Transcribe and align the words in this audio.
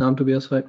Namen 0.00 0.16
Tobias, 0.16 0.50
hi. 0.50 0.64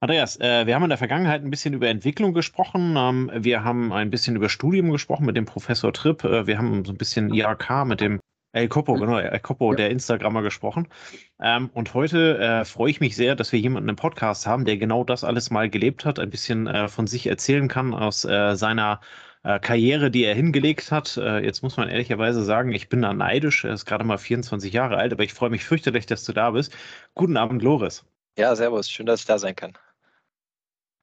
Andreas, 0.00 0.38
äh, 0.38 0.66
wir 0.66 0.74
haben 0.74 0.82
in 0.82 0.90
der 0.90 0.98
Vergangenheit 0.98 1.42
ein 1.42 1.50
bisschen 1.50 1.72
über 1.72 1.88
Entwicklung 1.88 2.34
gesprochen. 2.34 2.94
Ähm, 2.94 3.30
wir 3.34 3.64
haben 3.64 3.90
ein 3.90 4.10
bisschen 4.10 4.36
über 4.36 4.50
Studium 4.50 4.90
gesprochen 4.90 5.24
mit 5.24 5.34
dem 5.34 5.46
Professor 5.46 5.94
Tripp. 5.94 6.24
Äh, 6.24 6.46
wir 6.46 6.58
haben 6.58 6.84
so 6.84 6.92
ein 6.92 6.98
bisschen 6.98 7.32
IHK 7.32 7.86
mit 7.86 8.02
dem 8.02 8.20
El 8.52 8.68
Copo, 8.68 8.94
genau, 8.94 9.16
El 9.18 9.40
Copo, 9.40 9.72
ja. 9.72 9.76
der 9.76 9.90
Instagrammer 9.90 10.42
gesprochen. 10.42 10.88
Ähm, 11.40 11.70
und 11.72 11.94
heute 11.94 12.36
äh, 12.38 12.64
freue 12.66 12.90
ich 12.90 13.00
mich 13.00 13.16
sehr, 13.16 13.34
dass 13.34 13.50
wir 13.50 13.58
jemanden 13.60 13.88
im 13.88 13.96
Podcast 13.96 14.46
haben, 14.46 14.66
der 14.66 14.76
genau 14.76 15.04
das 15.04 15.24
alles 15.24 15.50
mal 15.50 15.70
gelebt 15.70 16.04
hat, 16.04 16.18
ein 16.18 16.28
bisschen 16.28 16.66
äh, 16.66 16.88
von 16.88 17.06
sich 17.06 17.26
erzählen 17.26 17.68
kann 17.68 17.94
aus 17.94 18.26
äh, 18.26 18.56
seiner 18.56 19.00
äh, 19.42 19.58
Karriere, 19.58 20.10
die 20.10 20.24
er 20.24 20.34
hingelegt 20.34 20.92
hat. 20.92 21.16
jetzt 21.16 21.62
muss 21.62 21.78
man 21.78 21.88
ehrlicherweise 21.88 22.44
sagen, 22.44 22.72
ich 22.72 22.90
bin 22.90 23.00
da 23.00 23.14
neidisch. 23.14 23.64
Er 23.64 23.72
ist 23.72 23.86
gerade 23.86 24.04
mal 24.04 24.18
24 24.18 24.70
Jahre 24.70 24.98
alt, 24.98 25.14
aber 25.14 25.24
ich 25.24 25.32
freue 25.32 25.50
mich 25.50 25.64
fürchterlich, 25.64 26.04
dass 26.04 26.24
du 26.24 26.34
da 26.34 26.50
bist. 26.50 26.76
Guten 27.14 27.38
Abend, 27.38 27.62
Loris. 27.62 28.04
Ja, 28.36 28.54
servus. 28.56 28.90
Schön, 28.90 29.06
dass 29.06 29.20
ich 29.20 29.26
da 29.26 29.38
sein 29.38 29.54
kann. 29.54 29.74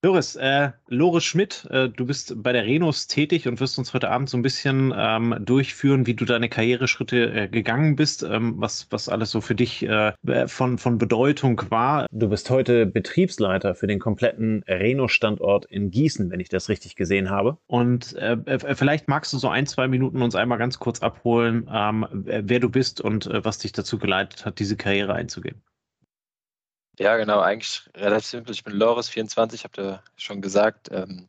Loris, 0.03 0.35
äh, 0.35 0.71
Loris 0.87 1.23
Schmidt, 1.23 1.67
äh, 1.69 1.87
du 1.87 2.07
bist 2.07 2.33
bei 2.41 2.51
der 2.51 2.63
Renus 2.63 3.05
tätig 3.05 3.47
und 3.47 3.59
wirst 3.59 3.77
uns 3.77 3.93
heute 3.93 4.09
Abend 4.09 4.31
so 4.31 4.37
ein 4.37 4.41
bisschen 4.41 4.91
ähm, 4.97 5.35
durchführen, 5.39 6.07
wie 6.07 6.15
du 6.15 6.25
deine 6.25 6.49
Karriereschritte 6.49 7.31
äh, 7.31 7.47
gegangen 7.47 7.95
bist, 7.95 8.23
ähm, 8.23 8.55
was, 8.57 8.87
was 8.89 9.09
alles 9.09 9.29
so 9.29 9.41
für 9.41 9.53
dich 9.53 9.83
äh, 9.83 10.13
von, 10.47 10.79
von 10.79 10.97
Bedeutung 10.97 11.61
war. 11.69 12.07
Du 12.11 12.29
bist 12.29 12.49
heute 12.49 12.87
Betriebsleiter 12.87 13.75
für 13.75 13.85
den 13.85 13.99
kompletten 13.99 14.63
Renus-Standort 14.67 15.65
in 15.65 15.91
Gießen, 15.91 16.31
wenn 16.31 16.39
ich 16.39 16.49
das 16.49 16.67
richtig 16.67 16.95
gesehen 16.95 17.29
habe. 17.29 17.59
Und 17.67 18.15
äh, 18.15 18.37
äh, 18.45 18.75
vielleicht 18.75 19.07
magst 19.07 19.31
du 19.33 19.37
so 19.37 19.49
ein, 19.49 19.67
zwei 19.67 19.87
Minuten 19.87 20.23
uns 20.23 20.33
einmal 20.33 20.57
ganz 20.57 20.79
kurz 20.79 21.03
abholen, 21.03 21.69
ähm, 21.71 22.07
wer 22.11 22.59
du 22.59 22.69
bist 22.69 23.01
und 23.01 23.29
was 23.31 23.59
dich 23.59 23.71
dazu 23.71 23.99
geleitet 23.99 24.47
hat, 24.47 24.57
diese 24.57 24.77
Karriere 24.77 25.13
einzugehen. 25.13 25.61
Ja, 27.01 27.17
genau, 27.17 27.39
eigentlich 27.39 27.81
relativ 27.95 28.27
simpel. 28.29 28.53
Ich 28.53 28.63
bin 28.63 28.73
Loris, 28.75 29.09
24, 29.09 29.63
habt 29.63 29.79
ihr 29.79 30.03
schon 30.17 30.39
gesagt. 30.39 30.87
Ähm, 30.91 31.27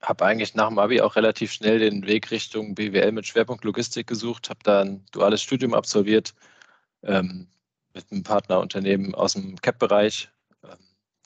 habe 0.00 0.24
eigentlich 0.24 0.54
nach 0.54 0.68
dem 0.68 0.78
Abi 0.78 1.00
auch 1.00 1.16
relativ 1.16 1.52
schnell 1.52 1.80
den 1.80 2.06
Weg 2.06 2.30
Richtung 2.30 2.76
BWL 2.76 3.10
mit 3.10 3.26
Schwerpunkt 3.26 3.64
Logistik 3.64 4.06
gesucht, 4.06 4.48
habe 4.48 4.60
da 4.62 4.82
ein 4.82 5.04
duales 5.10 5.42
Studium 5.42 5.74
absolviert 5.74 6.34
ähm, 7.02 7.48
mit 7.94 8.12
einem 8.12 8.22
Partnerunternehmen 8.22 9.12
aus 9.16 9.32
dem 9.32 9.60
CAP-Bereich. 9.60 10.30
Ähm, 10.62 10.78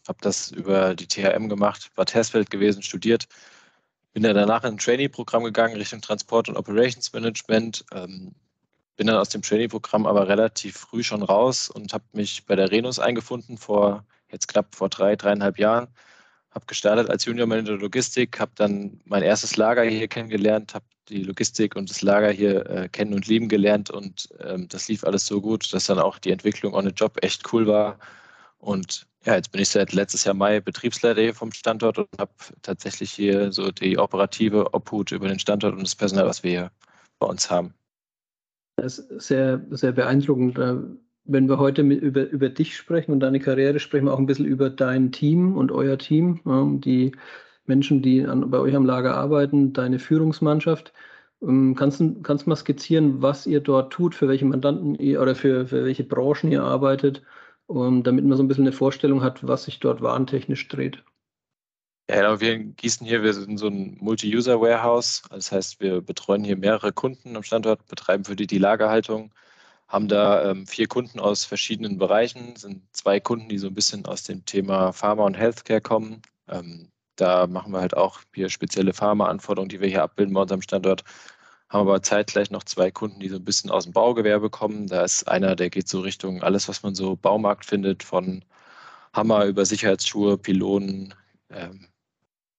habe 0.08 0.18
das 0.22 0.52
über 0.52 0.94
die 0.94 1.06
THM 1.06 1.50
gemacht, 1.50 1.90
war 1.96 2.06
Testfeld 2.06 2.50
gewesen, 2.50 2.82
studiert. 2.82 3.28
Bin 4.14 4.22
dann 4.22 4.36
danach 4.36 4.64
in 4.64 4.70
ein 4.70 4.78
Trainee-Programm 4.78 5.44
gegangen 5.44 5.76
Richtung 5.76 6.00
Transport 6.00 6.48
und 6.48 6.56
Operations 6.56 7.12
Management. 7.12 7.84
Ähm, 7.92 8.34
bin 8.96 9.06
dann 9.06 9.16
aus 9.16 9.28
dem 9.28 9.42
Trainee-Programm 9.42 10.06
aber 10.06 10.28
relativ 10.28 10.76
früh 10.76 11.02
schon 11.02 11.22
raus 11.22 11.68
und 11.70 11.92
habe 11.92 12.04
mich 12.12 12.46
bei 12.46 12.56
der 12.56 12.70
Renus 12.70 12.98
eingefunden 12.98 13.58
vor 13.58 14.04
jetzt 14.30 14.48
knapp 14.48 14.74
vor 14.74 14.88
drei, 14.88 15.16
dreieinhalb 15.16 15.58
Jahren. 15.58 15.88
Habe 16.50 16.66
gestartet 16.66 17.10
als 17.10 17.24
Junior 17.24 17.46
Manager 17.46 17.76
Logistik, 17.76 18.40
habe 18.40 18.52
dann 18.54 19.00
mein 19.04 19.22
erstes 19.22 19.56
Lager 19.56 19.82
hier 19.84 20.08
kennengelernt, 20.08 20.74
habe 20.74 20.86
die 21.08 21.22
Logistik 21.22 21.76
und 21.76 21.90
das 21.90 22.02
Lager 22.02 22.30
hier 22.30 22.68
äh, 22.68 22.88
kennen 22.88 23.14
und 23.14 23.26
lieben 23.26 23.48
gelernt 23.48 23.90
und 23.90 24.28
ähm, 24.40 24.68
das 24.68 24.88
lief 24.88 25.04
alles 25.04 25.26
so 25.26 25.40
gut, 25.40 25.72
dass 25.72 25.86
dann 25.86 25.98
auch 25.98 26.18
die 26.18 26.32
Entwicklung 26.32 26.74
on 26.74 26.86
the 26.86 26.92
Job 26.92 27.18
echt 27.22 27.52
cool 27.52 27.66
war. 27.66 27.98
Und 28.58 29.06
ja, 29.24 29.34
jetzt 29.36 29.52
bin 29.52 29.60
ich 29.60 29.68
seit 29.68 29.92
letztes 29.92 30.24
Jahr 30.24 30.34
Mai 30.34 30.60
Betriebsleiter 30.60 31.20
hier 31.20 31.34
vom 31.34 31.52
Standort 31.52 31.98
und 31.98 32.08
habe 32.18 32.32
tatsächlich 32.62 33.12
hier 33.12 33.52
so 33.52 33.70
die 33.70 33.98
operative 33.98 34.72
Obhut 34.74 35.12
über 35.12 35.28
den 35.28 35.38
Standort 35.38 35.74
und 35.74 35.82
das 35.82 35.94
Personal, 35.94 36.26
was 36.26 36.42
wir 36.42 36.50
hier 36.50 36.70
bei 37.18 37.26
uns 37.26 37.50
haben. 37.50 37.74
Das 38.76 38.98
ist 38.98 39.26
sehr, 39.26 39.64
sehr 39.70 39.92
beeindruckend. 39.92 40.58
Äh, 40.58 40.76
wenn 41.24 41.48
wir 41.48 41.58
heute 41.58 41.82
über, 41.82 42.28
über 42.28 42.48
dich 42.48 42.76
sprechen 42.76 43.12
und 43.12 43.20
deine 43.20 43.40
Karriere, 43.40 43.80
sprechen 43.80 44.06
wir 44.06 44.14
auch 44.14 44.18
ein 44.18 44.26
bisschen 44.26 44.46
über 44.46 44.70
dein 44.70 45.12
Team 45.12 45.56
und 45.56 45.72
euer 45.72 45.98
Team, 45.98 46.40
die 46.84 47.12
Menschen, 47.66 48.02
die 48.02 48.24
an, 48.24 48.50
bei 48.50 48.58
euch 48.58 48.76
am 48.76 48.84
Lager 48.86 49.16
arbeiten, 49.16 49.72
deine 49.72 49.98
Führungsmannschaft. 49.98 50.92
Ähm, 51.42 51.74
kannst 51.74 52.00
du, 52.00 52.22
kannst 52.22 52.46
du 52.46 52.50
mal 52.50 52.56
skizzieren, 52.56 53.22
was 53.22 53.46
ihr 53.46 53.60
dort 53.60 53.92
tut, 53.92 54.14
für 54.14 54.28
welche 54.28 54.44
Mandanten 54.44 54.94
ihr 54.94 55.20
oder 55.20 55.34
für, 55.34 55.66
für 55.66 55.84
welche 55.84 56.04
Branchen 56.04 56.52
ihr 56.52 56.62
arbeitet, 56.62 57.22
um, 57.66 58.02
damit 58.02 58.24
man 58.24 58.36
so 58.36 58.44
ein 58.44 58.48
bisschen 58.48 58.64
eine 58.64 58.72
Vorstellung 58.72 59.22
hat, 59.22 59.46
was 59.46 59.64
sich 59.64 59.80
dort 59.80 60.02
warentechnisch 60.02 60.68
dreht? 60.68 61.02
Ja, 62.08 62.16
genau. 62.16 62.40
Wir 62.40 62.54
in 62.54 62.76
Gießen 62.76 63.04
hier, 63.06 63.22
wir 63.22 63.34
sind 63.34 63.58
so 63.58 63.66
ein 63.66 63.96
Multi-User-Warehouse. 64.00 65.22
Das 65.30 65.50
heißt, 65.50 65.80
wir 65.80 66.00
betreuen 66.00 66.44
hier 66.44 66.56
mehrere 66.56 66.92
Kunden 66.92 67.36
am 67.36 67.42
Standort, 67.42 67.84
betreiben 67.86 68.24
für 68.24 68.36
die 68.36 68.46
die 68.46 68.58
Lagerhaltung, 68.58 69.32
haben 69.88 70.08
da 70.08 70.50
ähm, 70.50 70.66
vier 70.66 70.88
Kunden 70.88 71.18
aus 71.20 71.44
verschiedenen 71.44 71.98
Bereichen, 71.98 72.56
sind 72.56 72.82
zwei 72.92 73.18
Kunden, 73.20 73.48
die 73.48 73.58
so 73.58 73.68
ein 73.68 73.74
bisschen 73.74 74.06
aus 74.06 74.22
dem 74.24 74.44
Thema 74.44 74.92
Pharma 74.92 75.24
und 75.24 75.34
Healthcare 75.36 75.80
kommen. 75.80 76.22
Ähm, 76.48 76.90
da 77.16 77.46
machen 77.48 77.72
wir 77.72 77.80
halt 77.80 77.96
auch 77.96 78.20
hier 78.34 78.50
spezielle 78.50 78.92
Pharma-Anforderungen, 78.94 79.68
die 79.68 79.80
wir 79.80 79.88
hier 79.88 80.02
abbilden 80.02 80.34
bei 80.34 80.42
unserem 80.42 80.62
Standort. 80.62 81.02
Haben 81.68 81.88
aber 81.88 82.02
zeitgleich 82.02 82.50
noch 82.50 82.64
zwei 82.64 82.90
Kunden, 82.92 83.20
die 83.20 83.28
so 83.28 83.36
ein 83.36 83.44
bisschen 83.44 83.70
aus 83.70 83.84
dem 83.84 83.92
Baugewerbe 83.92 84.50
kommen. 84.50 84.86
Da 84.88 85.04
ist 85.04 85.28
einer, 85.28 85.56
der 85.56 85.70
geht 85.70 85.88
so 85.88 86.00
Richtung 86.00 86.42
alles, 86.42 86.68
was 86.68 86.82
man 86.82 86.94
so 86.94 87.16
Baumarkt 87.16 87.64
findet, 87.64 88.02
von 88.04 88.44
Hammer 89.12 89.46
über 89.46 89.64
Sicherheitsschuhe, 89.64 90.38
Pylonen, 90.38 91.14
ähm, 91.50 91.88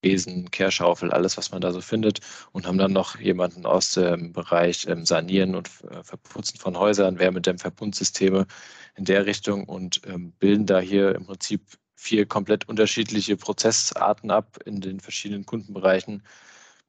Besen, 0.08 0.50
Kehrschaufel, 0.52 1.12
alles, 1.12 1.36
was 1.38 1.52
man 1.52 1.60
da 1.60 1.74
so 1.74 1.82
findet. 1.82 2.22
Und 2.54 2.66
haben 2.66 2.78
dann 2.78 2.94
noch 2.94 3.20
jemanden 3.20 3.66
aus 3.66 3.92
dem 3.92 4.32
Bereich 4.32 4.88
ähm, 4.88 5.06
Sanieren 5.06 5.54
und 5.54 5.70
äh, 5.92 6.02
Verputzen 6.02 6.58
von 6.60 6.78
Häusern, 6.78 7.20
Wärmedämmverbundsysteme 7.20 8.48
in 8.96 9.04
der 9.04 9.26
Richtung 9.26 9.66
und 9.66 10.02
ähm, 10.08 10.32
bilden 10.40 10.66
da 10.66 10.80
hier 10.80 11.14
im 11.14 11.26
Prinzip 11.26 11.62
vier 11.96 12.26
komplett 12.26 12.70
unterschiedliche 12.70 13.36
Prozessarten 13.36 14.32
ab 14.32 14.60
in 14.66 14.80
den 14.80 15.02
verschiedenen 15.02 15.46
Kundenbereichen 15.46 16.24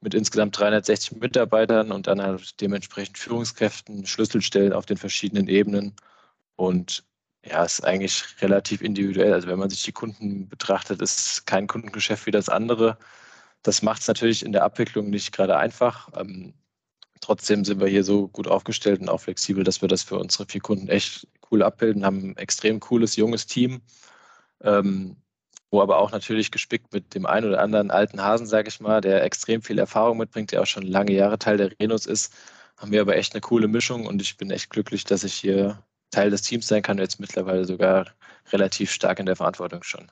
mit 0.01 0.15
insgesamt 0.15 0.57
360 0.57 1.19
Mitarbeitern 1.19 1.91
und 1.91 2.07
dann 2.07 2.23
halt 2.23 2.61
dementsprechend 2.61 3.19
Führungskräften, 3.19 4.07
Schlüsselstellen 4.07 4.73
auf 4.73 4.87
den 4.87 4.97
verschiedenen 4.97 5.49
Ebenen 5.49 5.97
und 6.55 7.05
ja, 7.45 7.65
ist 7.65 7.85
eigentlich 7.85 8.25
relativ 8.41 8.83
individuell. 8.83 9.33
Also 9.33 9.49
wenn 9.49 9.59
man 9.59 9.71
sich 9.71 9.83
die 9.83 9.93
Kunden 9.93 10.49
betrachtet, 10.49 11.01
ist 11.03 11.47
kein 11.47 11.67
Kundengeschäft 11.67 12.27
wie 12.27 12.31
das 12.31 12.49
andere. 12.49 12.99
Das 13.63 13.83
macht 13.83 14.03
es 14.03 14.09
natürlich 14.09 14.45
in 14.45 14.53
der 14.53 14.65
Abwicklung 14.65 15.11
nicht 15.11 15.33
gerade 15.33 15.57
einfach. 15.57 16.11
Ähm, 16.17 16.55
trotzdem 17.21 17.65
sind 17.65 17.81
wir 17.81 17.89
hier 17.89 18.05
so 18.05 18.29
gut 18.29 18.49
aufgestellt 18.49 19.01
und 19.01 19.09
auch 19.09 19.21
flexibel, 19.21 19.65
dass 19.65 19.83
wir 19.83 19.89
das 19.89 20.03
für 20.03 20.19
unsere 20.19 20.47
vier 20.47 20.61
Kunden 20.61 20.89
echt 20.89 21.27
cool 21.51 21.63
abbilden, 21.63 22.05
haben 22.05 22.31
ein 22.31 22.37
extrem 22.37 22.81
cooles, 22.81 23.17
junges 23.17 23.47
Team, 23.47 23.83
ähm, 24.63 25.17
wo 25.71 25.83
aber 25.83 25.99
auch 25.99 26.13
natürlich 26.13 26.51
gespickt 26.51 26.93
mit 26.93 27.15
dem 27.15 27.27
einen 27.27 27.49
oder 27.49 27.61
anderen 27.61 27.91
alten 27.91 28.23
Hasen, 28.23 28.47
sage 28.47 28.69
ich 28.69 28.81
mal, 28.81 29.01
der 29.01 29.25
extrem 29.25 29.63
viel 29.63 29.79
Erfahrung 29.79 30.19
mitbringt, 30.19 30.53
der 30.53 30.63
auch 30.63 30.67
schon 30.67 30.85
lange 30.85 31.13
Jahre 31.13 31.39
Teil 31.39 31.57
der 31.59 31.73
Renus 31.81 32.07
ist, 32.07 32.35
haben 32.77 32.93
wir 32.93 33.01
aber 33.01 33.17
echt 33.17 33.35
eine 33.35 33.41
coole 33.41 33.69
Mischung 33.69 34.07
und 34.07 34.23
ich 34.23 34.37
bin 34.37 34.51
echt 34.51 34.71
glücklich, 34.71 35.05
dass 35.05 35.25
ich 35.25 35.35
hier 35.35 35.83
Teil 36.11 36.31
des 36.31 36.43
Teams 36.43 36.67
sein 36.67 36.83
kann, 36.83 36.99
jetzt 36.99 37.21
mittlerweile 37.21 37.65
sogar 37.65 38.07
relativ 38.53 38.91
stark 38.91 39.21
in 39.21 39.27
der 39.27 39.37
Verantwortung 39.37 39.83
schon. 39.83 40.11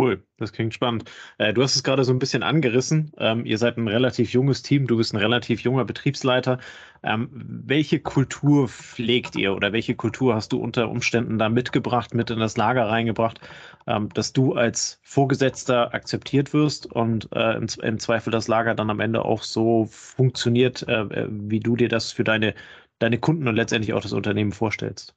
Cool, 0.00 0.24
das 0.38 0.54
klingt 0.54 0.72
spannend. 0.72 1.10
Äh, 1.36 1.52
du 1.52 1.62
hast 1.62 1.76
es 1.76 1.82
gerade 1.82 2.04
so 2.04 2.12
ein 2.12 2.18
bisschen 2.18 2.42
angerissen. 2.42 3.12
Ähm, 3.18 3.44
ihr 3.44 3.58
seid 3.58 3.76
ein 3.76 3.86
relativ 3.86 4.32
junges 4.32 4.62
Team, 4.62 4.86
du 4.86 4.96
bist 4.96 5.12
ein 5.12 5.18
relativ 5.18 5.60
junger 5.60 5.84
Betriebsleiter. 5.84 6.58
Ähm, 7.02 7.28
welche 7.66 8.00
Kultur 8.00 8.68
pflegt 8.68 9.36
ihr 9.36 9.54
oder 9.54 9.74
welche 9.74 9.94
Kultur 9.94 10.34
hast 10.34 10.52
du 10.52 10.58
unter 10.58 10.88
Umständen 10.88 11.38
da 11.38 11.50
mitgebracht, 11.50 12.14
mit 12.14 12.30
in 12.30 12.38
das 12.38 12.56
Lager 12.56 12.88
reingebracht, 12.88 13.40
ähm, 13.86 14.08
dass 14.14 14.32
du 14.32 14.54
als 14.54 15.00
Vorgesetzter 15.02 15.92
akzeptiert 15.92 16.54
wirst 16.54 16.86
und 16.86 17.28
äh, 17.34 17.56
im, 17.56 17.66
im, 17.82 17.98
Zweifel 17.98 18.30
das 18.30 18.48
Lager 18.48 18.74
dann 18.74 18.88
am 18.88 19.00
Ende 19.00 19.22
auch 19.22 19.42
so 19.42 19.84
funktioniert, 19.90 20.82
äh, 20.88 21.02
äh 21.02 21.28
wie 21.30 21.60
du 21.60 21.76
dir 21.76 21.90
das 21.90 22.10
für 22.10 22.24
deine, 22.24 22.54
deine 23.00 23.18
Kunden 23.18 23.48
und 23.48 23.56
letztendlich 23.56 23.92
auch 23.92 24.02
das 24.02 24.12
Unternehmen 24.12 24.52
vorstellst? 24.52 25.14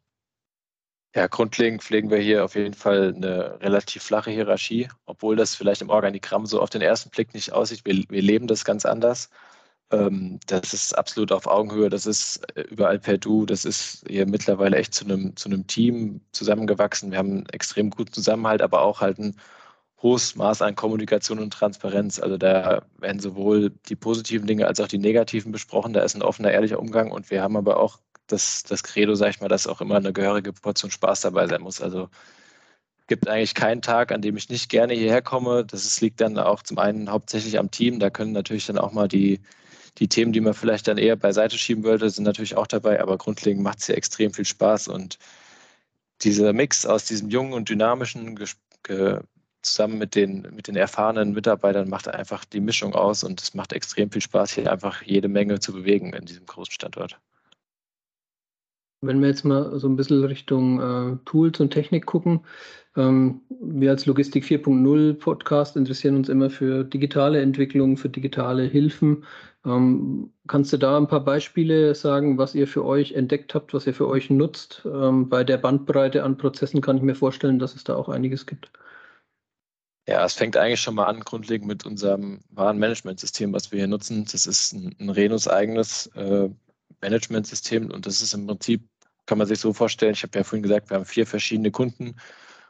Ja, 1.16 1.28
grundlegend 1.28 1.84
pflegen 1.84 2.10
wir 2.10 2.18
hier 2.18 2.44
auf 2.44 2.56
jeden 2.56 2.74
Fall 2.74 3.14
eine 3.16 3.60
relativ 3.62 4.02
flache 4.02 4.32
Hierarchie, 4.32 4.90
obwohl 5.06 5.36
das 5.36 5.54
vielleicht 5.54 5.84
im 5.84 5.90
Organigramm 5.90 6.48
so 6.48 6.60
auf 6.60 6.72
den 6.72 6.82
ersten 6.82 7.12
Blick 7.12 7.36
nicht 7.36 7.54
aussieht. 7.54 7.82
Wir, 7.86 8.04
wir 8.10 8.22
leben 8.24 8.48
das 8.48 8.66
ganz 8.66 8.84
anders. 8.84 9.30
Ähm, 9.92 10.40
das 10.48 10.74
ist 10.74 10.98
absolut 10.98 11.32
auf 11.32 11.46
Augenhöhe, 11.46 11.90
das 11.90 12.08
ist 12.08 12.38
äh, 12.58 12.62
überall 12.62 13.00
per 13.00 13.20
Du, 13.20 13.46
das 13.46 13.64
ist 13.66 14.04
hier 14.08 14.26
mittlerweile 14.26 14.78
echt 14.78 14.96
zu 14.96 15.06
einem, 15.06 15.36
zu 15.36 15.50
einem 15.50 15.68
Team 15.68 16.22
zusammengewachsen. 16.32 17.12
Wir 17.12 17.20
haben 17.20 17.32
einen 17.32 17.50
extrem 17.50 17.92
guten 17.92 18.14
Zusammenhalt, 18.14 18.64
aber 18.64 18.82
auch 18.82 19.02
halt 19.02 19.20
ein 19.20 19.36
hohes 20.04 20.36
Maß 20.36 20.62
an 20.62 20.76
Kommunikation 20.76 21.40
und 21.40 21.54
Transparenz. 21.54 22.20
Also 22.20 22.38
da 22.38 22.84
werden 23.00 23.20
sowohl 23.20 23.72
die 23.88 23.96
positiven 23.96 24.46
Dinge 24.46 24.68
als 24.68 24.80
auch 24.82 24.88
die 24.88 24.98
negativen 25.00 25.52
besprochen. 25.52 25.94
Da 25.94 26.04
ist 26.04 26.16
ein 26.16 26.22
offener, 26.22 26.52
ehrlicher 26.52 26.80
Umgang 26.80 27.10
und 27.12 27.32
wir 27.32 27.42
haben 27.42 27.58
aber 27.58 27.78
auch 27.78 28.00
das, 28.28 28.64
das 28.64 28.84
Credo, 28.84 29.16
sag 29.16 29.30
ich 29.32 29.42
mal, 29.42 29.48
dass 29.48 29.68
auch 29.68 29.82
immer 29.82 29.96
eine 29.96 30.14
gehörige 30.14 30.54
Portion 30.54 30.92
Spaß 30.92 31.22
dabei 31.22 31.48
sein 31.48 31.62
muss. 31.62 31.82
Also 31.82 32.10
gibt 33.08 33.28
eigentlich 33.28 33.54
keinen 33.56 33.82
Tag, 33.82 34.12
an 34.12 34.22
dem 34.22 34.38
ich 34.38 34.50
nicht 34.50 34.70
gerne 34.70 34.94
hierher 34.94 35.22
komme. 35.22 35.66
Das 35.66 36.00
liegt 36.02 36.22
dann 36.22 36.38
auch 36.38 36.64
zum 36.64 36.80
einen 36.80 37.10
hauptsächlich 37.10 37.60
am 37.60 37.72
Team. 37.72 38.00
Da 38.00 38.10
können 38.10 38.32
natürlich 38.34 38.66
dann 38.66 38.78
auch 38.78 38.92
mal 38.92 39.08
die, 39.08 39.42
die 40.00 40.08
Themen, 40.08 40.34
die 40.34 40.42
man 40.42 40.54
vielleicht 40.54 40.88
dann 40.88 40.98
eher 40.98 41.16
beiseite 41.16 41.58
schieben 41.58 41.84
wollte, 41.84 42.10
sind 42.10 42.24
natürlich 42.24 42.56
auch 42.58 42.68
dabei. 42.68 43.02
Aber 43.02 43.18
grundlegend 43.18 43.64
macht 43.64 43.80
es 43.80 43.86
hier 43.88 43.98
extrem 43.98 44.34
viel 44.34 44.46
Spaß. 44.46 44.88
Und 44.88 45.18
dieser 46.22 46.54
Mix 46.54 46.86
aus 46.86 47.06
diesem 47.06 47.30
jungen 47.30 47.54
und 47.54 47.70
dynamischen 47.70 48.38
zusammen 49.64 49.98
mit 49.98 50.16
den, 50.16 50.48
mit 50.56 50.68
den 50.68 50.76
erfahrenen 50.76 51.34
Mitarbeitern 51.34 51.90
macht 51.90 52.08
einfach 52.08 52.46
die 52.46 52.62
Mischung 52.62 52.94
aus 52.94 53.24
und 53.24 53.42
es 53.42 53.54
macht 53.54 53.74
extrem 53.74 54.12
viel 54.12 54.22
Spaß, 54.22 54.54
hier 54.54 54.72
einfach 54.72 55.02
jede 55.02 55.28
Menge 55.28 55.60
zu 55.60 55.74
bewegen 55.74 56.14
in 56.14 56.26
diesem 56.26 56.46
großen 56.46 56.74
Standort. 56.74 57.20
Wenn 59.02 59.20
wir 59.20 59.28
jetzt 59.28 59.44
mal 59.44 59.78
so 59.80 59.90
ein 59.90 59.98
bisschen 59.98 60.24
Richtung 60.24 60.80
äh, 60.80 61.18
Tools 61.26 61.60
und 61.60 61.72
Technik 61.72 62.06
gucken, 62.06 62.42
ähm, 62.96 63.42
wir 63.50 63.90
als 63.90 64.06
Logistik 64.06 64.46
4.0 64.46 65.16
Podcast 65.16 65.76
interessieren 65.76 66.16
uns 66.16 66.30
immer 66.30 66.50
für 66.50 66.84
digitale 66.84 67.42
Entwicklung, 67.42 67.98
für 67.98 68.10
digitale 68.10 68.64
Hilfen. 68.64 69.26
Ähm, 69.66 70.32
kannst 70.48 70.74
du 70.74 70.78
da 70.78 70.98
ein 70.98 71.08
paar 71.08 71.24
Beispiele 71.24 71.96
sagen, 71.96 72.38
was 72.38 72.54
ihr 72.54 72.68
für 72.68 72.86
euch 72.86 73.14
entdeckt 73.14 73.56
habt, 73.56 73.74
was 73.74 73.88
ihr 73.88 73.94
für 73.94 74.08
euch 74.08 74.30
nutzt? 74.30 74.84
Ähm, 74.86 75.28
bei 75.28 75.44
der 75.44 75.58
Bandbreite 75.58 76.24
an 76.24 76.38
Prozessen 76.38 76.82
kann 76.82 76.98
ich 76.98 77.04
mir 77.04 77.16
vorstellen, 77.16 77.60
dass 77.60 77.76
es 77.76 77.84
da 77.84 77.96
auch 77.96 78.10
einiges 78.10 78.46
gibt. 78.46 78.72
Ja, 80.08 80.26
es 80.26 80.34
fängt 80.34 80.58
eigentlich 80.58 80.82
schon 80.82 80.96
mal 80.96 81.06
an, 81.06 81.22
grundlegend 81.22 81.68
mit 81.68 81.86
unserem 81.86 82.42
Warenmanagementsystem, 82.50 83.54
was 83.54 83.72
wir 83.72 83.80
hier 83.80 83.88
nutzen. 83.88 84.26
Das 84.30 84.46
ist 84.46 84.74
ein, 84.74 84.96
ein 85.00 85.10
Renus 85.10 85.48
eigenes 85.48 86.08
äh, 86.16 86.50
Managementsystem 87.02 87.90
und 87.90 88.06
das 88.06 88.22
ist 88.22 88.34
im 88.34 88.48
Prinzip 88.48 88.88
kann 89.26 89.38
man 89.38 89.48
sich 89.48 89.60
so 89.60 89.74
vorstellen, 89.74 90.14
ich 90.14 90.24
habe 90.24 90.38
ja 90.38 90.44
vorhin 90.44 90.64
gesagt, 90.64 90.90
wir 90.90 90.98
haben 90.98 91.06
vier 91.06 91.26
verschiedene 91.26 91.72
Kunden. 91.72 92.16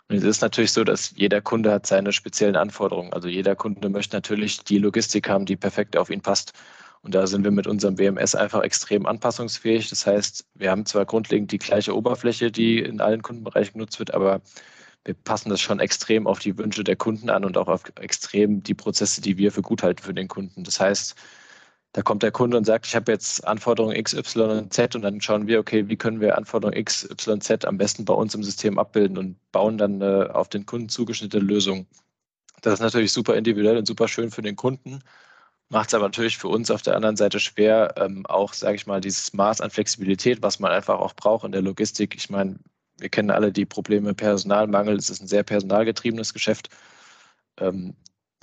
Und 0.09 0.17
es 0.17 0.23
ist 0.23 0.41
natürlich 0.41 0.71
so, 0.71 0.83
dass 0.83 1.13
jeder 1.15 1.41
Kunde 1.41 1.71
hat 1.71 1.87
seine 1.87 2.11
speziellen 2.11 2.55
Anforderungen. 2.55 3.13
Also 3.13 3.27
jeder 3.27 3.55
Kunde 3.55 3.89
möchte 3.89 4.15
natürlich 4.15 4.63
die 4.63 4.77
Logistik 4.77 5.29
haben, 5.29 5.45
die 5.45 5.55
perfekt 5.55 5.97
auf 5.97 6.09
ihn 6.09 6.21
passt. 6.21 6.53
Und 7.01 7.15
da 7.15 7.27
sind 7.27 7.43
wir 7.43 7.51
mit 7.51 7.67
unserem 7.67 7.97
WMS 7.97 8.35
einfach 8.35 8.61
extrem 8.63 9.05
anpassungsfähig. 9.05 9.89
Das 9.89 10.05
heißt, 10.05 10.45
wir 10.55 10.71
haben 10.71 10.85
zwar 10.85 11.05
grundlegend 11.05 11.51
die 11.51 11.57
gleiche 11.57 11.95
Oberfläche, 11.95 12.51
die 12.51 12.79
in 12.79 13.01
allen 13.01 13.21
Kundenbereichen 13.21 13.73
genutzt 13.73 13.99
wird, 13.99 14.13
aber 14.13 14.41
wir 15.05 15.13
passen 15.13 15.49
das 15.49 15.61
schon 15.61 15.79
extrem 15.79 16.27
auf 16.27 16.39
die 16.39 16.57
Wünsche 16.57 16.83
der 16.83 16.95
Kunden 16.95 17.29
an 17.29 17.45
und 17.45 17.57
auch 17.57 17.67
auf 17.67 17.83
extrem 17.99 18.63
die 18.63 18.73
Prozesse, 18.73 19.21
die 19.21 19.37
wir 19.37 19.51
für 19.51 19.61
gut 19.61 19.83
halten 19.83 20.03
für 20.03 20.13
den 20.13 20.27
Kunden. 20.27 20.63
Das 20.63 20.79
heißt, 20.79 21.15
da 21.93 22.01
kommt 22.01 22.23
der 22.23 22.31
Kunde 22.31 22.57
und 22.57 22.65
sagt, 22.65 22.87
ich 22.87 22.95
habe 22.95 23.11
jetzt 23.11 23.45
Anforderungen 23.45 23.95
X, 23.95 24.13
Y 24.13 24.49
und 24.49 24.73
Z 24.73 24.95
und 24.95 25.03
dann 25.03 25.21
schauen 25.21 25.47
wir, 25.47 25.59
okay, 25.59 25.87
wie 25.89 25.97
können 25.97 26.21
wir 26.21 26.37
Anforderungen 26.37 26.77
X, 26.77 27.07
Y, 27.09 27.41
Z 27.41 27.65
am 27.65 27.77
besten 27.77 28.05
bei 28.05 28.13
uns 28.13 28.33
im 28.33 28.43
System 28.43 28.79
abbilden 28.79 29.17
und 29.17 29.37
bauen 29.51 29.77
dann 29.77 30.01
eine 30.01 30.33
auf 30.33 30.49
den 30.49 30.65
Kunden 30.65 30.89
zugeschnittene 30.89 31.43
Lösung. 31.43 31.85
Das 32.61 32.75
ist 32.75 32.79
natürlich 32.79 33.11
super 33.11 33.35
individuell 33.35 33.77
und 33.77 33.85
super 33.85 34.07
schön 34.07 34.31
für 34.31 34.41
den 34.41 34.55
Kunden, 34.55 35.01
macht 35.69 35.89
es 35.89 35.93
aber 35.93 36.05
natürlich 36.05 36.37
für 36.37 36.47
uns 36.47 36.71
auf 36.71 36.81
der 36.81 36.95
anderen 36.95 37.17
Seite 37.17 37.39
schwer, 37.39 37.95
ähm, 37.97 38.25
auch, 38.27 38.53
sage 38.53 38.75
ich 38.75 38.87
mal, 38.87 39.01
dieses 39.01 39.33
Maß 39.33 39.61
an 39.61 39.69
Flexibilität, 39.71 40.41
was 40.41 40.59
man 40.59 40.71
einfach 40.71 40.99
auch 40.99 41.13
braucht 41.13 41.45
in 41.45 41.51
der 41.51 41.61
Logistik. 41.61 42.15
Ich 42.15 42.29
meine, 42.29 42.57
wir 42.99 43.09
kennen 43.09 43.31
alle 43.31 43.51
die 43.51 43.65
Probleme 43.65 44.13
Personalmangel, 44.13 44.97
es 44.97 45.09
ist 45.09 45.21
ein 45.21 45.27
sehr 45.27 45.43
personalgetriebenes 45.43 46.33
Geschäft. 46.33 46.69
Ähm, 47.59 47.95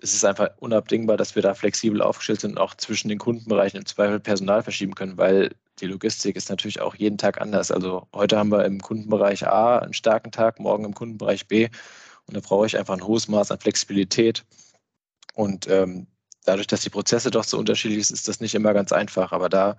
es 0.02 0.14
ist 0.14 0.24
einfach 0.24 0.48
unabdingbar, 0.58 1.16
dass 1.16 1.34
wir 1.34 1.42
da 1.42 1.54
flexibel 1.54 2.00
aufgestellt 2.00 2.40
sind 2.40 2.52
und 2.52 2.58
auch 2.58 2.74
zwischen 2.74 3.08
den 3.08 3.18
Kundenbereichen 3.18 3.78
im 3.80 3.86
Zweifel 3.86 4.18
Personal 4.20 4.62
verschieben 4.62 4.94
können, 4.94 5.18
weil 5.18 5.54
die 5.80 5.86
Logistik 5.86 6.36
ist 6.36 6.48
natürlich 6.50 6.80
auch 6.80 6.94
jeden 6.94 7.18
Tag 7.18 7.40
anders. 7.40 7.70
Also 7.70 8.08
heute 8.14 8.38
haben 8.38 8.50
wir 8.50 8.64
im 8.64 8.80
Kundenbereich 8.80 9.46
A 9.46 9.78
einen 9.78 9.92
starken 9.92 10.32
Tag, 10.32 10.58
morgen 10.58 10.84
im 10.84 10.94
Kundenbereich 10.94 11.46
B 11.48 11.68
und 12.26 12.36
da 12.36 12.40
brauche 12.40 12.66
ich 12.66 12.78
einfach 12.78 12.94
ein 12.94 13.06
hohes 13.06 13.28
Maß 13.28 13.50
an 13.50 13.60
Flexibilität. 13.60 14.44
Und 15.34 15.68
ähm, 15.68 16.06
dadurch, 16.44 16.66
dass 16.66 16.82
die 16.82 16.90
Prozesse 16.90 17.30
doch 17.30 17.44
so 17.44 17.58
unterschiedlich 17.58 18.06
sind, 18.06 18.14
ist 18.14 18.28
das 18.28 18.40
nicht 18.40 18.54
immer 18.54 18.72
ganz 18.72 18.92
einfach. 18.92 19.32
Aber 19.32 19.48
da 19.48 19.76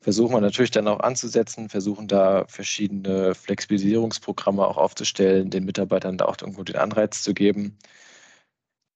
versuchen 0.00 0.34
wir 0.34 0.40
natürlich 0.40 0.70
dann 0.70 0.88
auch 0.88 1.00
anzusetzen, 1.00 1.68
versuchen 1.68 2.08
da 2.08 2.44
verschiedene 2.46 3.34
Flexibilisierungsprogramme 3.34 4.66
auch 4.66 4.76
aufzustellen, 4.76 5.50
den 5.50 5.64
Mitarbeitern 5.64 6.18
da 6.18 6.26
auch 6.26 6.36
irgendwo 6.40 6.62
den 6.62 6.76
Anreiz 6.76 7.22
zu 7.22 7.34
geben, 7.34 7.76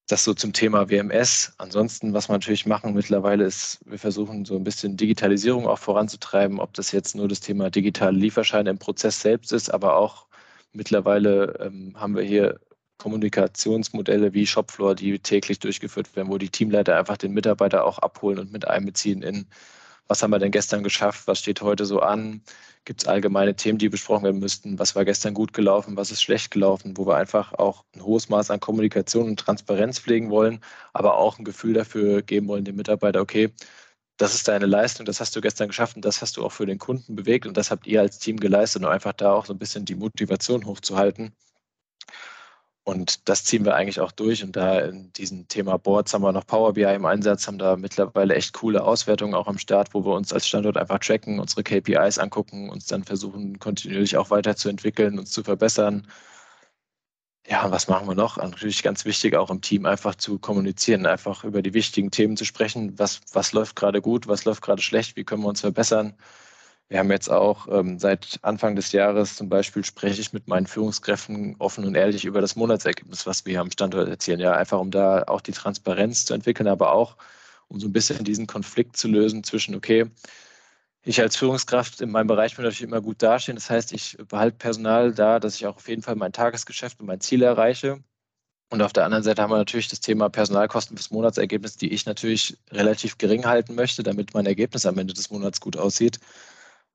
das 0.07 0.23
so 0.23 0.33
zum 0.33 0.53
Thema 0.53 0.89
WMS. 0.89 1.53
Ansonsten, 1.57 2.13
was 2.13 2.29
wir 2.29 2.33
natürlich 2.33 2.65
machen 2.65 2.93
mittlerweile 2.93 3.45
ist, 3.45 3.79
wir 3.85 3.99
versuchen 3.99 4.45
so 4.45 4.55
ein 4.55 4.63
bisschen 4.63 4.97
Digitalisierung 4.97 5.67
auch 5.67 5.79
voranzutreiben, 5.79 6.59
ob 6.59 6.73
das 6.73 6.91
jetzt 6.91 7.15
nur 7.15 7.27
das 7.27 7.39
Thema 7.41 7.69
digitale 7.69 8.17
Lieferscheine 8.17 8.69
im 8.69 8.79
Prozess 8.79 9.21
selbst 9.21 9.51
ist, 9.53 9.73
aber 9.73 9.97
auch 9.97 10.27
mittlerweile 10.73 11.57
ähm, 11.61 11.93
haben 11.99 12.15
wir 12.15 12.23
hier 12.23 12.59
Kommunikationsmodelle 12.97 14.33
wie 14.33 14.47
Shopfloor, 14.47 14.95
die 14.95 15.19
täglich 15.19 15.59
durchgeführt 15.59 16.15
werden, 16.15 16.29
wo 16.29 16.37
die 16.37 16.49
Teamleiter 16.49 16.97
einfach 16.97 17.17
den 17.17 17.33
Mitarbeiter 17.33 17.85
auch 17.85 17.99
abholen 17.99 18.39
und 18.39 18.51
mit 18.51 18.67
einbeziehen 18.67 19.21
in, 19.21 19.47
was 20.07 20.23
haben 20.23 20.31
wir 20.31 20.39
denn 20.39 20.51
gestern 20.51 20.83
geschafft, 20.83 21.27
was 21.27 21.39
steht 21.39 21.61
heute 21.61 21.85
so 21.85 21.99
an, 21.99 22.41
Gibt 22.85 23.03
es 23.03 23.07
allgemeine 23.07 23.55
Themen, 23.55 23.77
die 23.77 23.87
besprochen 23.87 24.25
werden 24.25 24.39
müssten? 24.39 24.77
Was 24.77 24.93
war 24.93 25.05
gestern 25.05 25.33
gut 25.33 25.53
gelaufen? 25.53 25.95
Was 25.95 26.11
ist 26.11 26.21
schlecht 26.21 26.51
gelaufen? 26.51 26.97
Wo 26.97 27.07
wir 27.07 27.15
einfach 27.15 27.53
auch 27.53 27.85
ein 27.95 28.03
hohes 28.03 28.27
Maß 28.27 28.51
an 28.51 28.59
Kommunikation 28.59 29.27
und 29.29 29.39
Transparenz 29.39 29.99
pflegen 29.99 30.29
wollen, 30.29 30.59
aber 30.91 31.15
auch 31.17 31.39
ein 31.39 31.45
Gefühl 31.45 31.73
dafür 31.73 32.21
geben 32.21 32.49
wollen, 32.49 32.65
dem 32.65 32.75
Mitarbeiter, 32.75 33.21
okay, 33.21 33.53
das 34.17 34.35
ist 34.35 34.47
deine 34.49 34.65
Leistung, 34.65 35.05
das 35.05 35.21
hast 35.21 35.35
du 35.35 35.41
gestern 35.41 35.69
geschafft 35.69 35.95
und 35.95 36.03
das 36.05 36.21
hast 36.21 36.37
du 36.37 36.45
auch 36.45 36.51
für 36.51 36.65
den 36.65 36.77
Kunden 36.77 37.15
bewegt 37.15 37.45
und 37.45 37.55
das 37.57 37.71
habt 37.71 37.87
ihr 37.87 38.01
als 38.01 38.19
Team 38.19 38.37
geleistet, 38.37 38.83
um 38.83 38.89
einfach 38.89 39.13
da 39.13 39.33
auch 39.33 39.45
so 39.45 39.53
ein 39.53 39.59
bisschen 39.59 39.85
die 39.85 39.95
Motivation 39.95 40.65
hochzuhalten. 40.65 41.33
Und 42.85 43.29
das 43.29 43.45
ziehen 43.45 43.63
wir 43.63 43.75
eigentlich 43.75 44.01
auch 44.01 44.11
durch. 44.11 44.43
Und 44.43 44.55
da 44.57 44.79
in 44.81 45.13
diesem 45.13 45.47
Thema 45.47 45.77
Boards 45.77 46.13
haben 46.13 46.21
wir 46.21 46.33
noch 46.33 46.45
Power 46.45 46.73
BI 46.73 46.83
im 46.83 47.05
Einsatz, 47.05 47.47
haben 47.47 47.57
da 47.57 47.77
mittlerweile 47.77 48.35
echt 48.35 48.53
coole 48.53 48.83
Auswertungen 48.83 49.33
auch 49.35 49.47
am 49.47 49.57
Start, 49.57 49.93
wo 49.93 50.03
wir 50.05 50.13
uns 50.13 50.33
als 50.33 50.47
Standort 50.47 50.75
einfach 50.77 50.99
tracken, 50.99 51.39
unsere 51.39 51.63
KPIs 51.63 52.17
angucken, 52.19 52.69
uns 52.69 52.85
dann 52.87 53.03
versuchen, 53.05 53.57
kontinuierlich 53.59 54.17
auch 54.17 54.29
weiterzuentwickeln, 54.31 55.17
uns 55.17 55.31
zu 55.31 55.43
verbessern. 55.43 56.07
Ja, 57.47 57.69
was 57.71 57.87
machen 57.87 58.07
wir 58.07 58.15
noch? 58.15 58.37
Natürlich 58.37 58.83
ganz 58.83 59.03
wichtig, 59.05 59.35
auch 59.35 59.49
im 59.49 59.61
Team 59.61 59.85
einfach 59.85 60.15
zu 60.15 60.39
kommunizieren, 60.39 61.05
einfach 61.05 61.43
über 61.43 61.61
die 61.61 61.73
wichtigen 61.73 62.09
Themen 62.11 62.37
zu 62.37 62.45
sprechen. 62.45 62.97
Was, 62.99 63.21
was 63.33 63.51
läuft 63.53 63.75
gerade 63.75 64.01
gut, 64.01 64.27
was 64.27 64.45
läuft 64.45 64.61
gerade 64.61 64.81
schlecht, 64.81 65.15
wie 65.17 65.23
können 65.25 65.43
wir 65.43 65.49
uns 65.49 65.61
verbessern? 65.61 66.15
Wir 66.93 66.99
haben 66.99 67.09
jetzt 67.09 67.31
auch 67.31 67.67
ähm, 67.71 67.97
seit 67.97 68.37
Anfang 68.43 68.75
des 68.75 68.91
Jahres 68.91 69.35
zum 69.35 69.49
Beispiel 69.49 69.83
spreche 69.83 70.21
ich 70.21 70.31
mit 70.31 70.47
meinen 70.47 70.67
Führungskräften 70.67 71.55
offen 71.57 71.85
und 71.85 71.95
ehrlich 71.95 72.23
über 72.23 72.39
das 72.39 72.55
Monatsergebnis, 72.55 73.25
was 73.25 73.47
wir 73.47 73.61
am 73.61 73.71
Standort 73.71 74.07
erzielen. 74.09 74.39
Ja, 74.39 74.51
einfach 74.51 74.79
um 74.79 74.91
da 74.91 75.23
auch 75.23 75.41
die 75.41 75.53
Transparenz 75.53 76.25
zu 76.25 76.35
entwickeln, 76.35 76.67
aber 76.67 76.93
auch 76.93 77.17
um 77.67 77.79
so 77.79 77.87
ein 77.87 77.93
bisschen 77.93 78.23
diesen 78.23 78.45
Konflikt 78.45 78.95
zu 78.95 79.07
lösen 79.07 79.43
zwischen, 79.43 79.73
okay, 79.73 80.05
ich 81.01 81.19
als 81.19 81.35
Führungskraft 81.35 81.99
in 81.99 82.11
meinem 82.11 82.27
Bereich 82.27 82.55
will 82.59 82.63
natürlich 82.63 82.83
immer 82.87 83.01
gut 83.01 83.23
dastehen. 83.23 83.55
Das 83.55 83.71
heißt, 83.71 83.91
ich 83.91 84.15
behalte 84.27 84.57
Personal 84.57 85.15
da, 85.15 85.39
dass 85.39 85.55
ich 85.55 85.65
auch 85.65 85.77
auf 85.77 85.87
jeden 85.87 86.03
Fall 86.03 86.15
mein 86.15 86.31
Tagesgeschäft 86.31 86.99
und 86.99 87.07
mein 87.07 87.21
Ziel 87.21 87.41
erreiche. 87.41 88.03
Und 88.69 88.83
auf 88.83 88.93
der 88.93 89.05
anderen 89.05 89.23
Seite 89.23 89.41
haben 89.41 89.49
wir 89.49 89.57
natürlich 89.57 89.87
das 89.87 89.99
Thema 89.99 90.29
Personalkosten 90.29 90.95
fürs 90.95 91.09
Monatsergebnis, 91.09 91.75
die 91.75 91.91
ich 91.91 92.05
natürlich 92.05 92.55
relativ 92.69 93.17
gering 93.17 93.47
halten 93.47 93.73
möchte, 93.73 94.03
damit 94.03 94.35
mein 94.35 94.45
Ergebnis 94.45 94.85
am 94.85 94.99
Ende 94.99 95.15
des 95.15 95.31
Monats 95.31 95.59
gut 95.59 95.75
aussieht. 95.75 96.19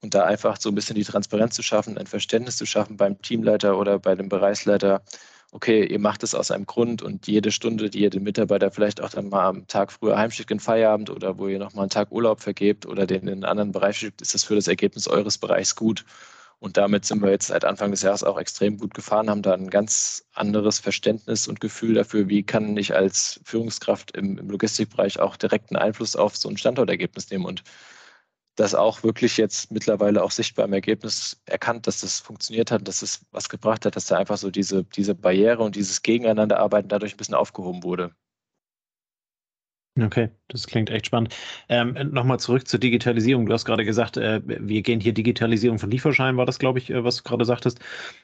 Und 0.01 0.15
da 0.15 0.25
einfach 0.25 0.59
so 0.61 0.69
ein 0.69 0.75
bisschen 0.75 0.97
die 0.97 1.05
Transparenz 1.05 1.55
zu 1.57 1.63
schaffen, 1.63 1.99
ein 1.99 2.07
Verständnis 2.07 2.57
zu 2.57 2.67
schaffen 2.67 2.97
beim 2.97 3.21
Teamleiter 3.21 3.79
oder 3.79 3.99
bei 3.99 4.15
dem 4.15 4.29
Bereichsleiter 4.29 5.03
okay, 5.53 5.85
ihr 5.85 5.99
macht 5.99 6.23
es 6.23 6.35
aus 6.35 6.51
einem 6.51 6.67
Grund 6.67 7.03
und 7.03 7.27
jede 7.27 7.51
Stunde, 7.51 7.89
die 7.91 8.01
ihr 8.01 8.11
den 8.11 8.23
Mitarbeiter 8.23 8.71
vielleicht 8.71 9.01
auch 9.01 9.11
dann 9.11 9.29
mal 9.29 9.47
am 9.47 9.67
Tag 9.67 9.93
früher 9.93 10.19
heimschickt 10.19 10.51
in 10.51 10.61
Feierabend 10.61 11.11
oder 11.11 11.39
wo 11.39 11.49
ihr 11.49 11.59
nochmal 11.59 11.85
einen 11.85 11.91
Tag 11.91 12.11
Urlaub 12.13 12.41
vergebt 12.41 12.87
oder 12.87 13.07
den 13.07 13.23
in 13.23 13.29
einen 13.29 13.45
anderen 13.45 13.73
Bereich 13.73 13.99
schickt, 13.99 14.21
ist 14.21 14.35
das 14.35 14.45
für 14.45 14.57
das 14.57 14.69
Ergebnis 14.69 15.09
eures 15.09 15.39
Bereichs 15.39 15.75
gut. 15.75 16.05
Und 16.61 16.77
damit 16.77 17.05
sind 17.05 17.23
wir 17.23 17.31
jetzt 17.31 17.47
seit 17.47 17.65
Anfang 17.65 17.93
des 17.93 18.03
Jahres 18.03 18.25
auch 18.25 18.39
extrem 18.39 18.79
gut 18.79 18.93
gefahren, 18.93 19.31
haben 19.31 19.43
da 19.43 19.55
ein 19.55 19.71
ganz 19.71 20.25
anderes 20.35 20.81
Verständnis 20.81 21.47
und 21.47 21.61
Gefühl 21.61 21.95
dafür, 21.95 22.29
wie 22.29 22.43
kann 22.43 22.77
ich 22.77 22.95
als 22.95 23.41
Führungskraft 23.45 24.17
im, 24.17 24.39
im 24.39 24.51
Logistikbereich 24.51 25.21
auch 25.21 25.37
direkten 25.37 25.77
Einfluss 25.77 26.17
auf 26.17 26.37
so 26.37 26.49
ein 26.49 26.57
Standortergebnis 26.57 27.31
nehmen. 27.31 27.45
Und 27.45 27.63
das 28.59 28.75
auch 28.75 29.03
wirklich 29.05 29.37
jetzt 29.37 29.71
mittlerweile 29.71 30.23
auch 30.23 30.33
sichtbar 30.33 30.65
im 30.67 30.73
Ergebnis 30.73 31.41
erkannt, 31.47 31.87
dass 31.87 32.01
das 32.01 32.19
funktioniert 32.21 32.71
hat, 32.71 32.89
dass 32.89 33.03
es 33.03 33.25
was 33.31 33.49
gebracht 33.49 33.87
hat, 33.87 33.95
dass 33.97 34.07
da 34.07 34.17
einfach 34.19 34.37
so 34.37 34.51
diese, 34.51 34.85
diese 34.85 35.15
Barriere 35.15 35.63
und 35.63 35.77
dieses 35.77 36.03
Gegeneinanderarbeiten 36.03 36.89
dadurch 36.89 37.15
ein 37.15 37.17
bisschen 37.19 37.35
aufgehoben 37.35 37.85
wurde. 37.85 38.15
Okay, 40.01 40.29
das 40.47 40.69
klingt 40.69 40.91
echt 40.91 41.07
spannend. 41.07 41.35
Ähm, 41.69 41.95
Nochmal 42.13 42.39
zurück 42.39 42.69
zur 42.69 42.79
Digitalisierung. 42.79 43.47
Du 43.47 43.53
hast 43.53 43.65
gerade 43.65 43.85
gesagt, 43.85 44.17
äh, 44.17 44.41
wir 44.47 44.83
gehen 44.83 45.01
hier 45.01 45.13
Digitalisierung 45.13 45.81
von 45.81 45.91
Lieferscheinen, 45.91 46.37
war 46.37 46.47
das, 46.47 46.61
glaube 46.61 46.79
ich, 46.79 46.89
äh, 46.91 47.03
was 47.03 47.17
du 47.17 47.23
gerade 47.25 47.45
sagtest, 47.45 47.81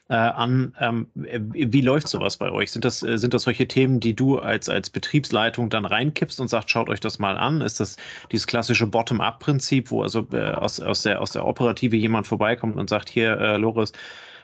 äh, 0.07 0.13
an. 0.13 0.73
Ähm, 0.79 1.07
wie 1.13 1.81
läuft 1.81 2.07
sowas 2.07 2.37
bei 2.37 2.49
euch? 2.49 2.71
Sind 2.71 2.85
das, 2.85 3.03
äh, 3.03 3.17
sind 3.17 3.33
das 3.33 3.43
solche 3.43 3.67
Themen, 3.67 3.99
die 3.99 4.15
du 4.15 4.39
als, 4.39 4.69
als 4.69 4.89
Betriebsleitung 4.89 5.69
dann 5.69 5.83
reinkippst 5.85 6.39
und 6.39 6.47
sagst, 6.47 6.69
schaut 6.69 6.87
euch 6.87 7.01
das 7.01 7.19
mal 7.19 7.35
an? 7.37 7.59
Ist 7.59 7.81
das 7.81 7.97
dieses 8.31 8.47
klassische 8.47 8.87
Bottom-up-Prinzip, 8.87 9.91
wo 9.91 10.01
also 10.01 10.25
äh, 10.31 10.51
aus, 10.51 10.79
aus, 10.79 11.01
der, 11.01 11.21
aus 11.21 11.31
der 11.31 11.45
Operative 11.45 11.97
jemand 11.97 12.25
vorbeikommt 12.25 12.77
und 12.77 12.89
sagt, 12.89 13.09
hier, 13.09 13.37
äh, 13.37 13.57
Loris, 13.57 13.91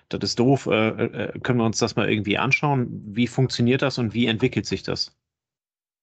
das 0.09 0.19
ist 0.23 0.39
doof, 0.39 0.65
können 0.65 1.57
wir 1.59 1.63
uns 1.65 1.77
das 1.79 1.95
mal 1.95 2.09
irgendwie 2.11 2.37
anschauen? 2.37 3.01
Wie 3.15 3.27
funktioniert 3.27 3.81
das 3.81 3.97
und 3.97 4.13
wie 4.13 4.27
entwickelt 4.27 4.65
sich 4.65 4.83
das? 4.83 5.15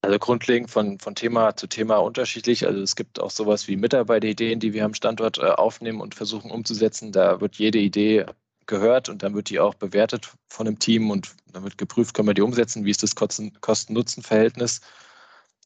Also 0.09 0.19
grundlegend 0.21 0.71
von, 0.71 0.99
von 0.99 1.15
Thema 1.15 1.55
zu 1.55 1.67
Thema 1.67 1.99
unterschiedlich. 1.99 2.67
Also 2.67 2.81
es 2.81 2.97
gibt 2.97 3.21
auch 3.21 3.31
sowas 3.31 3.69
wie 3.69 3.77
Mitarbeiterideen, 3.77 4.59
die 4.59 4.73
wir 4.73 4.87
am 4.87 4.95
Standort 4.95 5.37
äh, 5.37 5.43
aufnehmen 5.43 6.01
und 6.01 6.15
versuchen 6.15 6.51
umzusetzen. 6.51 7.13
Da 7.13 7.43
wird 7.43 7.57
jede 7.57 7.79
Idee 7.79 8.25
gehört 8.65 9.11
und 9.11 9.23
dann 9.23 9.35
wird 9.35 9.51
die 9.51 9.61
auch 9.61 9.75
bewertet 9.75 10.31
von 10.49 10.65
dem 10.65 10.79
Team 10.79 11.11
und 11.11 11.35
dann 11.53 11.63
wird 11.63 11.77
geprüft, 11.77 12.15
können 12.15 12.27
wir 12.27 12.33
die 12.33 12.41
umsetzen, 12.41 12.87
wie 12.87 12.91
ist 12.91 13.03
das 13.03 13.17
Kosten-Nutzen-Verhältnis. 13.17 14.81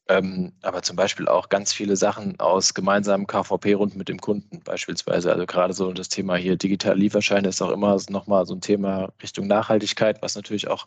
Ähm, 0.09 0.51
aber 0.61 0.81
zum 0.81 0.97
Beispiel 0.97 1.29
auch 1.29 1.47
ganz 1.47 1.71
viele 1.71 1.95
Sachen 1.95 2.37
aus 2.41 2.73
gemeinsamen 2.73 3.27
KVP-Runden 3.27 3.97
mit 3.97 4.09
dem 4.09 4.19
Kunden 4.19 4.59
beispielsweise. 4.59 5.31
Also 5.31 5.45
gerade 5.45 5.73
so 5.73 5.93
das 5.93 6.09
Thema 6.09 6.35
hier 6.35 6.57
digitale 6.57 6.99
Lieferscheine 6.99 7.47
ist 7.47 7.61
auch 7.61 7.71
immer 7.71 7.97
nochmal 8.09 8.45
so 8.45 8.55
ein 8.55 8.59
Thema 8.59 9.13
Richtung 9.21 9.47
Nachhaltigkeit, 9.47 10.21
was 10.21 10.35
natürlich 10.35 10.67
auch 10.67 10.85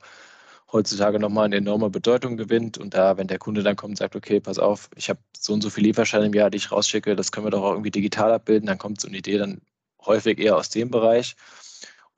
heutzutage 0.73 1.19
nochmal 1.19 1.47
eine 1.47 1.57
enorme 1.57 1.91
Bedeutung 1.91 2.37
gewinnt. 2.37 2.79
Und 2.79 2.95
da, 2.95 3.17
wenn 3.17 3.29
der 3.29 3.39
Kunde 3.39 3.63
dann 3.63 3.77
kommt 3.77 3.93
und 3.93 3.97
sagt, 3.97 4.17
okay, 4.17 4.41
pass 4.41 4.59
auf, 4.59 4.91
ich 4.97 5.09
habe 5.09 5.21
so 5.39 5.53
und 5.53 5.63
so 5.63 5.71
viele 5.71 5.89
Lieferscheine 5.89 6.27
im 6.27 6.35
Jahr, 6.35 6.51
die 6.51 6.59
ich 6.59 6.73
rausschicke, 6.73 7.17
das 7.17 7.33
können 7.33 7.47
wir 7.47 7.51
doch 7.51 7.63
auch 7.63 7.73
irgendwie 7.73 7.91
digital 7.91 8.33
abbilden, 8.33 8.67
dann 8.67 8.79
kommt 8.79 9.01
so 9.01 9.09
eine 9.09 9.19
Idee 9.19 9.39
dann 9.39 9.61
häufig 10.05 10.39
eher 10.39 10.57
aus 10.57 10.71
dem 10.71 10.91
Bereich. 10.91 11.37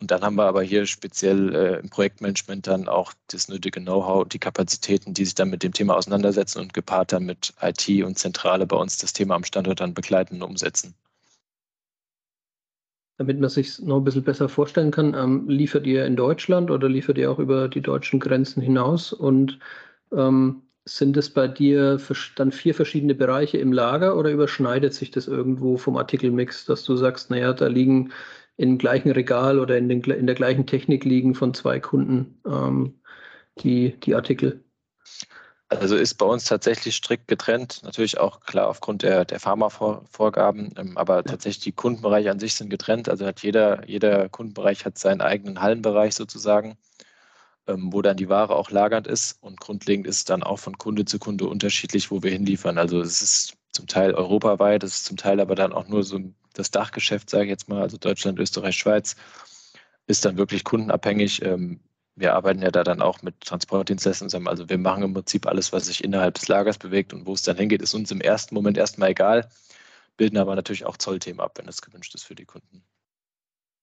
Und 0.00 0.12
dann 0.12 0.23
haben 0.23 0.37
wir 0.37 0.45
aber 0.45 0.62
hier 0.62 0.87
speziell 0.87 1.55
äh, 1.55 1.81
im 1.81 1.90
Projektmanagement 1.90 2.67
dann 2.67 2.88
auch 2.88 3.12
das 3.28 3.49
nötige 3.49 3.81
Know-how, 3.81 4.28
die 4.28 4.38
Kapazitäten, 4.38 5.12
die 5.12 5.25
sich 5.25 5.35
dann 5.35 5.50
mit 5.50 5.64
dem 5.64 5.73
Thema 5.73 5.97
auseinandersetzen 5.97 6.61
und 6.61 6.73
gepaart 6.73 7.12
dann 7.12 7.25
mit 7.25 7.52
IT 7.61 8.05
und 8.05 8.17
Zentrale 8.17 8.67
bei 8.67 8.76
uns 8.76 8.99
das 8.99 9.12
Thema 9.12 9.35
am 9.35 9.45
Standort 9.45 9.81
dann 9.81 9.95
begleiten 9.95 10.37
und 10.37 10.43
umsetzen. 10.43 10.95
Damit 13.18 13.40
man 13.40 13.50
sich 13.50 13.80
noch 13.80 13.98
ein 13.98 14.04
bisschen 14.04 14.25
besser 14.25 14.48
vorstellen 14.48 14.92
kann, 14.92 15.14
ähm, 15.14 15.48
liefert 15.48 15.87
ihr 15.87 16.06
in 16.06 16.16
Deutschland 16.16 16.70
oder 16.70 16.88
liefert 16.88 17.18
ihr 17.18 17.30
auch 17.30 17.38
über 17.40 17.68
die 17.68 17.82
deutschen 17.82 18.20
Grenzen 18.20 18.62
hinaus? 18.62 19.12
Und 19.12 19.58
ähm, 20.12 20.62
sind 20.84 21.16
es 21.16 21.30
bei 21.30 21.48
dir 21.48 22.00
dann 22.37 22.52
vier 22.52 22.75
verschiedene 22.75 23.14
Bereiche 23.14 23.58
im 23.58 23.72
Lager 23.72 24.16
oder 24.16 24.30
überschneidet 24.30 24.94
sich 24.94 25.10
das 25.10 25.28
irgendwo 25.28 25.76
vom 25.76 25.96
Artikelmix, 25.96 26.64
dass 26.64 26.84
du 26.84 26.96
sagst, 26.96 27.30
naja, 27.30 27.52
da 27.52 27.66
liegen 27.66 28.12
im 28.56 28.78
gleichen 28.78 29.10
Regal 29.10 29.58
oder 29.60 29.76
in, 29.78 29.88
den, 29.88 30.02
in 30.02 30.26
der 30.26 30.34
gleichen 30.34 30.66
Technik 30.66 31.04
liegen 31.04 31.34
von 31.34 31.54
zwei 31.54 31.80
Kunden 31.80 32.40
ähm, 32.46 32.94
die, 33.60 33.98
die 34.00 34.14
Artikel? 34.14 34.64
Also 35.70 35.96
ist 35.96 36.14
bei 36.14 36.25
uns 36.25 36.44
tatsächlich 36.44 36.96
strikt 36.96 37.28
getrennt, 37.28 37.82
natürlich 37.82 38.18
auch 38.18 38.40
klar 38.40 38.68
aufgrund 38.68 39.02
der, 39.02 39.26
der 39.26 39.38
Pharma-Vorgaben, 39.38 40.72
ähm, 40.78 40.96
aber 40.96 41.22
tatsächlich 41.25 41.62
die 41.64 41.72
Kundenbereiche 41.72 42.30
an 42.30 42.38
sich 42.38 42.54
sind 42.54 42.70
getrennt. 42.70 43.08
Also 43.08 43.26
hat 43.26 43.42
jeder, 43.42 43.87
jeder 43.87 44.30
Kundenbereich 44.30 44.87
hat 44.87 44.96
seinen 44.96 45.20
eigenen 45.20 45.60
Hallenbereich 45.60 46.14
sozusagen, 46.14 46.78
ähm, 47.66 47.92
wo 47.92 48.00
dann 48.00 48.16
die 48.16 48.30
Ware 48.30 48.56
auch 48.56 48.70
lagernd 48.70 49.06
ist. 49.06 49.37
Und 49.42 49.60
grundlegend 49.60 50.06
ist 50.06 50.30
dann 50.30 50.42
auch 50.42 50.58
von 50.58 50.78
Kunde 50.78 51.04
zu 51.04 51.18
Kunde 51.18 51.46
unterschiedlich, 51.46 52.10
wo 52.10 52.22
wir 52.22 52.30
hinliefern. 52.30 52.78
Also 52.78 53.02
es 53.02 53.20
ist 53.20 53.58
zum 53.72 53.87
Teil 53.87 54.14
europaweit, 54.14 54.82
es 54.84 54.94
ist 54.94 55.04
zum 55.04 55.18
Teil 55.18 55.38
aber 55.38 55.54
dann 55.54 55.75
auch 55.75 55.87
nur 55.87 56.02
so 56.02 56.18
das 56.54 56.70
Dachgeschäft, 56.70 57.28
sage 57.28 57.44
ich 57.44 57.50
jetzt 57.50 57.68
mal, 57.68 57.82
also 57.82 57.98
Deutschland, 57.98 58.38
Österreich, 58.38 58.76
Schweiz, 58.76 59.16
ist 60.06 60.25
dann 60.25 60.38
wirklich 60.38 60.64
kundenabhängig. 60.64 61.42
Ähm, 61.42 61.80
wir 62.18 62.34
arbeiten 62.34 62.62
ja 62.62 62.70
da 62.70 62.84
dann 62.84 63.02
auch 63.02 63.22
mit 63.22 63.40
Transportdienstleistern 63.40 64.28
zusammen. 64.28 64.48
Also 64.48 64.68
wir 64.68 64.78
machen 64.78 65.02
im 65.02 65.14
Prinzip 65.14 65.46
alles, 65.46 65.72
was 65.72 65.87
sich 65.87 66.02
innerhalb 66.02 66.34
des 66.34 66.48
Lagers 66.48 66.78
bewegt 66.78 67.12
und 67.12 67.26
wo 67.26 67.34
es 67.34 67.42
dann 67.42 67.56
hingeht, 67.56 67.82
ist 67.82 67.94
uns 67.94 68.10
im 68.10 68.20
ersten 68.20 68.54
Moment 68.54 68.76
erstmal 68.76 69.10
egal, 69.10 69.48
bilden 70.16 70.38
aber 70.38 70.56
natürlich 70.56 70.87
auch 70.87 70.96
Zollthemen 70.96 71.40
ab, 71.40 71.52
wenn 71.56 71.68
es 71.68 71.82
gewünscht 71.82 72.14
ist 72.14 72.25
für 72.25 72.34
die 72.34 72.44
Kunden. 72.44 72.82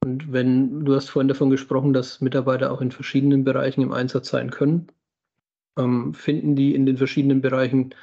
Und 0.03 0.31
wenn 0.31 0.85
du 0.85 0.95
hast 0.95 1.09
vorhin 1.09 1.29
davon 1.29 1.49
gesprochen, 1.49 1.93
dass 1.93 2.21
Mitarbeiter 2.21 2.71
auch 2.71 2.81
in 2.81 2.91
verschiedenen 2.91 3.43
Bereichen 3.43 3.81
im 3.81 3.91
Einsatz 3.91 4.29
sein 4.29 4.51
können, 4.51 4.87
ähm, 5.77 6.13
finden 6.13 6.55
die 6.55 6.75
in 6.75 6.85
den 6.85 6.97
verschiedenen 6.97 7.41
Bereichen 7.41 7.95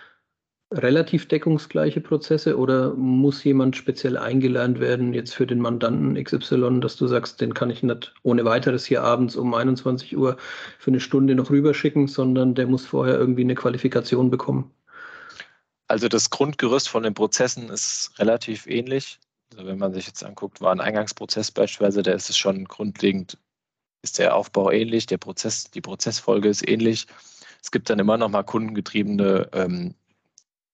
relativ 0.73 1.29
deckungsgleiche 1.29 2.01
Prozesse 2.01 2.57
oder 2.57 2.95
muss 2.95 3.45
jemand 3.45 3.77
speziell 3.77 4.17
eingelernt 4.17 4.81
werden, 4.81 5.13
jetzt 5.13 5.35
für 5.35 5.47
den 5.47 5.61
Mandanten 5.61 6.23
XY, 6.23 6.81
dass 6.81 6.97
du 6.97 7.07
sagst, 7.07 7.41
den 7.41 7.55
kann 7.55 7.71
ich 7.71 7.83
nicht 7.83 8.15
ohne 8.23 8.45
weiteres 8.45 8.87
hier 8.87 9.03
abends 9.03 9.37
um 9.37 9.53
21 9.55 10.17
Uhr 10.17 10.37
für 10.79 10.91
eine 10.91 11.01
Stunde 11.01 11.35
noch 11.35 11.51
rüberschicken, 11.51 12.09
sondern 12.09 12.55
der 12.55 12.67
muss 12.67 12.87
vorher 12.87 13.19
irgendwie 13.19 13.43
eine 13.43 13.55
Qualifikation 13.55 14.31
bekommen? 14.31 14.71
Also 15.89 16.09
das 16.09 16.31
Grundgerüst 16.31 16.89
von 16.89 17.03
den 17.03 17.15
Prozessen 17.15 17.69
ist 17.69 18.13
relativ 18.19 18.67
ähnlich. 18.67 19.21
Also 19.53 19.67
wenn 19.67 19.79
man 19.79 19.93
sich 19.93 20.07
jetzt 20.07 20.25
anguckt, 20.25 20.63
war 20.63 20.73
ein 20.73 20.81
Eingangsprozess 20.81 21.51
beispielsweise, 21.51 22.03
der 22.03 22.15
ist 22.15 22.31
es 22.31 22.39
schon 22.39 22.65
grundlegend, 22.65 23.37
ist 24.01 24.19
der 24.19 24.35
Aufbau 24.35 24.71
ähnlich, 24.71 25.05
der 25.05 25.19
Prozess, 25.19 25.71
die 25.71 25.83
Prozessfolge 25.83 26.49
ist 26.49 26.67
ähnlich. 26.67 27.07
Es 27.63 27.71
gibt 27.71 27.91
dann 27.91 27.99
immer 27.99 28.17
noch 28.17 28.31
mal 28.31 28.43
kundengetriebene 28.43 29.51
ähm, 29.53 29.95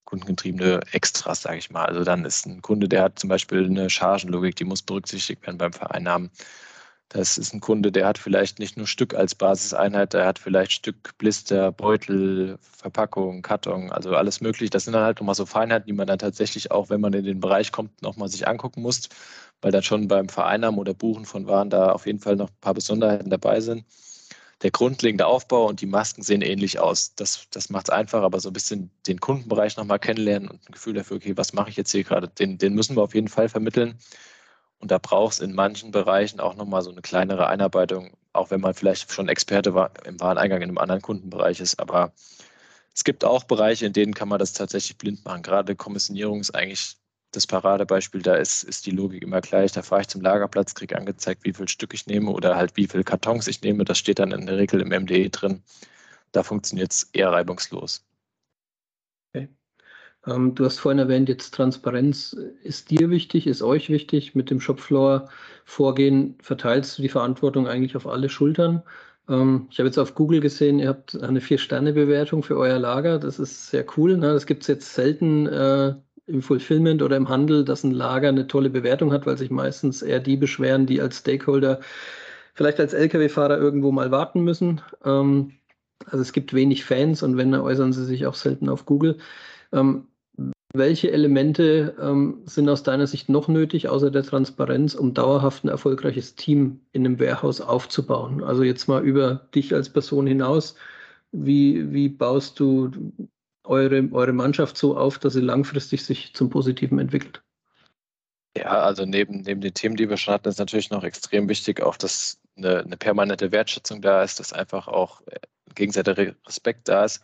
kundengetriebene 0.08 0.80
Extras, 0.92 1.42
sage 1.42 1.58
ich 1.58 1.70
mal. 1.70 1.84
Also 1.84 2.02
dann 2.02 2.24
ist 2.24 2.46
ein 2.46 2.62
Kunde, 2.62 2.88
der 2.88 3.02
hat 3.02 3.18
zum 3.18 3.28
Beispiel 3.28 3.66
eine 3.66 3.90
Chargenlogik, 3.90 4.56
die 4.56 4.64
muss 4.64 4.80
berücksichtigt 4.80 5.42
werden 5.42 5.58
beim 5.58 5.74
Vereinnahmen. 5.74 6.30
Das 7.10 7.36
ist 7.36 7.52
ein 7.52 7.60
Kunde, 7.60 7.92
der 7.92 8.06
hat 8.06 8.16
vielleicht 8.16 8.58
nicht 8.58 8.78
nur 8.78 8.86
Stück 8.86 9.14
als 9.14 9.34
Basiseinheit, 9.34 10.14
der 10.14 10.26
hat 10.26 10.38
vielleicht 10.38 10.72
Stück, 10.72 11.16
Blister, 11.18 11.72
Beutel, 11.72 12.58
Verpackung, 12.60 13.42
Karton, 13.42 13.92
also 13.92 14.16
alles 14.16 14.40
mögliche. 14.40 14.70
Das 14.70 14.84
sind 14.84 14.94
dann 14.94 15.04
halt 15.04 15.18
nochmal 15.20 15.34
so 15.34 15.44
Feinheiten, 15.44 15.86
die 15.86 15.92
man 15.92 16.06
dann 16.06 16.18
tatsächlich 16.18 16.70
auch, 16.70 16.88
wenn 16.88 17.02
man 17.02 17.12
in 17.12 17.24
den 17.24 17.40
Bereich 17.40 17.70
kommt, 17.70 18.00
nochmal 18.02 18.28
sich 18.28 18.48
angucken 18.48 18.80
muss, 18.82 19.10
weil 19.60 19.72
dann 19.72 19.82
schon 19.82 20.08
beim 20.08 20.30
Vereinnahmen 20.30 20.80
oder 20.80 20.94
Buchen 20.94 21.26
von 21.26 21.46
Waren 21.46 21.68
da 21.68 21.92
auf 21.92 22.06
jeden 22.06 22.20
Fall 22.20 22.36
noch 22.36 22.48
ein 22.48 22.60
paar 22.62 22.74
Besonderheiten 22.74 23.30
dabei 23.30 23.60
sind 23.60 23.84
der 24.62 24.70
grundlegende 24.70 25.26
Aufbau 25.26 25.66
und 25.66 25.80
die 25.80 25.86
Masken 25.86 26.22
sehen 26.22 26.42
ähnlich 26.42 26.80
aus. 26.80 27.14
Das, 27.14 27.46
das 27.50 27.70
macht 27.70 27.88
es 27.88 27.94
einfach, 27.94 28.22
aber 28.22 28.40
so 28.40 28.50
ein 28.50 28.52
bisschen 28.52 28.90
den 29.06 29.20
Kundenbereich 29.20 29.76
nochmal 29.76 29.98
kennenlernen 30.00 30.48
und 30.48 30.68
ein 30.68 30.72
Gefühl 30.72 30.94
dafür, 30.94 31.18
okay, 31.18 31.36
was 31.36 31.52
mache 31.52 31.70
ich 31.70 31.76
jetzt 31.76 31.92
hier 31.92 32.04
gerade, 32.04 32.28
den, 32.28 32.58
den 32.58 32.74
müssen 32.74 32.96
wir 32.96 33.02
auf 33.02 33.14
jeden 33.14 33.28
Fall 33.28 33.48
vermitteln. 33.48 33.98
Und 34.80 34.90
da 34.90 34.98
braucht 34.98 35.34
es 35.34 35.40
in 35.40 35.54
manchen 35.54 35.90
Bereichen 35.90 36.40
auch 36.40 36.54
nochmal 36.54 36.82
so 36.82 36.90
eine 36.90 37.02
kleinere 37.02 37.48
Einarbeitung, 37.48 38.16
auch 38.32 38.50
wenn 38.50 38.60
man 38.60 38.74
vielleicht 38.74 39.12
schon 39.12 39.28
Experte 39.28 39.74
war, 39.74 39.90
im 40.04 40.20
Wareneingang 40.20 40.62
in 40.62 40.68
einem 40.70 40.78
anderen 40.78 41.02
Kundenbereich 41.02 41.60
ist. 41.60 41.80
Aber 41.80 42.12
es 42.94 43.04
gibt 43.04 43.24
auch 43.24 43.44
Bereiche, 43.44 43.86
in 43.86 43.92
denen 43.92 44.14
kann 44.14 44.28
man 44.28 44.38
das 44.38 44.52
tatsächlich 44.52 44.98
blind 44.98 45.24
machen. 45.24 45.42
Gerade 45.42 45.76
Kommissionierung 45.76 46.40
ist 46.40 46.54
eigentlich 46.54 46.96
das 47.32 47.47
Paradebeispiel, 47.47 48.23
da 48.23 48.37
ist, 48.37 48.62
ist 48.62 48.87
die 48.87 48.90
Logik 48.90 49.23
immer 49.23 49.40
gleich. 49.40 49.73
Da 49.73 49.82
fahre 49.82 50.02
ich 50.02 50.08
zum 50.08 50.23
Lagerplatz, 50.23 50.75
kriege 50.75 50.97
angezeigt, 50.97 51.44
wie 51.44 51.52
viel 51.52 51.68
Stück 51.68 51.92
ich 51.94 52.06
nehme 52.06 52.30
oder 52.30 52.56
halt 52.56 52.76
wie 52.76 52.87
viel 52.87 53.04
Kartons 53.04 53.49
ich 53.49 53.62
nehme. 53.62 53.85
Das 53.85 53.99
steht 53.99 54.18
dann 54.18 54.32
in 54.32 54.47
der 54.47 54.56
Regel 54.56 54.80
im 54.80 54.88
MDE 54.88 55.30
drin. 55.30 55.62
Da 56.32 56.42
funktioniert 56.42 56.92
es 56.92 57.04
eher 57.12 57.30
reibungslos. 57.30 58.04
Okay. 59.35 59.49
Ähm, 60.26 60.54
du 60.54 60.64
hast 60.64 60.78
vorhin 60.78 60.99
erwähnt, 60.99 61.28
jetzt 61.28 61.54
Transparenz 61.54 62.32
ist 62.62 62.90
dir 62.90 63.11
wichtig, 63.11 63.47
ist 63.47 63.62
euch 63.62 63.90
wichtig. 63.90 64.35
Mit 64.35 64.50
dem 64.50 64.61
Shopfloor-Vorgehen 64.61 66.38
verteilst 66.42 66.99
du 66.99 67.02
die 67.02 67.08
Verantwortung 67.11 67.68
eigentlich 67.68 67.97
auf 67.97 68.06
alle 68.06 68.30
Schultern. 68.30 68.82
Ähm, 69.28 69.68
ich 69.70 69.78
habe 69.78 69.88
jetzt 69.88 69.99
auf 69.99 70.14
Google 70.14 70.40
gesehen, 70.40 70.78
ihr 70.78 70.88
habt 70.88 71.14
eine 71.14 71.40
Vier-Sterne-Bewertung 71.42 72.42
für 72.42 72.56
euer 72.56 72.78
Lager. 72.78 73.18
Das 73.18 73.38
ist 73.38 73.68
sehr 73.68 73.85
cool. 73.97 74.16
Ne? 74.16 74.32
Das 74.32 74.47
gibt 74.47 74.62
es 74.62 74.68
jetzt 74.68 74.94
selten. 74.94 75.47
Äh, 75.47 75.94
im 76.28 76.42
Fulfillment 76.42 77.02
oder 77.02 77.16
im 77.16 77.28
Handel, 77.28 77.64
dass 77.64 77.85
ein 77.85 77.92
Lager 77.92 78.28
eine 78.28 78.47
tolle 78.47 78.70
Bewertung 78.70 79.12
hat, 79.12 79.26
weil 79.26 79.38
sich 79.38 79.50
meistens 79.50 80.02
eher 80.02 80.20
die 80.20 80.37
beschweren, 80.37 80.87
die 80.87 81.00
als 81.00 81.18
Stakeholder 81.18 81.80
vielleicht 82.54 82.80
als 82.80 82.92
Lkw-Fahrer 82.92 83.58
irgendwo 83.58 83.92
mal 83.92 84.11
warten 84.11 84.42
müssen. 84.42 84.80
Ähm, 85.04 85.52
also 86.06 86.23
es 86.23 86.32
gibt 86.32 86.54
wenig 86.54 86.85
Fans 86.85 87.23
und 87.23 87.37
wenn, 87.37 87.52
dann 87.52 87.62
äußern 87.62 87.92
sie 87.92 88.04
sich 88.04 88.26
auch 88.26 88.35
selten 88.35 88.68
auf 88.68 88.87
Google. 88.87 89.18
Ähm, 89.73 90.08
welche 90.75 91.11
Elemente 91.11 91.97
ähm, 92.00 92.42
sind 92.44 92.68
aus 92.68 92.82
deiner 92.82 93.06
Sicht 93.06 93.28
noch 93.28 93.49
nötig, 93.49 93.88
außer 93.88 94.11
der 94.11 94.23
Transparenz, 94.23 94.94
um 94.94 95.14
dauerhaft 95.14 95.64
ein 95.64 95.68
erfolgreiches 95.68 96.35
Team 96.35 96.80
in 96.92 97.06
einem 97.06 97.18
Warehouse 97.18 97.61
aufzubauen? 97.61 98.44
Also 98.44 98.62
jetzt 98.62 98.87
mal 98.87 99.02
über 99.02 99.49
dich 99.54 99.75
als 99.75 99.88
Person 99.90 100.26
hinaus. 100.26 100.75
Wie, 101.32 101.92
wie 101.92 102.08
baust 102.08 102.61
du 102.61 102.90
eure, 103.68 104.08
eure 104.12 104.32
Mannschaft 104.32 104.76
so 104.76 104.96
auf, 104.96 105.18
dass 105.18 105.34
sie 105.34 105.40
langfristig 105.40 106.04
sich 106.04 106.34
zum 106.34 106.50
Positiven 106.50 106.98
entwickelt? 106.98 107.42
Ja, 108.56 108.82
also 108.82 109.04
neben, 109.04 109.42
neben 109.42 109.60
den 109.60 109.75
Themen, 109.75 109.96
die 109.96 110.08
wir 110.08 110.16
schon 110.16 110.34
hatten, 110.34 110.48
ist 110.48 110.58
natürlich 110.58 110.90
noch 110.90 111.04
extrem 111.04 111.48
wichtig, 111.48 111.80
auch 111.80 111.96
dass 111.96 112.40
eine, 112.56 112.80
eine 112.80 112.96
permanente 112.96 113.52
Wertschätzung 113.52 114.02
da 114.02 114.22
ist, 114.22 114.40
dass 114.40 114.52
einfach 114.52 114.88
auch 114.88 115.20
äh, 115.26 115.38
gegenseitiger 115.75 116.34
Respekt 116.46 116.88
da 116.88 117.04
ist. 117.04 117.22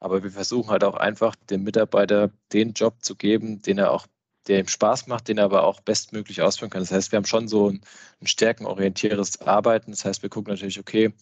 Aber 0.00 0.22
wir 0.22 0.30
versuchen 0.30 0.70
halt 0.70 0.84
auch 0.84 0.96
einfach 0.96 1.34
dem 1.48 1.62
Mitarbeiter 1.62 2.30
den 2.52 2.72
Job 2.72 3.02
zu 3.02 3.16
geben, 3.16 3.62
den 3.62 3.78
er 3.78 3.90
auch, 3.92 4.06
der 4.48 4.60
ihm 4.60 4.68
Spaß 4.68 5.06
macht, 5.06 5.28
den 5.28 5.38
er 5.38 5.44
aber 5.44 5.64
auch 5.64 5.80
bestmöglich 5.80 6.42
ausführen 6.42 6.70
kann. 6.70 6.82
Das 6.82 6.92
heißt, 6.92 7.12
wir 7.12 7.16
haben 7.16 7.24
schon 7.24 7.48
so 7.48 7.70
ein, 7.70 7.80
ein 8.20 8.26
stärkenorientiertes 8.26 9.40
Arbeiten. 9.40 9.92
Das 9.92 10.04
heißt, 10.04 10.22
wir 10.22 10.28
gucken 10.28 10.52
natürlich, 10.52 10.78
okay, 10.78 11.14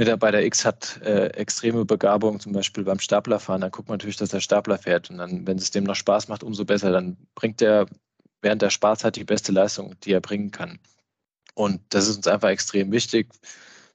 Mitarbeiter 0.00 0.42
X 0.42 0.64
hat 0.64 0.98
äh, 1.02 1.26
extreme 1.34 1.84
Begabung, 1.84 2.40
zum 2.40 2.52
Beispiel 2.52 2.84
beim 2.84 2.98
Staplerfahren, 2.98 3.60
dann 3.60 3.70
guckt 3.70 3.90
man 3.90 3.98
natürlich, 3.98 4.16
dass 4.16 4.32
er 4.32 4.40
Stapler 4.40 4.78
fährt. 4.78 5.10
Und 5.10 5.18
dann, 5.18 5.46
wenn 5.46 5.58
es 5.58 5.72
dem 5.72 5.84
noch 5.84 5.94
Spaß 5.94 6.28
macht, 6.28 6.42
umso 6.42 6.64
besser. 6.64 6.90
Dann 6.90 7.18
bringt 7.34 7.60
er 7.60 7.84
während 8.40 8.62
der 8.62 8.70
hat 8.70 9.16
die 9.16 9.24
beste 9.24 9.52
Leistung, 9.52 9.94
die 10.00 10.12
er 10.12 10.22
bringen 10.22 10.52
kann. 10.52 10.78
Und 11.54 11.82
das 11.90 12.08
ist 12.08 12.16
uns 12.16 12.26
einfach 12.26 12.48
extrem 12.48 12.90
wichtig, 12.92 13.28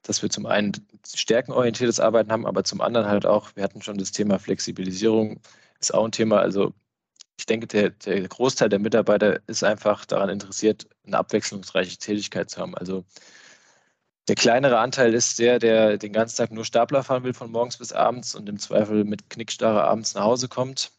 dass 0.04 0.22
wir 0.22 0.30
zum 0.30 0.46
einen 0.46 0.74
stärkenorientiertes 1.08 2.00
Arbeiten 2.00 2.32
haben, 2.32 2.46
aber 2.46 2.64
zum 2.64 2.82
anderen 2.82 3.08
halt 3.08 3.26
auch, 3.26 3.56
wir 3.56 3.64
hatten 3.64 3.82
schon 3.82 3.98
das 3.98 4.12
Thema 4.12 4.38
Flexibilisierung, 4.38 5.40
ist 5.80 5.92
auch 5.92 6.06
ein 6.06 6.12
Thema. 6.12 6.38
Also 6.38 6.72
ich 7.40 7.48
denke, 7.48 7.66
der, 7.66 7.90
der 7.90 8.28
Großteil 8.28 8.70
der 8.70 8.78
Mitarbeiter 8.78 9.40
ist 9.48 9.64
einfach 9.64 10.06
daran 10.06 10.30
interessiert, 10.30 10.88
eine 11.08 11.18
abwechslungsreiche 11.18 11.98
Tätigkeit 11.98 12.52
zu 12.52 12.62
haben. 12.62 12.76
Also 12.76 13.06
der 14.28 14.36
kleinere 14.36 14.80
Anteil 14.80 15.14
ist 15.14 15.40
der, 15.40 15.60
der 15.60 15.98
den 15.98 16.14
ganzen 16.14 16.38
Tag 16.38 16.52
nur 16.52 16.66
Stapler 16.66 17.04
fahren 17.04 17.24
will 17.24 17.34
von 17.34 17.52
morgens 17.52 17.78
bis 17.78 17.92
abends 17.94 18.36
und 18.36 18.50
im 18.50 18.60
Zweifel 18.60 19.04
mit 19.04 19.30
Knickstarre 19.30 19.84
abends 19.84 20.16
nach 20.16 20.24
Hause 20.24 20.48
kommt 20.48 20.92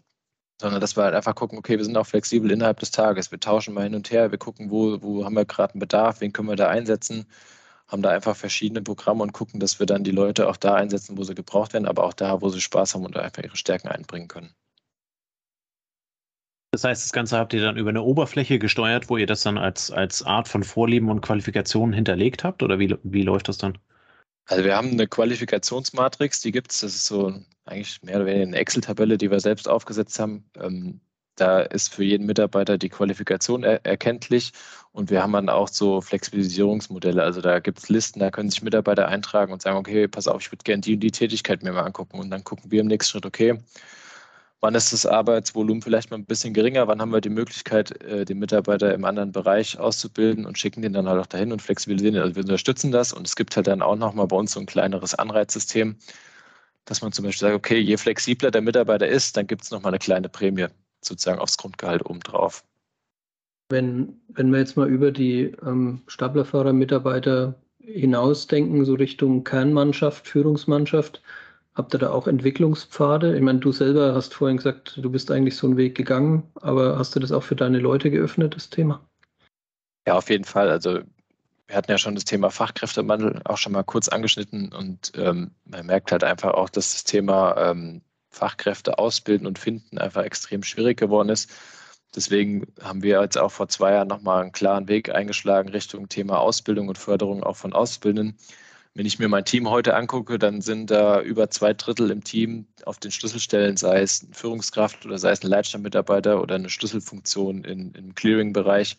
sondern 0.61 0.81
dass 0.81 0.97
wir 0.97 1.05
halt 1.05 1.15
einfach 1.15 1.35
gucken, 1.35 1.59
okay, 1.59 1.77
wir 1.77 1.85
sind 1.85 1.97
auch 1.97 2.07
flexibel 2.07 2.51
innerhalb 2.51 2.81
des 2.81 2.91
Tages. 2.91 3.31
Wir 3.31 3.41
tauschen 3.41 3.75
mal 3.75 3.85
hin 3.85 3.95
und 3.95 4.11
her, 4.11 4.31
wir 4.31 4.39
gucken, 4.39 4.71
wo, 4.71 5.01
wo 5.03 5.25
haben 5.25 5.35
wir 5.37 5.45
gerade 5.45 5.75
einen 5.75 5.81
Bedarf, 5.81 6.21
wen 6.21 6.33
können 6.33 6.49
wir 6.49 6.57
da 6.57 6.69
einsetzen, 6.69 7.27
haben 7.89 8.03
da 8.03 8.11
einfach 8.11 8.37
verschiedene 8.37 8.83
Programme 8.83 9.23
und 9.23 9.33
gucken, 9.33 9.61
dass 9.61 9.79
wir 9.81 9.87
dann 9.87 10.05
die 10.05 10.11
Leute 10.13 10.49
auch 10.49 10.57
da 10.57 10.75
einsetzen, 10.75 11.19
wo 11.19 11.25
sie 11.25 11.35
gebraucht 11.35 11.73
werden, 11.75 11.87
aber 11.87 12.05
auch 12.05 12.15
da, 12.15 12.41
wo 12.43 12.49
sie 12.49 12.61
Spaß 12.61 12.95
haben 12.95 13.05
und 13.05 13.17
einfach 13.17 13.43
ihre 13.45 13.57
Stärken 13.57 13.89
einbringen 13.89 14.29
können. 14.29 14.55
Das 16.77 16.85
heißt, 16.85 17.05
das 17.07 17.13
Ganze 17.15 17.39
habt 17.39 17.55
ihr 17.55 17.63
dann 17.63 17.79
über 17.79 17.89
eine 17.89 18.03
Oberfläche 18.03 18.59
gesteuert, 18.59 19.09
wo 19.09 19.17
ihr 19.17 19.27
das 19.27 19.43
dann 19.43 19.57
als, 19.57 19.91
als 19.91 20.23
Art 20.23 20.47
von 20.47 20.63
Vorlieben 20.63 21.09
und 21.09 21.23
Qualifikationen 21.23 21.95
hinterlegt 21.95 22.45
habt? 22.45 22.63
Oder 22.63 22.79
wie, 22.79 22.95
wie 23.03 23.23
läuft 23.23 23.49
das 23.49 23.57
dann? 23.57 23.79
Also 24.45 24.63
wir 24.63 24.77
haben 24.77 24.91
eine 24.91 25.07
Qualifikationsmatrix, 25.07 26.41
die 26.41 26.53
gibt 26.53 26.73
es, 26.73 26.81
das 26.81 26.95
ist 26.95 27.07
so 27.07 27.33
eigentlich 27.65 28.03
mehr 28.03 28.17
oder 28.17 28.27
weniger 28.27 28.49
eine 28.49 28.59
Excel-Tabelle, 28.59 29.17
die 29.17 29.31
wir 29.31 29.41
selbst 29.41 29.71
aufgesetzt 29.71 30.19
haben. 30.19 30.45
Ähm, 30.61 31.01
da 31.37 31.61
ist 31.61 31.95
für 31.95 32.05
jeden 32.05 32.27
Mitarbeiter 32.27 32.77
die 32.77 32.91
Qualifikation 32.91 33.65
er 33.65 33.83
erkenntlich 33.87 34.53
und 34.93 35.09
wir 35.09 35.23
haben 35.23 35.33
dann 35.33 35.49
auch 35.49 35.69
so 35.69 36.03
Flexibilisierungsmodelle. 36.03 37.23
Also 37.23 37.41
da 37.41 37.59
gibt 37.59 37.79
es 37.79 37.89
Listen, 37.89 38.21
da 38.21 38.31
können 38.31 38.51
sich 38.51 38.61
Mitarbeiter 38.61 39.09
eintragen 39.09 39.51
und 39.51 39.63
sagen, 39.63 39.79
okay, 39.79 40.09
pass 40.09 40.29
auf, 40.29 40.43
ich 40.43 40.53
würde 40.53 40.65
gerne 40.65 40.83
die 40.83 40.93
und 40.93 41.01
die 41.01 41.11
Tätigkeit 41.11 41.63
mir 41.63 41.73
mal 41.73 41.85
angucken. 41.85 42.19
Und 42.19 42.29
dann 42.29 42.45
gucken 42.45 42.71
wir 42.71 42.83
im 42.83 42.87
nächsten 42.87 43.13
Schritt, 43.13 43.25
okay, 43.25 43.59
wann 44.67 44.75
ist 44.75 44.93
das 44.93 45.07
Arbeitsvolumen 45.07 45.81
vielleicht 45.81 46.11
mal 46.11 46.17
ein 46.17 46.25
bisschen 46.25 46.53
geringer, 46.53 46.89
wann 46.89 47.01
haben 47.01 47.13
wir 47.13 47.21
die 47.21 47.29
Möglichkeit, 47.29 48.03
äh, 48.03 48.25
den 48.25 48.41
Mitarbeiter 48.41 48.93
im 48.93 49.05
anderen 49.05 49.31
Bereich 49.31 49.79
auszubilden 49.79 50.45
und 50.45 50.59
schicken 50.59 50.83
den 50.83 50.93
dann 50.93 51.09
halt 51.09 51.21
auch 51.21 51.27
dahin 51.27 51.53
und 51.53 51.63
flexibilisieren. 51.63 52.17
Also 52.17 52.35
wir 52.35 52.43
unterstützen 52.43 52.91
das 52.91 53.13
und 53.13 53.29
es 53.29 53.37
gibt 53.37 53.55
halt 53.55 53.69
dann 53.69 53.81
auch 53.81 53.95
nochmal 53.95 54.27
bei 54.27 54.35
uns 54.35 54.51
so 54.51 54.59
ein 54.59 54.67
kleineres 54.67 55.15
Anreizsystem, 55.15 55.95
dass 56.85 57.01
man 57.01 57.13
zum 57.13 57.25
Beispiel 57.25 57.47
sagt, 57.47 57.55
okay, 57.55 57.79
je 57.79 57.97
flexibler 57.97 58.51
der 58.51 58.61
Mitarbeiter 58.61 59.07
ist, 59.07 59.37
dann 59.37 59.47
gibt 59.47 59.63
es 59.63 59.71
nochmal 59.71 59.91
eine 59.91 60.01
kleine 60.01 60.29
Prämie 60.29 60.67
sozusagen 61.01 61.39
aufs 61.39 61.59
Grundgehalt 61.59 62.05
obendrauf. 62.05 62.65
Wenn, 63.69 64.21
wenn 64.31 64.51
wir 64.51 64.59
jetzt 64.59 64.77
mal 64.77 64.89
über 64.89 65.13
die 65.13 65.55
ähm, 65.65 66.03
Staplerfahrer-Mitarbeiter 66.09 67.55
hinausdenken, 67.79 68.85
so 68.85 68.95
Richtung 68.95 69.45
Kernmannschaft, 69.45 70.27
Führungsmannschaft, 70.27 71.23
Habt 71.77 71.95
ihr 71.95 71.99
da 71.99 72.11
auch 72.11 72.27
Entwicklungspfade? 72.27 73.37
Ich 73.37 73.43
meine, 73.43 73.59
du 73.59 73.71
selber 73.71 74.15
hast 74.15 74.33
vorhin 74.33 74.57
gesagt, 74.57 74.99
du 75.01 75.11
bist 75.11 75.31
eigentlich 75.31 75.57
so 75.57 75.67
einen 75.67 75.77
Weg 75.77 75.95
gegangen, 75.95 76.51
aber 76.63 76.99
hast 76.99 77.15
du 77.15 77.21
das 77.21 77.33
auch 77.33 77.43
für 77.43 77.55
deine 77.55 77.79
Leute 77.79 78.11
geöffnet, 78.11 78.57
das 78.57 78.71
Thema? 78.71 79.07
Ja, 80.07 80.15
auf 80.15 80.31
jeden 80.31 80.45
Fall. 80.45 80.71
Also 80.71 81.01
wir 81.67 81.77
hatten 81.77 81.91
ja 81.91 81.99
schon 81.99 82.15
das 82.15 82.25
Thema 82.25 82.51
Fachkräftemangel 82.51 83.43
auch 83.45 83.59
schon 83.59 83.73
mal 83.73 83.83
kurz 83.83 84.09
angeschnitten 84.09 84.73
und 84.73 85.13
ähm, 85.17 85.51
man 85.67 85.85
merkt 85.85 86.13
halt 86.13 86.25
einfach 86.25 86.55
auch, 86.55 86.71
dass 86.71 86.93
das 86.93 87.05
Thema 87.05 87.55
ähm, 87.59 88.01
Fachkräfte 88.31 88.99
ausbilden 88.99 89.47
und 89.47 89.59
finden 89.59 89.99
einfach 89.99 90.23
extrem 90.23 90.63
schwierig 90.63 90.99
geworden 90.99 91.29
ist. 91.29 91.53
Deswegen 92.15 92.73
haben 92.81 93.03
wir 93.03 93.21
jetzt 93.21 93.37
auch 93.37 93.51
vor 93.51 93.69
zwei 93.69 93.93
Jahren 93.93 94.09
nochmal 94.09 94.43
einen 94.43 94.53
klaren 94.53 94.89
Weg 94.89 95.15
eingeschlagen 95.15 95.69
Richtung 95.69 96.09
Thema 96.09 96.39
Ausbildung 96.39 96.89
und 96.89 96.97
Förderung 96.97 97.43
auch 97.43 97.57
von 97.57 97.75
Auszubildenden 97.75 98.39
wenn 98.97 99.05
ich 99.05 99.19
mir 99.19 99.29
mein 99.29 99.45
Team 99.45 99.69
heute 99.69 99.95
angucke, 99.95 100.39
dann 100.39 100.63
sind 100.63 100.91
da 100.91 101.21
über 101.21 101.51
zwei 101.51 101.75
Drittel 101.75 102.11
im 102.11 102.25
Team 102.25 102.67
auf 102.87 102.99
den 102.99 103.11
Schlüsselstellen, 103.11 103.77
sei 103.77 104.01
es 104.01 104.25
eine 104.25 104.33
Führungskraft 104.33 105.05
oder 105.05 105.19
sei 105.19 105.33
es 105.33 105.43
ein 105.43 105.51
Leitstandmitarbeiter 105.51 106.41
oder 106.41 106.55
eine 106.55 106.71
Schlüsselfunktion 106.71 107.63
in, 107.65 107.93
im 107.93 108.15
Clearing-Bereich, 108.15 108.97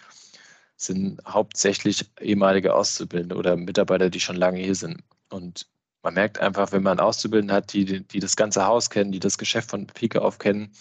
sind 0.76 1.20
hauptsächlich 1.28 2.06
ehemalige 2.22 2.76
Auszubildende 2.76 3.36
oder 3.36 3.58
Mitarbeiter, 3.58 4.12
die 4.12 4.20
schon 4.20 4.36
lange 4.36 4.60
hier 4.60 4.76
sind. 4.76 5.02
Und 5.32 5.66
man 6.04 6.14
merkt 6.14 6.38
einfach, 6.38 6.72
wenn 6.72 6.84
man 6.84 7.00
Auszubildende 7.00 7.56
hat, 7.56 7.74
die, 7.74 8.04
die 8.08 8.20
das 8.20 8.36
ganze 8.36 8.68
Haus 8.68 8.92
kennen, 8.92 9.12
die 9.12 9.20
das 9.20 9.40
Geschäft 9.40 9.72
von 9.72 9.88
Pike 9.88 10.22
auf 10.22 10.38
kennen, 10.38 10.74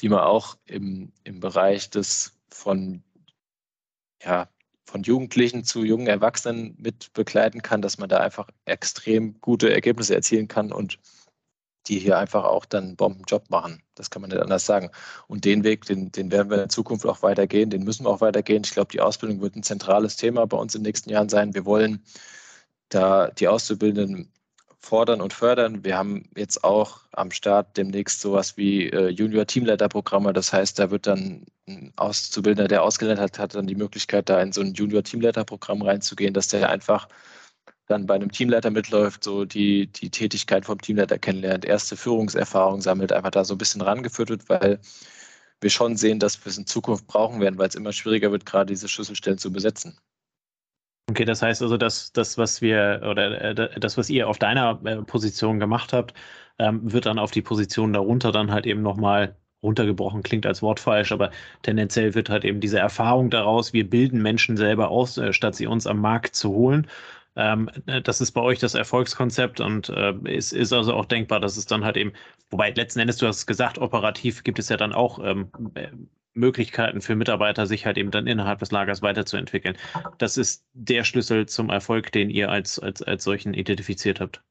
die 0.00 0.08
man 0.08 0.20
auch 0.20 0.56
im, 0.64 1.12
im 1.24 1.40
Bereich 1.40 1.90
des 1.90 2.32
von 2.48 3.02
ja, 4.22 4.48
von 4.86 5.02
Jugendlichen 5.02 5.64
zu 5.64 5.84
jungen 5.84 6.06
Erwachsenen 6.06 6.76
mit 6.78 7.12
begleiten 7.12 7.62
kann, 7.62 7.82
dass 7.82 7.98
man 7.98 8.08
da 8.08 8.18
einfach 8.18 8.48
extrem 8.64 9.40
gute 9.40 9.72
Ergebnisse 9.72 10.14
erzielen 10.14 10.48
kann 10.48 10.72
und 10.72 10.98
die 11.88 11.98
hier 11.98 12.18
einfach 12.18 12.44
auch 12.44 12.64
dann 12.64 12.84
einen 12.84 12.96
Bombenjob 12.96 13.50
machen. 13.50 13.82
Das 13.94 14.10
kann 14.10 14.22
man 14.22 14.30
nicht 14.30 14.40
anders 14.40 14.66
sagen. 14.66 14.90
Und 15.28 15.44
den 15.44 15.64
Weg, 15.64 15.84
den, 15.84 16.10
den 16.12 16.30
werden 16.30 16.50
wir 16.50 16.62
in 16.62 16.70
Zukunft 16.70 17.06
auch 17.06 17.22
weitergehen, 17.22 17.70
den 17.70 17.84
müssen 17.84 18.04
wir 18.04 18.10
auch 18.10 18.20
weitergehen. 18.20 18.62
Ich 18.64 18.72
glaube, 18.72 18.90
die 18.92 19.00
Ausbildung 19.00 19.40
wird 19.40 19.56
ein 19.56 19.62
zentrales 19.62 20.16
Thema 20.16 20.46
bei 20.46 20.56
uns 20.56 20.74
in 20.74 20.82
den 20.82 20.88
nächsten 20.88 21.10
Jahren 21.10 21.28
sein. 21.28 21.54
Wir 21.54 21.64
wollen 21.64 22.02
da 22.88 23.28
die 23.30 23.48
Auszubildenden 23.48 24.32
fordern 24.86 25.20
und 25.20 25.32
fördern. 25.32 25.84
Wir 25.84 25.98
haben 25.98 26.30
jetzt 26.36 26.64
auch 26.64 27.00
am 27.12 27.30
Start 27.32 27.76
demnächst 27.76 28.20
sowas 28.20 28.56
wie 28.56 28.88
äh, 28.90 29.08
Junior-Teamleiter-Programme. 29.08 30.32
Das 30.32 30.52
heißt, 30.52 30.78
da 30.78 30.90
wird 30.90 31.06
dann 31.06 31.44
ein 31.68 31.92
Auszubildender, 31.96 32.68
der 32.68 32.82
ausgelernt 32.84 33.20
hat, 33.20 33.38
hat 33.38 33.54
dann 33.54 33.66
die 33.66 33.74
Möglichkeit, 33.74 34.28
da 34.28 34.40
in 34.40 34.52
so 34.52 34.60
ein 34.60 34.74
Junior-Teamleiter-Programm 34.74 35.82
reinzugehen, 35.82 36.34
dass 36.34 36.48
der 36.48 36.70
einfach 36.70 37.08
dann 37.88 38.06
bei 38.06 38.14
einem 38.14 38.30
Teamleiter 38.32 38.70
mitläuft, 38.70 39.24
so 39.24 39.44
die, 39.44 39.88
die 39.88 40.10
Tätigkeit 40.10 40.64
vom 40.64 40.80
Teamleiter 40.80 41.18
kennenlernt, 41.18 41.64
erste 41.64 41.96
Führungserfahrung 41.96 42.80
sammelt, 42.80 43.12
einfach 43.12 43.30
da 43.30 43.44
so 43.44 43.54
ein 43.54 43.58
bisschen 43.58 43.80
rangeführt 43.80 44.30
wird, 44.30 44.48
weil 44.48 44.80
wir 45.60 45.70
schon 45.70 45.96
sehen, 45.96 46.18
dass 46.18 46.44
wir 46.44 46.50
es 46.50 46.58
in 46.58 46.66
Zukunft 46.66 47.06
brauchen 47.06 47.40
werden, 47.40 47.58
weil 47.58 47.68
es 47.68 47.74
immer 47.74 47.92
schwieriger 47.92 48.30
wird, 48.32 48.46
gerade 48.46 48.66
diese 48.66 48.88
Schlüsselstellen 48.88 49.38
zu 49.38 49.52
besetzen. 49.52 49.98
Okay, 51.08 51.24
das 51.24 51.40
heißt 51.40 51.62
also, 51.62 51.76
dass 51.76 52.12
das, 52.12 52.36
was 52.36 52.60
wir 52.60 53.00
oder 53.08 53.40
äh, 53.40 53.78
das, 53.78 53.96
was 53.96 54.10
ihr 54.10 54.28
auf 54.28 54.38
deiner 54.38 54.80
äh, 54.84 54.96
Position 55.02 55.60
gemacht 55.60 55.92
habt, 55.92 56.14
ähm, 56.58 56.92
wird 56.92 57.06
dann 57.06 57.20
auf 57.20 57.30
die 57.30 57.42
Position 57.42 57.92
darunter 57.92 58.32
dann 58.32 58.50
halt 58.50 58.66
eben 58.66 58.82
nochmal 58.82 59.36
runtergebrochen, 59.62 60.22
klingt 60.24 60.46
als 60.46 60.62
Wort 60.62 60.80
falsch, 60.80 61.12
aber 61.12 61.30
tendenziell 61.62 62.14
wird 62.14 62.28
halt 62.28 62.44
eben 62.44 62.60
diese 62.60 62.80
Erfahrung 62.80 63.30
daraus, 63.30 63.72
wir 63.72 63.88
bilden 63.88 64.20
Menschen 64.20 64.56
selber 64.56 64.90
aus, 64.90 65.16
äh, 65.16 65.32
statt 65.32 65.54
sie 65.54 65.66
uns 65.68 65.86
am 65.86 66.00
Markt 66.00 66.34
zu 66.34 66.50
holen. 66.50 66.88
Ähm, 67.36 67.70
das 68.02 68.20
ist 68.20 68.32
bei 68.32 68.40
euch 68.40 68.58
das 68.58 68.74
Erfolgskonzept 68.74 69.60
und 69.60 69.88
äh, 69.90 70.12
es 70.24 70.52
ist 70.52 70.72
also 70.72 70.94
auch 70.94 71.04
denkbar, 71.04 71.38
dass 71.38 71.56
es 71.56 71.66
dann 71.66 71.84
halt 71.84 71.96
eben, 71.96 72.12
wobei 72.50 72.70
letzten 72.70 72.98
Endes, 73.00 73.18
du 73.18 73.26
hast 73.28 73.38
es 73.38 73.46
gesagt, 73.46 73.78
operativ 73.78 74.42
gibt 74.42 74.58
es 74.58 74.68
ja 74.70 74.76
dann 74.76 74.92
auch 74.92 75.20
ähm, 75.22 75.50
Möglichkeiten 76.36 77.00
für 77.00 77.16
Mitarbeiter, 77.16 77.66
sich 77.66 77.86
halt 77.86 77.98
eben 77.98 78.10
dann 78.10 78.26
innerhalb 78.26 78.58
des 78.58 78.70
Lagers 78.70 79.02
weiterzuentwickeln. 79.02 79.76
Das 80.18 80.36
ist 80.36 80.64
der 80.74 81.04
Schlüssel 81.04 81.46
zum 81.46 81.70
Erfolg, 81.70 82.12
den 82.12 82.30
ihr 82.30 82.50
als, 82.50 82.78
als, 82.78 83.02
als 83.02 83.24
solchen 83.24 83.54
identifiziert 83.54 84.20
habt. 84.20 84.42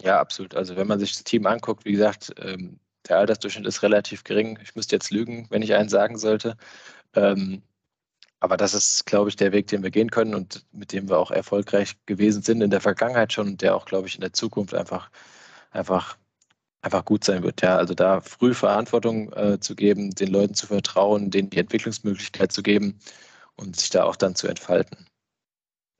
Ja, 0.00 0.20
absolut. 0.20 0.54
Also 0.54 0.76
wenn 0.76 0.86
man 0.86 0.98
sich 0.98 1.12
das 1.12 1.24
Team 1.24 1.46
anguckt, 1.46 1.84
wie 1.84 1.92
gesagt, 1.92 2.32
ähm, 2.38 2.78
der 3.08 3.18
Altersdurchschnitt 3.18 3.66
ist 3.66 3.82
relativ 3.82 4.24
gering. 4.24 4.58
Ich 4.62 4.74
müsste 4.74 4.96
jetzt 4.96 5.10
lügen, 5.10 5.46
wenn 5.50 5.62
ich 5.62 5.74
einen 5.74 5.88
sagen 5.88 6.18
sollte. 6.18 6.56
Ähm, 7.14 7.62
aber 8.40 8.56
das 8.56 8.74
ist, 8.74 9.06
glaube 9.06 9.28
ich, 9.28 9.36
der 9.36 9.52
Weg, 9.52 9.68
den 9.68 9.82
wir 9.82 9.90
gehen 9.90 10.10
können 10.10 10.34
und 10.34 10.66
mit 10.72 10.92
dem 10.92 11.08
wir 11.08 11.18
auch 11.18 11.30
erfolgreich 11.30 11.96
gewesen 12.06 12.42
sind 12.42 12.60
in 12.60 12.70
der 12.70 12.80
Vergangenheit 12.80 13.32
schon 13.32 13.48
und 13.48 13.62
der 13.62 13.76
auch, 13.76 13.84
glaube 13.84 14.08
ich, 14.08 14.16
in 14.16 14.20
der 14.20 14.32
Zukunft 14.32 14.74
einfach, 14.74 15.10
einfach, 15.70 16.16
einfach 16.82 17.04
gut 17.04 17.24
sein 17.24 17.42
wird. 17.42 17.62
Ja, 17.62 17.76
also 17.76 17.94
da 17.94 18.20
früh 18.20 18.54
Verantwortung 18.54 19.32
äh, 19.32 19.58
zu 19.60 19.74
geben, 19.74 20.10
den 20.10 20.28
Leuten 20.28 20.54
zu 20.54 20.66
vertrauen, 20.66 21.30
denen 21.30 21.50
die 21.50 21.58
Entwicklungsmöglichkeit 21.58 22.52
zu 22.52 22.62
geben 22.62 22.98
und 23.56 23.76
sich 23.76 23.90
da 23.90 24.04
auch 24.04 24.16
dann 24.16 24.34
zu 24.34 24.48
entfalten. 24.48 25.06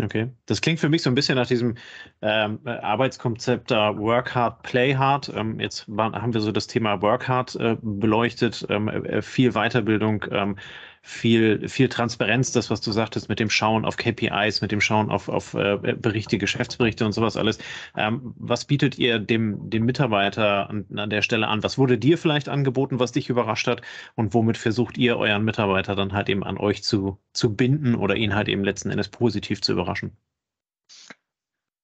Okay, 0.02 0.30
das 0.46 0.60
klingt 0.60 0.80
für 0.80 0.88
mich 0.88 1.02
so 1.02 1.10
ein 1.10 1.14
bisschen 1.14 1.36
nach 1.36 1.46
diesem 1.46 1.76
ähm, 2.22 2.58
Arbeitskonzept 2.64 3.70
da 3.70 3.96
Work 3.96 4.34
Hard, 4.34 4.62
Play 4.64 4.96
Hard. 4.96 5.30
Ähm, 5.34 5.60
jetzt 5.60 5.84
waren, 5.86 6.20
haben 6.20 6.34
wir 6.34 6.40
so 6.40 6.50
das 6.50 6.66
Thema 6.66 7.00
Work 7.02 7.28
Hard 7.28 7.54
äh, 7.56 7.76
beleuchtet, 7.80 8.66
ähm, 8.68 8.88
äh, 8.88 9.22
viel 9.22 9.52
Weiterbildung, 9.52 10.24
ähm, 10.32 10.56
viel, 11.04 11.68
viel 11.68 11.88
Transparenz, 11.88 12.52
das, 12.52 12.70
was 12.70 12.80
du 12.80 12.92
sagtest, 12.92 13.28
mit 13.28 13.40
dem 13.40 13.50
Schauen 13.50 13.84
auf 13.84 13.96
KPIs, 13.96 14.60
mit 14.60 14.70
dem 14.70 14.80
Schauen 14.80 15.10
auf, 15.10 15.28
auf 15.28 15.54
äh, 15.54 15.76
Berichte, 15.76 16.38
Geschäftsberichte 16.38 17.04
und 17.04 17.12
sowas 17.12 17.36
alles. 17.36 17.58
Ähm, 17.96 18.34
was 18.38 18.64
bietet 18.64 18.98
ihr 18.98 19.18
dem, 19.18 19.68
dem 19.68 19.84
Mitarbeiter 19.84 20.70
an, 20.70 20.86
an 20.96 21.10
der 21.10 21.22
Stelle 21.22 21.48
an? 21.48 21.64
Was 21.64 21.76
wurde 21.76 21.98
dir 21.98 22.18
vielleicht 22.18 22.48
angeboten, 22.48 23.00
was 23.00 23.10
dich 23.10 23.28
überrascht 23.28 23.66
hat? 23.66 23.82
Und 24.14 24.32
womit 24.32 24.56
versucht 24.56 24.96
ihr 24.96 25.16
euren 25.18 25.44
Mitarbeiter 25.44 25.96
dann 25.96 26.12
halt 26.12 26.28
eben 26.28 26.44
an 26.44 26.56
euch 26.56 26.84
zu, 26.84 27.18
zu 27.32 27.54
binden 27.56 27.96
oder 27.96 28.14
ihn 28.14 28.34
halt 28.34 28.48
eben 28.48 28.62
letzten 28.62 28.90
Endes 28.90 29.08
positiv 29.08 29.60
zu 29.60 29.72
überraschen? 29.72 30.16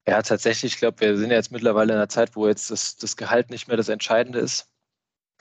Ja, 0.07 0.23
tatsächlich, 0.23 0.75
ich 0.75 0.79
glaube, 0.79 1.01
wir 1.01 1.19
sind 1.19 1.33
jetzt 1.33 1.51
mittlerweile 1.51 1.93
in 1.93 1.99
einer 1.99 2.09
Zeit, 2.09 2.37
wo 2.37 2.47
jetzt 2.47 2.71
das, 2.71 2.97
das 2.97 3.17
Gehalt 3.17 3.51
nicht 3.51 3.67
mehr 3.67 3.77
das 3.77 3.89
Entscheidende 3.89 4.39
ist 4.39 4.69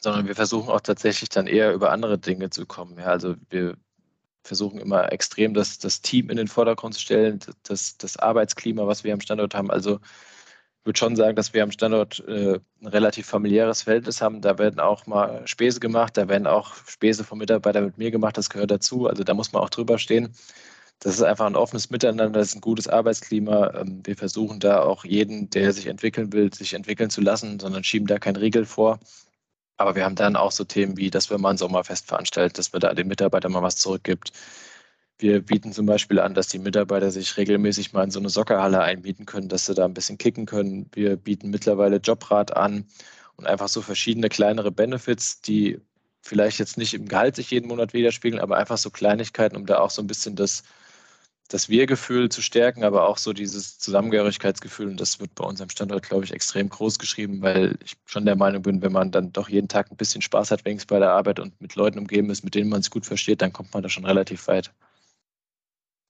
sondern 0.01 0.27
wir 0.27 0.35
versuchen 0.35 0.69
auch 0.69 0.81
tatsächlich 0.81 1.29
dann 1.29 1.47
eher 1.47 1.73
über 1.73 1.91
andere 1.91 2.17
Dinge 2.17 2.49
zu 2.49 2.65
kommen. 2.65 2.97
Ja, 2.97 3.05
also 3.05 3.35
wir 3.49 3.75
versuchen 4.43 4.79
immer 4.79 5.11
extrem 5.11 5.53
das, 5.53 5.77
das 5.77 6.01
Team 6.01 6.29
in 6.29 6.37
den 6.37 6.47
Vordergrund 6.47 6.93
zu 6.95 7.01
stellen, 7.01 7.39
das, 7.63 7.97
das 7.97 8.17
Arbeitsklima, 8.17 8.87
was 8.87 9.03
wir 9.03 9.13
am 9.13 9.21
Standort 9.21 9.53
haben. 9.53 9.69
Also 9.69 9.99
ich 10.79 10.85
würde 10.85 10.99
schon 10.99 11.15
sagen, 11.17 11.35
dass 11.35 11.53
wir 11.53 11.63
am 11.63 11.71
Standort 11.71 12.23
äh, 12.27 12.59
ein 12.81 12.87
relativ 12.87 13.27
familiäres 13.27 13.81
Verhältnis 13.81 14.21
haben. 14.21 14.41
Da 14.41 14.57
werden 14.57 14.79
auch 14.79 15.05
mal 15.05 15.45
Späße 15.45 15.81
gemacht, 15.81 16.15
da 16.15 16.29
werden 16.29 16.47
auch 16.47 16.75
Späße 16.87 17.25
vom 17.25 17.39
Mitarbeiter 17.39 17.81
mit 17.81 17.97
mir 17.97 18.09
gemacht, 18.09 18.37
das 18.37 18.49
gehört 18.49 18.71
dazu. 18.71 19.07
Also 19.07 19.23
da 19.25 19.33
muss 19.33 19.51
man 19.51 19.61
auch 19.61 19.69
drüber 19.69 19.99
stehen. 19.99 20.33
Das 20.99 21.13
ist 21.13 21.21
einfach 21.21 21.45
ein 21.45 21.55
offenes 21.55 21.91
Miteinander, 21.91 22.39
das 22.39 22.49
ist 22.49 22.55
ein 22.55 22.61
gutes 22.61 22.87
Arbeitsklima. 22.87 23.73
Ähm, 23.75 24.01
wir 24.03 24.15
versuchen 24.15 24.59
da 24.59 24.81
auch 24.81 25.05
jeden, 25.05 25.49
der 25.49 25.73
sich 25.73 25.87
entwickeln 25.87 26.33
will, 26.33 26.53
sich 26.53 26.73
entwickeln 26.73 27.09
zu 27.09 27.21
lassen, 27.21 27.59
sondern 27.59 27.83
schieben 27.83 28.07
da 28.07 28.17
keinen 28.17 28.37
Riegel 28.37 28.65
vor. 28.65 28.99
Aber 29.77 29.95
wir 29.95 30.05
haben 30.05 30.15
dann 30.15 30.35
auch 30.35 30.51
so 30.51 30.63
Themen 30.63 30.97
wie, 30.97 31.09
dass 31.09 31.29
wir 31.29 31.37
mal 31.37 31.51
ein 31.51 31.57
Sommerfest 31.57 32.07
veranstalten, 32.07 32.55
dass 32.55 32.73
wir 32.73 32.79
da 32.79 32.93
den 32.93 33.07
Mitarbeitern 33.07 33.51
mal 33.51 33.61
was 33.63 33.77
zurückgibt. 33.77 34.31
Wir 35.19 35.41
bieten 35.41 35.73
zum 35.73 35.85
Beispiel 35.85 36.19
an, 36.19 36.33
dass 36.33 36.47
die 36.47 36.59
Mitarbeiter 36.59 37.11
sich 37.11 37.37
regelmäßig 37.37 37.93
mal 37.93 38.03
in 38.03 38.11
so 38.11 38.19
eine 38.19 38.29
Soccerhalle 38.29 38.81
einbieten 38.81 39.25
können, 39.25 39.49
dass 39.49 39.65
sie 39.65 39.73
da 39.73 39.85
ein 39.85 39.93
bisschen 39.93 40.17
kicken 40.17 40.45
können. 40.45 40.89
Wir 40.93 41.15
bieten 41.17 41.49
mittlerweile 41.49 41.97
Jobrat 41.97 42.55
an 42.55 42.85
und 43.35 43.47
einfach 43.47 43.67
so 43.67 43.81
verschiedene 43.81 44.29
kleinere 44.29 44.71
Benefits, 44.71 45.41
die 45.41 45.79
vielleicht 46.21 46.59
jetzt 46.59 46.77
nicht 46.77 46.93
im 46.93 47.07
Gehalt 47.07 47.35
sich 47.35 47.51
jeden 47.51 47.67
Monat 47.67 47.93
widerspiegeln, 47.93 48.41
aber 48.41 48.57
einfach 48.57 48.77
so 48.77 48.89
Kleinigkeiten, 48.91 49.55
um 49.55 49.65
da 49.65 49.79
auch 49.79 49.89
so 49.91 50.01
ein 50.01 50.07
bisschen 50.07 50.35
das 50.35 50.63
das 51.47 51.69
Wir-Gefühl 51.69 52.29
zu 52.29 52.41
stärken, 52.41 52.83
aber 52.83 53.07
auch 53.07 53.17
so 53.17 53.33
dieses 53.33 53.79
Zusammengehörigkeitsgefühl. 53.79 54.87
Und 54.87 54.99
das 54.99 55.19
wird 55.19 55.33
bei 55.35 55.45
unserem 55.45 55.69
Standort, 55.69 56.03
glaube 56.03 56.25
ich, 56.25 56.33
extrem 56.33 56.69
groß 56.69 56.99
geschrieben, 56.99 57.41
weil 57.41 57.77
ich 57.83 57.95
schon 58.05 58.25
der 58.25 58.35
Meinung 58.35 58.61
bin, 58.63 58.81
wenn 58.81 58.91
man 58.91 59.11
dann 59.11 59.31
doch 59.31 59.49
jeden 59.49 59.67
Tag 59.67 59.91
ein 59.91 59.97
bisschen 59.97 60.21
Spaß 60.21 60.51
hat, 60.51 60.65
wenigstens 60.65 60.89
bei 60.89 60.99
der 60.99 61.11
Arbeit 61.11 61.39
und 61.39 61.59
mit 61.61 61.75
Leuten 61.75 61.99
umgeben 61.99 62.29
ist, 62.29 62.43
mit 62.43 62.55
denen 62.55 62.69
man 62.69 62.81
sich 62.81 62.91
gut 62.91 63.05
versteht, 63.05 63.41
dann 63.41 63.53
kommt 63.53 63.73
man 63.73 63.83
da 63.83 63.89
schon 63.89 64.05
relativ 64.05 64.47
weit. 64.47 64.73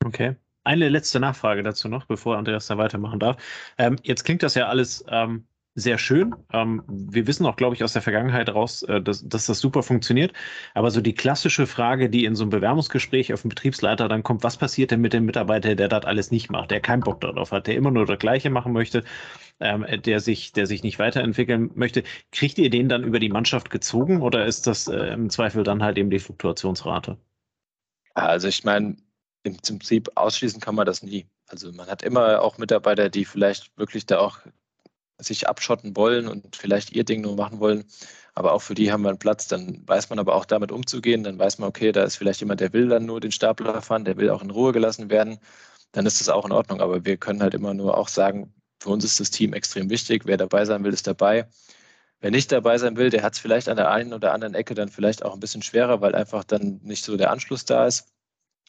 Okay. 0.04 0.36
Eine 0.64 0.90
letzte 0.90 1.20
Nachfrage 1.20 1.64
dazu 1.64 1.88
noch, 1.88 2.06
bevor 2.06 2.38
Andreas 2.38 2.68
da 2.68 2.78
weitermachen 2.78 3.20
darf. 3.20 3.42
Ähm, 3.78 3.96
jetzt 4.04 4.26
klingt 4.26 4.44
das 4.44 4.56
ja 4.56 4.68
alles 4.68 5.06
ähm, 5.08 5.48
sehr 5.78 6.00
schön. 6.00 6.36
Ähm, 6.52 6.82
wir 6.88 7.28
wissen 7.28 7.46
auch, 7.46 7.56
glaube 7.56 7.76
ich, 7.76 7.84
aus 7.84 7.94
der 7.94 8.02
Vergangenheit 8.02 8.50
raus, 8.50 8.82
äh, 8.82 9.00
dass, 9.00 9.28
dass, 9.30 9.46
das 9.46 9.60
super 9.60 9.84
funktioniert. 9.84 10.34
Aber 10.74 10.90
so 10.90 11.02
die 11.02 11.14
klassische 11.14 11.68
Frage, 11.68 12.10
die 12.10 12.26
in 12.26 12.36
so 12.36 12.44
einem 12.44 12.50
Bewerbungsgespräch 12.50 13.32
auf 13.32 13.44
den 13.44 13.50
Betriebsleiter 13.50 14.08
dann 14.08 14.24
kommt, 14.24 14.44
was 14.44 14.58
passiert 14.58 14.90
denn 14.90 15.02
mit 15.02 15.14
dem 15.14 15.26
Mitarbeiter, 15.26 15.76
der 15.76 15.88
das 15.88 16.04
alles 16.04 16.32
nicht 16.32 16.50
macht, 16.50 16.72
der 16.72 16.82
keinen 16.82 17.02
Bock 17.02 17.22
darauf 17.22 17.52
hat, 17.52 17.68
der 17.68 17.76
immer 17.76 17.92
nur 17.92 18.08
das 18.08 18.18
Gleiche 18.18 18.50
machen 18.50 18.74
möchte, 18.74 19.04
ähm, 19.60 19.86
der, 20.04 20.20
sich, 20.20 20.52
der 20.52 20.66
sich 20.66 20.82
nicht 20.82 20.98
weiterentwickeln 20.98 21.70
möchte. 21.76 22.02
Kriegt 22.32 22.58
ihr 22.58 22.72
den 22.72 22.90
dann 22.90 23.04
über 23.04 23.20
die 23.20 23.30
Mannschaft 23.30 23.70
gezogen 23.70 24.24
oder 24.24 24.48
ist 24.48 24.66
das 24.66 24.88
äh, 24.88 25.14
im 25.14 25.30
Zweifel 25.30 25.64
dann 25.64 25.84
halt 25.84 26.00
eben 26.00 26.10
die 26.10 26.20
Fluktuationsrate? 26.20 27.18
Also 28.16 28.48
ich 28.48 28.64
meine, 28.64 28.98
im 29.44 29.58
Prinzip 29.58 30.10
ausschließen 30.16 30.60
kann 30.60 30.74
man 30.74 30.88
das 30.88 31.04
nie. 31.04 31.28
Also 31.46 31.72
man 31.72 31.88
hat 31.88 32.02
immer 32.02 32.42
auch 32.42 32.58
Mitarbeiter, 32.58 33.10
die 33.10 33.26
vielleicht 33.26 33.78
wirklich 33.78 34.08
da 34.08 34.18
auch 34.18 34.40
sich 35.20 35.48
abschotten 35.48 35.96
wollen 35.96 36.28
und 36.28 36.56
vielleicht 36.56 36.92
ihr 36.92 37.04
Ding 37.04 37.22
nur 37.22 37.36
machen 37.36 37.60
wollen. 37.60 37.86
Aber 38.36 38.54
auch 38.54 38.62
für 38.62 38.76
die 38.76 38.92
haben 38.92 39.02
wir 39.02 39.10
einen 39.10 39.20
Platz. 39.20 39.48
Dann 39.48 39.82
weiß 39.88 40.10
man 40.10 40.20
aber 40.20 40.36
auch 40.36 40.46
damit 40.46 40.72
umzugehen. 40.72 41.24
Dann 41.24 41.40
weiß 41.40 41.58
man, 41.58 41.70
okay, 41.70 41.92
da 41.92 42.04
ist 42.04 42.18
vielleicht 42.18 42.40
jemand, 42.40 42.62
der 42.62 42.74
will 42.74 42.88
dann 42.88 43.06
nur 43.06 43.20
den 43.20 43.32
Stapler 43.32 43.82
fahren, 43.82 44.06
der 44.06 44.18
will 44.18 44.30
auch 44.30 44.44
in 44.44 44.52
Ruhe 44.52 44.74
gelassen 44.74 45.10
werden. 45.10 45.40
Dann 45.92 46.06
ist 46.06 46.22
das 46.22 46.30
auch 46.30 46.46
in 46.46 46.52
Ordnung. 46.52 46.82
Aber 46.82 47.04
wir 47.06 47.18
können 47.18 47.42
halt 47.42 47.56
immer 47.56 47.74
nur 47.74 47.98
auch 47.98 48.08
sagen, 48.10 48.54
für 48.80 48.90
uns 48.90 49.04
ist 49.04 49.20
das 49.20 49.32
Team 49.32 49.54
extrem 49.54 49.90
wichtig. 49.90 50.24
Wer 50.26 50.38
dabei 50.38 50.66
sein 50.66 50.84
will, 50.84 50.94
ist 50.94 51.08
dabei. 51.08 51.48
Wer 52.20 52.32
nicht 52.32 52.52
dabei 52.52 52.78
sein 52.78 52.98
will, 52.98 53.10
der 53.10 53.24
hat 53.24 53.34
es 53.34 53.40
vielleicht 53.40 53.70
an 53.70 53.78
der 53.78 53.92
einen 53.92 54.14
oder 54.14 54.34
anderen 54.34 54.56
Ecke 54.56 54.74
dann 54.76 54.90
vielleicht 54.90 55.24
auch 55.24 55.34
ein 55.34 55.40
bisschen 55.40 55.62
schwerer, 55.62 56.02
weil 56.02 56.16
einfach 56.16 56.44
dann 56.44 56.80
nicht 56.84 57.06
so 57.06 57.18
der 57.18 57.32
Anschluss 57.32 57.66
da 57.66 57.88
ist. 57.88 58.08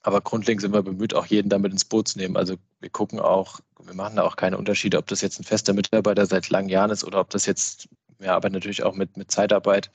Aber 0.09 0.23
grundlegend 0.23 0.63
sind 0.63 0.73
wir 0.73 0.83
bemüht, 0.83 1.13
auch 1.13 1.27
jeden 1.27 1.51
damit 1.51 1.71
ins 1.71 1.85
Boot 1.85 2.09
zu 2.09 2.19
nehmen. 2.19 2.39
Also 2.39 2.57
wir 2.81 2.89
gucken 2.89 3.21
auch, 3.21 3.61
wir 3.79 3.93
machen 3.93 4.17
da 4.17 4.23
auch 4.23 4.37
keine 4.37 4.57
Unterschiede, 4.57 4.97
ob 4.97 5.07
das 5.07 5.21
jetzt 5.21 5.39
ein 5.39 5.45
fester 5.45 5.75
Mitarbeiter 5.75 6.25
seit 6.25 6.49
langen 6.49 6.71
Jahren 6.71 6.91
ist 6.91 7.05
oder 7.05 7.21
ob 7.21 7.29
das 7.29 7.45
jetzt, 7.45 7.91
ja, 8.19 8.35
aber 8.35 8.49
natürlich 8.49 8.85
auch 8.85 8.95
mit, 8.95 9.19
mit 9.19 9.31
Zeitarbeit, 9.31 9.91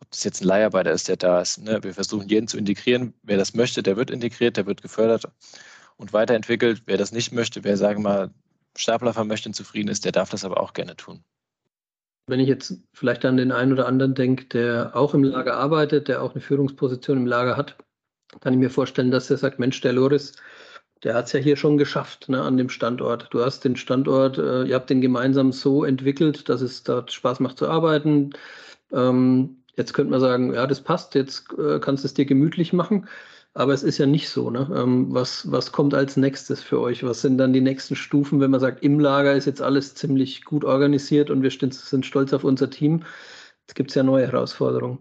ob 0.00 0.10
das 0.10 0.24
jetzt 0.24 0.42
ein 0.42 0.48
Leiharbeiter 0.48 0.90
ist, 0.90 1.06
der 1.06 1.18
da 1.18 1.40
ist. 1.40 1.62
Ne? 1.62 1.78
Wir 1.84 1.94
versuchen 1.94 2.28
jeden 2.28 2.48
zu 2.48 2.58
integrieren. 2.58 3.14
Wer 3.22 3.36
das 3.36 3.54
möchte, 3.54 3.84
der 3.84 3.96
wird 3.96 4.10
integriert, 4.10 4.56
der 4.56 4.66
wird 4.66 4.82
gefördert 4.82 5.28
und 5.98 6.12
weiterentwickelt. 6.12 6.82
Wer 6.86 6.98
das 6.98 7.12
nicht 7.12 7.30
möchte, 7.30 7.62
wer, 7.62 7.76
sagen 7.76 8.02
wir 8.02 8.08
mal, 8.08 8.30
Staplerfahren 8.76 9.28
möchte 9.28 9.48
und 9.48 9.54
zufrieden 9.54 9.88
ist, 9.88 10.04
der 10.04 10.10
darf 10.10 10.30
das 10.30 10.44
aber 10.44 10.58
auch 10.58 10.72
gerne 10.72 10.96
tun. 10.96 11.22
Wenn 12.26 12.40
ich 12.40 12.48
jetzt 12.48 12.74
vielleicht 12.92 13.24
an 13.24 13.36
den 13.36 13.52
einen 13.52 13.72
oder 13.72 13.86
anderen 13.86 14.16
denke, 14.16 14.46
der 14.46 14.96
auch 14.96 15.14
im 15.14 15.22
Lager 15.22 15.56
arbeitet, 15.56 16.08
der 16.08 16.22
auch 16.22 16.32
eine 16.32 16.40
Führungsposition 16.40 17.18
im 17.18 17.26
Lager 17.26 17.56
hat, 17.56 17.76
kann 18.40 18.52
ich 18.52 18.58
mir 18.58 18.70
vorstellen, 18.70 19.10
dass 19.10 19.30
er 19.30 19.36
sagt, 19.38 19.58
Mensch, 19.58 19.80
der 19.80 19.92
Loris, 19.92 20.32
der 21.02 21.14
hat 21.14 21.26
es 21.26 21.32
ja 21.32 21.40
hier 21.40 21.56
schon 21.56 21.76
geschafft 21.78 22.28
ne, 22.28 22.40
an 22.40 22.56
dem 22.56 22.68
Standort. 22.68 23.28
Du 23.30 23.44
hast 23.44 23.64
den 23.64 23.76
Standort, 23.76 24.38
äh, 24.38 24.64
ihr 24.64 24.74
habt 24.74 24.90
den 24.90 25.00
gemeinsam 25.00 25.52
so 25.52 25.84
entwickelt, 25.84 26.48
dass 26.48 26.62
es 26.62 26.82
dort 26.82 27.12
Spaß 27.12 27.40
macht 27.40 27.58
zu 27.58 27.68
arbeiten. 27.68 28.30
Ähm, 28.92 29.58
jetzt 29.76 29.92
könnte 29.92 30.10
man 30.10 30.20
sagen, 30.20 30.54
ja, 30.54 30.66
das 30.66 30.80
passt, 30.80 31.14
jetzt 31.14 31.46
äh, 31.58 31.78
kannst 31.80 32.04
du 32.04 32.06
es 32.06 32.14
dir 32.14 32.24
gemütlich 32.24 32.72
machen. 32.72 33.08
Aber 33.56 33.72
es 33.72 33.84
ist 33.84 33.98
ja 33.98 34.06
nicht 34.06 34.28
so. 34.28 34.50
Ne? 34.50 34.68
Ähm, 34.74 35.14
was, 35.14 35.50
was 35.50 35.70
kommt 35.70 35.94
als 35.94 36.16
nächstes 36.16 36.62
für 36.62 36.80
euch? 36.80 37.04
Was 37.04 37.20
sind 37.20 37.38
dann 37.38 37.52
die 37.52 37.60
nächsten 37.60 37.94
Stufen, 37.94 38.40
wenn 38.40 38.50
man 38.50 38.60
sagt, 38.60 38.82
im 38.82 38.98
Lager 38.98 39.34
ist 39.34 39.44
jetzt 39.44 39.62
alles 39.62 39.94
ziemlich 39.94 40.44
gut 40.44 40.64
organisiert 40.64 41.30
und 41.30 41.42
wir 41.42 41.50
sind 41.50 42.06
stolz 42.06 42.32
auf 42.32 42.42
unser 42.42 42.70
Team? 42.70 43.04
Jetzt 43.62 43.74
gibt 43.76 43.90
es 43.90 43.94
ja 43.94 44.02
neue 44.02 44.26
Herausforderungen. 44.26 44.98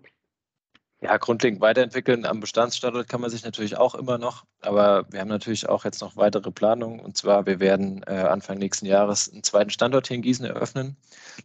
Ja, 1.04 1.18
grundlegend 1.18 1.60
weiterentwickeln 1.60 2.26
am 2.26 2.40
Bestandsstandort 2.40 3.10
kann 3.10 3.20
man 3.20 3.30
sich 3.30 3.44
natürlich 3.44 3.76
auch 3.76 3.94
immer 3.94 4.18
noch, 4.18 4.46
aber 4.62 5.06
wir 5.12 5.20
haben 5.20 5.28
natürlich 5.28 5.68
auch 5.68 5.84
jetzt 5.84 6.00
noch 6.00 6.16
weitere 6.16 6.50
Planungen. 6.50 7.02
Und 7.02 7.18
zwar, 7.18 7.46
wir 7.46 7.60
werden 7.60 8.04
äh, 8.08 8.12
Anfang 8.12 8.58
nächsten 8.58 8.86
Jahres 8.86 9.30
einen 9.30 9.44
zweiten 9.44 9.70
Standort 9.70 10.08
hier 10.08 10.16
in 10.16 10.22
Gießen 10.22 10.46
eröffnen, 10.46 10.96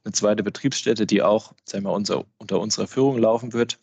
eine 0.05 0.13
zweite 0.13 0.45
Betriebsstätte, 0.45 1.07
die 1.07 1.23
auch 1.23 1.55
sagen 1.65 1.83
wir, 1.83 1.93
unser, 1.93 2.25
unter 2.39 2.61
unserer 2.61 2.87
Führung 2.87 3.19
laufen 3.19 3.53
wird. 3.53 3.81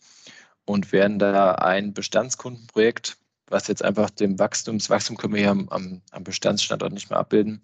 Und 0.64 0.92
werden 0.92 1.18
da 1.18 1.52
ein 1.56 1.92
Bestandskundenprojekt, 1.92 3.18
was 3.48 3.68
jetzt 3.68 3.84
einfach 3.84 4.08
dem 4.08 4.38
Wachstum, 4.38 4.78
das 4.78 4.88
Wachstum 4.88 5.18
können 5.18 5.34
wir 5.34 5.42
hier 5.42 5.50
am, 5.50 5.68
am, 5.68 6.24
Bestandsstandort 6.24 6.94
nicht 6.94 7.10
mehr 7.10 7.18
abbilden, 7.18 7.60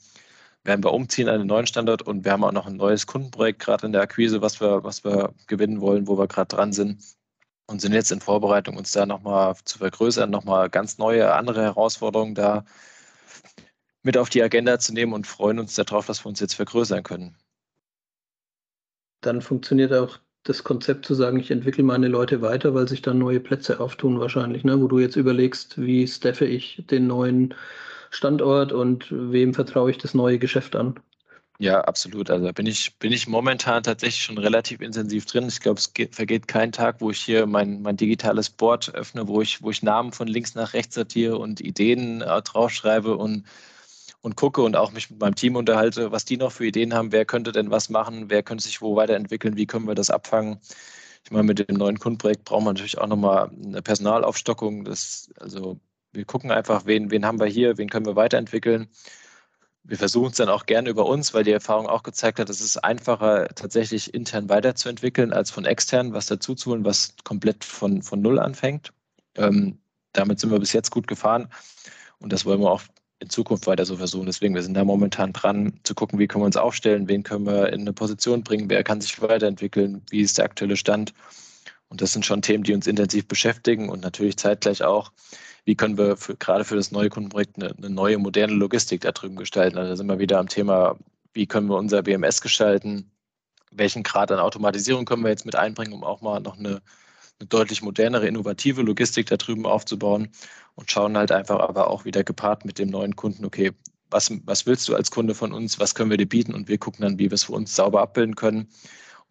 werden 0.65 0.85
wir 0.85 0.93
umziehen 0.93 1.31
an 1.31 1.39
den 1.39 1.49
neuen 1.49 1.67
Standort. 1.67 2.03
Und 2.03 2.27
wir 2.27 2.33
haben 2.33 2.45
auch 2.45 2.53
noch 2.53 2.67
ein 2.67 2.77
neues 2.77 3.07
Kundenprojekt 3.07 3.61
gerade 3.61 3.87
in 3.87 3.93
der 3.93 4.03
Akquise, 4.03 4.43
was 4.43 4.61
wir, 4.61 4.85
was 4.85 5.03
wir 5.03 5.33
gewinnen 5.47 5.81
wollen, 5.81 6.07
wo 6.07 6.19
wir 6.19 6.29
gerade 6.29 6.55
dran 6.55 6.75
sind 6.75 6.99
und 7.73 7.81
sind 7.81 7.93
jetzt 7.93 8.13
in 8.13 8.21
Vorbereitung, 8.21 8.77
uns 8.77 8.93
da 8.93 9.07
nochmal 9.07 9.57
zu 9.65 9.79
vergrößern, 9.79 10.31
nochmal 10.31 10.71
ganz 10.71 10.99
neue, 10.99 11.33
andere 11.35 11.63
Herausforderungen 11.63 12.35
da 12.35 12.65
mit 14.03 14.17
auf 14.17 14.29
die 14.29 14.43
Agenda 14.43 14.79
zu 14.79 14.93
nehmen 14.93 15.13
und 15.13 15.27
freuen 15.27 15.59
uns 15.59 15.75
darauf, 15.75 16.07
dass 16.07 16.25
wir 16.25 16.29
uns 16.29 16.41
jetzt 16.41 16.55
vergrößern 16.55 17.03
können. 17.03 17.37
Dann 19.23 19.41
funktioniert 19.41 19.93
auch 19.93 20.19
das 20.43 20.65
Konzept 20.65 21.07
zu 21.07 21.15
sagen, 21.15 21.39
ich 21.39 21.51
entwickle 21.51 21.85
meine 21.85 22.09
Leute 22.09 22.43
weiter, 22.43 22.75
weil 22.75 22.89
sich 22.89 23.01
dann 23.01 23.19
neue 23.19 23.41
Plätze 23.41 23.79
auftun 23.81 24.19
wahrscheinlich, 24.19 24.65
ne? 24.65 24.81
wo 24.81 24.89
du 24.89 24.99
jetzt 24.99 25.17
überlegst, 25.17 25.81
wie 25.81 26.07
staffe 26.07 26.47
ich 26.47 26.85
den 26.91 27.07
neuen 27.07 27.55
Standort 28.11 28.73
und 28.73 29.07
wem 29.11 29.55
vertraue 29.55 29.91
ich 29.93 29.99
das 29.99 30.15
neue 30.15 30.39
Geschäft 30.39 30.75
an. 30.75 30.99
Ja, 31.63 31.81
absolut. 31.83 32.29
Also 32.29 32.53
bin 32.53 32.67
ich, 32.67 32.99
bin 32.99 33.13
ich 33.13 33.29
momentan 33.29 33.85
tatsächlich 33.85 34.21
schon 34.25 34.37
relativ 34.39 34.81
intensiv 34.81 35.27
drin. 35.27 35.47
Ich 35.47 35.61
glaube, 35.61 35.79
es 35.79 35.95
geht, 35.95 36.17
vergeht 36.17 36.49
kein 36.49 36.73
Tag, 36.73 37.01
wo 37.01 37.11
ich 37.13 37.21
hier 37.23 37.47
mein, 37.47 37.83
mein 37.83 37.97
digitales 37.97 38.51
Board 38.51 38.93
öffne, 38.97 39.29
wo 39.29 39.41
ich, 39.41 39.63
wo 39.63 39.71
ich 39.71 39.81
Namen 39.81 40.11
von 40.11 40.27
links 40.27 40.57
nach 40.57 40.73
rechts 40.75 40.97
sortiere 40.97 41.39
und 41.39 41.61
Ideen 41.61 42.21
äh, 42.21 42.43
draufschreibe 42.43 43.17
und, 43.17 43.45
und 44.23 44.35
gucke 44.37 44.63
und 44.63 44.75
auch 44.77 44.91
mich 44.93 45.11
mit 45.11 45.21
meinem 45.21 45.37
Team 45.37 45.55
unterhalte, 45.57 46.11
was 46.11 46.25
die 46.25 46.37
noch 46.37 46.51
für 46.53 46.67
Ideen 46.67 46.95
haben, 46.95 47.13
wer 47.13 47.25
könnte 47.27 47.53
denn 47.53 47.71
was 47.71 47.89
machen, 47.91 48.29
wer 48.31 48.43
könnte 48.43 48.65
sich 48.65 48.83
wo 48.83 48.97
weiterentwickeln, 48.97 49.57
wie 49.57 49.67
können 49.67 49.87
wir 49.87 49.95
das 49.95 50.11
abfangen. 50.11 50.59
Ich 51.25 51.31
meine, 51.31 51.45
mit 51.45 51.69
dem 51.69 51.77
neuen 51.77 51.99
Kundenprojekt 52.01 52.45
brauchen 52.45 52.65
wir 52.65 52.73
natürlich 52.73 52.99
auch 52.99 53.07
nochmal 53.07 53.51
eine 53.65 53.83
Personalaufstockung. 53.83 54.85
Das, 54.85 55.31
also 55.39 55.79
wir 56.13 56.25
gucken 56.25 56.51
einfach, 56.51 56.87
wen, 56.87 57.11
wen 57.13 57.25
haben 57.27 57.39
wir 57.41 57.47
hier, 57.47 57.79
wen 57.79 57.89
können 57.91 58.07
wir 58.07 58.17
weiterentwickeln 58.17 58.89
wir 59.85 59.99
versuchen 59.99 60.31
es 60.31 60.37
dann 60.37 60.49
auch 60.49 60.67
gerne 60.67 60.89
über 60.89 61.07
uns, 61.07 61.35
weil 61.35 61.45
die 61.45 61.51
Erfahrung 61.51 61.87
auch 61.87 62.03
gezeigt 62.03 62.39
hat, 62.39 62.49
es 62.49 62.61
ist 62.61 62.79
einfacher, 62.79 63.49
tatsächlich 63.55 64.15
intern 64.15 64.49
weiterzuentwickeln, 64.49 65.33
als 65.33 65.51
von 65.51 65.65
extern 65.65 66.13
was 66.13 66.27
dazuzuholen, 66.27 66.85
was 66.85 67.15
komplett 67.25 67.65
von, 67.65 68.03
von 68.03 68.21
Null 68.21 68.39
anfängt. 68.39 68.93
Ähm, 69.37 69.79
damit 70.13 70.39
sind 70.39 70.51
wir 70.51 70.61
bis 70.61 70.73
jetzt 70.73 70.91
gut 70.91 71.07
gefahren 71.07 71.49
und 72.19 72.33
das 72.33 72.45
wollen 72.45 72.61
wir 72.61 72.71
auch 72.71 72.83
in 73.19 73.31
Zukunft 73.31 73.67
weiter 73.67 73.85
so 73.85 73.97
versuchen. 73.97 74.27
Deswegen, 74.27 74.55
wir 74.55 74.63
sind 74.63 74.75
da 74.75 74.85
momentan 74.85 75.33
dran, 75.33 75.81
zu 75.85 75.95
gucken, 75.95 76.19
wie 76.19 76.27
können 76.27 76.43
wir 76.43 76.47
uns 76.47 76.57
aufstellen, 76.57 77.09
wen 77.09 77.23
können 77.23 77.47
wir 77.47 77.73
in 77.73 77.83
eine 77.83 77.93
Position 77.93 78.43
bringen, 78.43 78.69
wer 78.69 78.85
kann 78.85 79.01
sich 79.01 79.21
weiterentwickeln, 79.23 80.03
wie 80.11 80.21
ist 80.21 80.39
der 80.39 80.45
aktuelle 80.45 80.77
Stand. 80.77 81.15
Und 81.89 82.01
das 82.01 82.13
sind 82.13 82.27
schon 82.27 82.43
Themen, 82.43 82.65
die 82.65 82.75
uns 82.75 82.87
intensiv 82.87 83.29
beschäftigen 83.29 83.89
und 83.89 84.03
natürlich 84.03 84.37
zeitgleich 84.37 84.83
auch, 84.83 85.13
wie 85.65 85.77
können 85.77 85.97
wir 85.97 86.17
für, 86.17 86.37
gerade 86.37 86.65
für 86.65 86.77
das 86.77 86.91
neue 86.91 87.09
Kundenprojekt 87.09 87.57
eine, 87.57 87.75
eine, 87.77 87.91
neue, 87.91 88.19
moderne 88.19 88.53
Logistik 88.55 89.03
da 89.03 89.13
drüben 89.13 89.37
gestalten. 89.37 89.79
Also 89.79 89.91
da 89.91 89.97
sind 89.97 90.09
wir 90.09 90.19
wieder 90.19 90.39
am 90.39 90.49
Thema, 90.49 90.99
wie 91.35 91.47
können 91.47 91.69
wir 91.69 91.77
unser 91.77 92.03
BMS 92.03 92.41
gestalten, 92.41 93.11
welchen 93.71 94.03
Grad 94.03 94.33
an 94.33 94.39
Automatisierung 94.39 95.05
können 95.05 95.23
wir 95.23 95.31
jetzt 95.31 95.47
mit 95.47 95.57
einbringen, 95.57 95.93
um 95.93 96.05
auch 96.05 96.21
mal 96.21 96.41
noch 96.41 96.59
eine, 96.59 96.83
eine 97.39 97.49
deutlich 97.49 97.83
modernere, 97.83 98.27
innovative 98.27 98.83
Logistik 98.83 99.27
da 99.27 99.37
drüben 99.37 99.67
aufzubauen? 99.67 100.29
Und 100.75 100.91
schauen 100.91 101.17
halt 101.19 101.33
einfach 101.33 101.61
aber 101.61 101.89
auch 101.89 102.07
wieder 102.07 102.25
gepaart 102.25 102.65
mit 102.65 102.79
dem 102.79 102.89
neuen 102.89 103.15
Kunden, 103.15 103.45
okay, 103.45 103.73
was, 104.11 104.33
was 104.45 104.67
willst 104.67 104.89
du 104.89 104.95
als 104.95 105.11
Kunde 105.11 105.35
von 105.35 105.53
uns, 105.53 105.79
was 105.79 105.95
können 105.95 106.11
wir 106.11 106.17
dir 106.17 106.29
bieten? 106.29 106.55
Und 106.55 106.69
wir 106.69 106.79
gucken 106.79 107.03
dann, 107.03 107.19
wie 107.19 107.31
wir 107.31 107.35
es 107.35 107.45
für 107.45 107.53
uns 107.53 107.75
sauber 107.77 108.01
abbilden 108.01 108.37
können 108.37 108.69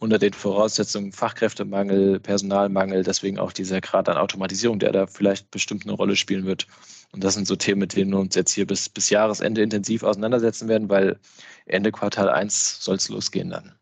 unter 0.02 0.18
den 0.18 0.34
Voraussetzungen 0.34 1.12
Fachkräftemangel, 1.12 2.20
Personalmangel, 2.20 3.04
deswegen 3.04 3.38
auch 3.38 3.54
dieser 3.54 3.82
Grad 3.82 4.10
an 4.10 4.18
Automatisierung, 4.18 4.80
der 4.80 4.92
da 4.92 5.06
vielleicht 5.06 5.52
bestimmt 5.52 5.86
eine 5.86 5.94
Rolle 5.94 6.16
spielen 6.16 6.48
wird. 6.48 6.66
Und 7.12 7.24
das 7.24 7.36
sind 7.36 7.48
so 7.48 7.56
Themen, 7.56 7.82
mit 7.82 7.96
denen 7.96 8.10
wir 8.10 8.20
uns 8.20 8.34
jetzt 8.34 8.52
hier 8.52 8.66
bis, 8.66 8.90
bis 8.90 9.12
Jahresende 9.12 9.62
intensiv 9.62 10.02
auseinandersetzen 10.02 10.68
werden, 10.68 10.90
weil 10.90 11.20
Ende 11.68 11.92
Quartal 11.92 12.30
1 12.30 12.84
soll 12.84 12.96
es 12.96 13.10
losgehen 13.10 13.52
dann. 13.52 13.74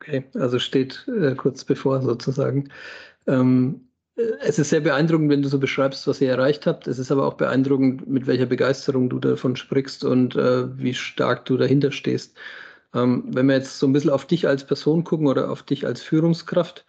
Okay, 0.00 0.24
also 0.34 0.60
steht 0.60 1.04
äh, 1.08 1.34
kurz 1.34 1.64
bevor 1.64 2.00
sozusagen. 2.00 2.68
Ähm, 3.26 3.88
es 4.40 4.60
ist 4.60 4.70
sehr 4.70 4.80
beeindruckend, 4.80 5.30
wenn 5.30 5.42
du 5.42 5.48
so 5.48 5.58
beschreibst, 5.58 6.06
was 6.06 6.20
ihr 6.20 6.30
erreicht 6.30 6.64
habt. 6.64 6.86
Es 6.86 7.00
ist 7.00 7.10
aber 7.10 7.26
auch 7.26 7.34
beeindruckend, 7.34 8.06
mit 8.06 8.28
welcher 8.28 8.46
Begeisterung 8.46 9.10
du 9.10 9.18
davon 9.18 9.56
sprichst 9.56 10.04
und 10.04 10.36
äh, 10.36 10.78
wie 10.78 10.94
stark 10.94 11.44
du 11.44 11.56
dahinter 11.56 11.90
stehst. 11.90 12.36
Ähm, 12.94 13.24
wenn 13.28 13.46
wir 13.46 13.56
jetzt 13.56 13.78
so 13.78 13.86
ein 13.86 13.92
bisschen 13.92 14.10
auf 14.10 14.26
dich 14.26 14.46
als 14.48 14.64
Person 14.66 15.04
gucken 15.04 15.26
oder 15.26 15.50
auf 15.50 15.62
dich 15.62 15.86
als 15.86 16.02
Führungskraft, 16.02 16.86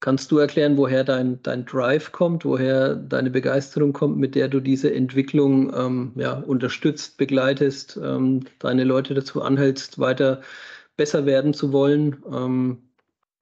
kannst 0.00 0.32
du 0.32 0.38
erklären, 0.38 0.76
woher 0.76 1.04
dein, 1.04 1.40
dein 1.42 1.64
Drive 1.64 2.12
kommt, 2.12 2.44
woher 2.44 2.96
deine 2.96 3.30
Begeisterung 3.30 3.92
kommt, 3.92 4.18
mit 4.18 4.34
der 4.34 4.48
du 4.48 4.60
diese 4.60 4.92
Entwicklung 4.92 5.72
ähm, 5.74 6.12
ja, 6.16 6.34
unterstützt, 6.34 7.16
begleitest, 7.18 7.98
ähm, 8.02 8.44
deine 8.58 8.84
Leute 8.84 9.14
dazu 9.14 9.42
anhältst, 9.42 9.98
weiter 9.98 10.42
besser 10.96 11.24
werden 11.26 11.54
zu 11.54 11.72
wollen 11.72 12.22
ähm, 12.30 12.82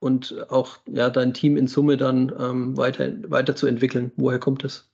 und 0.00 0.46
auch 0.50 0.78
ja, 0.86 1.10
dein 1.10 1.34
Team 1.34 1.56
in 1.56 1.66
Summe 1.66 1.96
dann 1.96 2.32
ähm, 2.38 2.76
weiter, 2.76 3.10
weiterzuentwickeln? 3.30 4.12
Woher 4.16 4.38
kommt 4.38 4.64
es? 4.64 4.89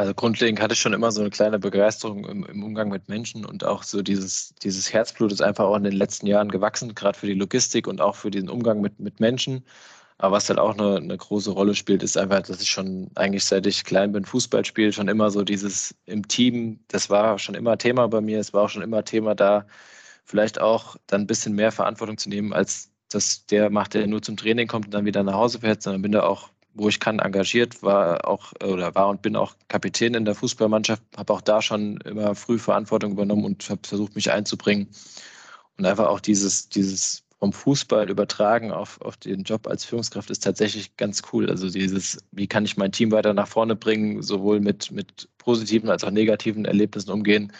Also 0.00 0.14
grundlegend 0.14 0.60
hatte 0.60 0.74
ich 0.74 0.80
schon 0.80 0.92
immer 0.92 1.10
so 1.10 1.20
eine 1.20 1.30
kleine 1.30 1.58
Begeisterung 1.58 2.24
im, 2.24 2.44
im, 2.44 2.62
Umgang 2.62 2.88
mit 2.88 3.08
Menschen 3.08 3.44
und 3.44 3.64
auch 3.64 3.82
so 3.82 4.00
dieses, 4.00 4.54
dieses 4.62 4.92
Herzblut 4.92 5.32
ist 5.32 5.42
einfach 5.42 5.64
auch 5.64 5.76
in 5.76 5.82
den 5.82 5.92
letzten 5.92 6.28
Jahren 6.28 6.50
gewachsen, 6.52 6.94
gerade 6.94 7.18
für 7.18 7.26
die 7.26 7.34
Logistik 7.34 7.88
und 7.88 8.00
auch 8.00 8.14
für 8.14 8.30
den 8.30 8.48
Umgang 8.48 8.80
mit, 8.80 9.00
mit 9.00 9.18
Menschen. 9.18 9.64
Aber 10.18 10.36
was 10.36 10.48
halt 10.48 10.60
auch 10.60 10.78
eine, 10.78 10.96
eine 10.98 11.16
große 11.16 11.50
Rolle 11.50 11.74
spielt, 11.74 12.04
ist 12.04 12.16
einfach, 12.16 12.42
dass 12.42 12.62
ich 12.62 12.70
schon 12.70 13.10
eigentlich 13.16 13.44
seit 13.44 13.66
ich 13.66 13.84
klein 13.84 14.12
bin, 14.12 14.24
Fußball 14.24 14.64
spiele, 14.64 14.92
schon 14.92 15.08
immer 15.08 15.30
so 15.30 15.42
dieses 15.44 15.94
im 16.06 16.26
Team, 16.28 16.80
das 16.88 17.10
war 17.10 17.38
schon 17.38 17.56
immer 17.56 17.76
Thema 17.78 18.08
bei 18.08 18.20
mir, 18.20 18.38
es 18.38 18.52
war 18.52 18.64
auch 18.64 18.70
schon 18.70 18.82
immer 18.82 19.04
Thema 19.04 19.34
da, 19.34 19.66
vielleicht 20.24 20.60
auch 20.60 20.96
dann 21.08 21.22
ein 21.22 21.26
bisschen 21.26 21.54
mehr 21.54 21.72
Verantwortung 21.72 22.18
zu 22.18 22.28
nehmen, 22.28 22.52
als 22.52 22.92
dass 23.10 23.46
der 23.46 23.70
macht, 23.70 23.94
der 23.94 24.06
nur 24.06 24.22
zum 24.22 24.36
Training 24.36 24.68
kommt 24.68 24.86
und 24.86 24.94
dann 24.94 25.06
wieder 25.06 25.22
nach 25.24 25.34
Hause 25.34 25.60
fährt, 25.60 25.82
sondern 25.82 26.02
bin 26.02 26.12
da 26.12 26.24
auch 26.24 26.50
wo 26.74 26.88
ich 26.88 27.00
kann, 27.00 27.18
engagiert, 27.18 27.82
war 27.82 28.26
auch 28.26 28.52
oder 28.62 28.94
war 28.94 29.08
und 29.08 29.22
bin 29.22 29.36
auch 29.36 29.54
Kapitän 29.68 30.14
in 30.14 30.24
der 30.24 30.34
Fußballmannschaft, 30.34 31.02
habe 31.16 31.32
auch 31.32 31.40
da 31.40 31.60
schon 31.60 31.98
immer 32.02 32.34
früh 32.34 32.58
Verantwortung 32.58 33.12
übernommen 33.12 33.44
und 33.44 33.68
habe 33.68 33.80
versucht, 33.84 34.14
mich 34.14 34.30
einzubringen. 34.30 34.88
Und 35.76 35.86
einfach 35.86 36.08
auch 36.08 36.20
dieses, 36.20 36.68
dieses 36.68 37.24
vom 37.38 37.52
Fußball 37.52 38.10
übertragen 38.10 38.72
auf, 38.72 39.00
auf 39.00 39.16
den 39.16 39.44
Job 39.44 39.68
als 39.68 39.84
Führungskraft 39.84 40.30
ist 40.30 40.42
tatsächlich 40.42 40.96
ganz 40.96 41.22
cool. 41.32 41.48
Also 41.48 41.70
dieses, 41.70 42.18
wie 42.32 42.48
kann 42.48 42.64
ich 42.64 42.76
mein 42.76 42.92
Team 42.92 43.12
weiter 43.12 43.32
nach 43.32 43.46
vorne 43.46 43.76
bringen, 43.76 44.22
sowohl 44.22 44.60
mit, 44.60 44.90
mit 44.90 45.28
positiven 45.38 45.88
als 45.88 46.02
auch 46.02 46.10
negativen 46.10 46.64
Erlebnissen 46.64 47.10
umgehen, 47.10 47.52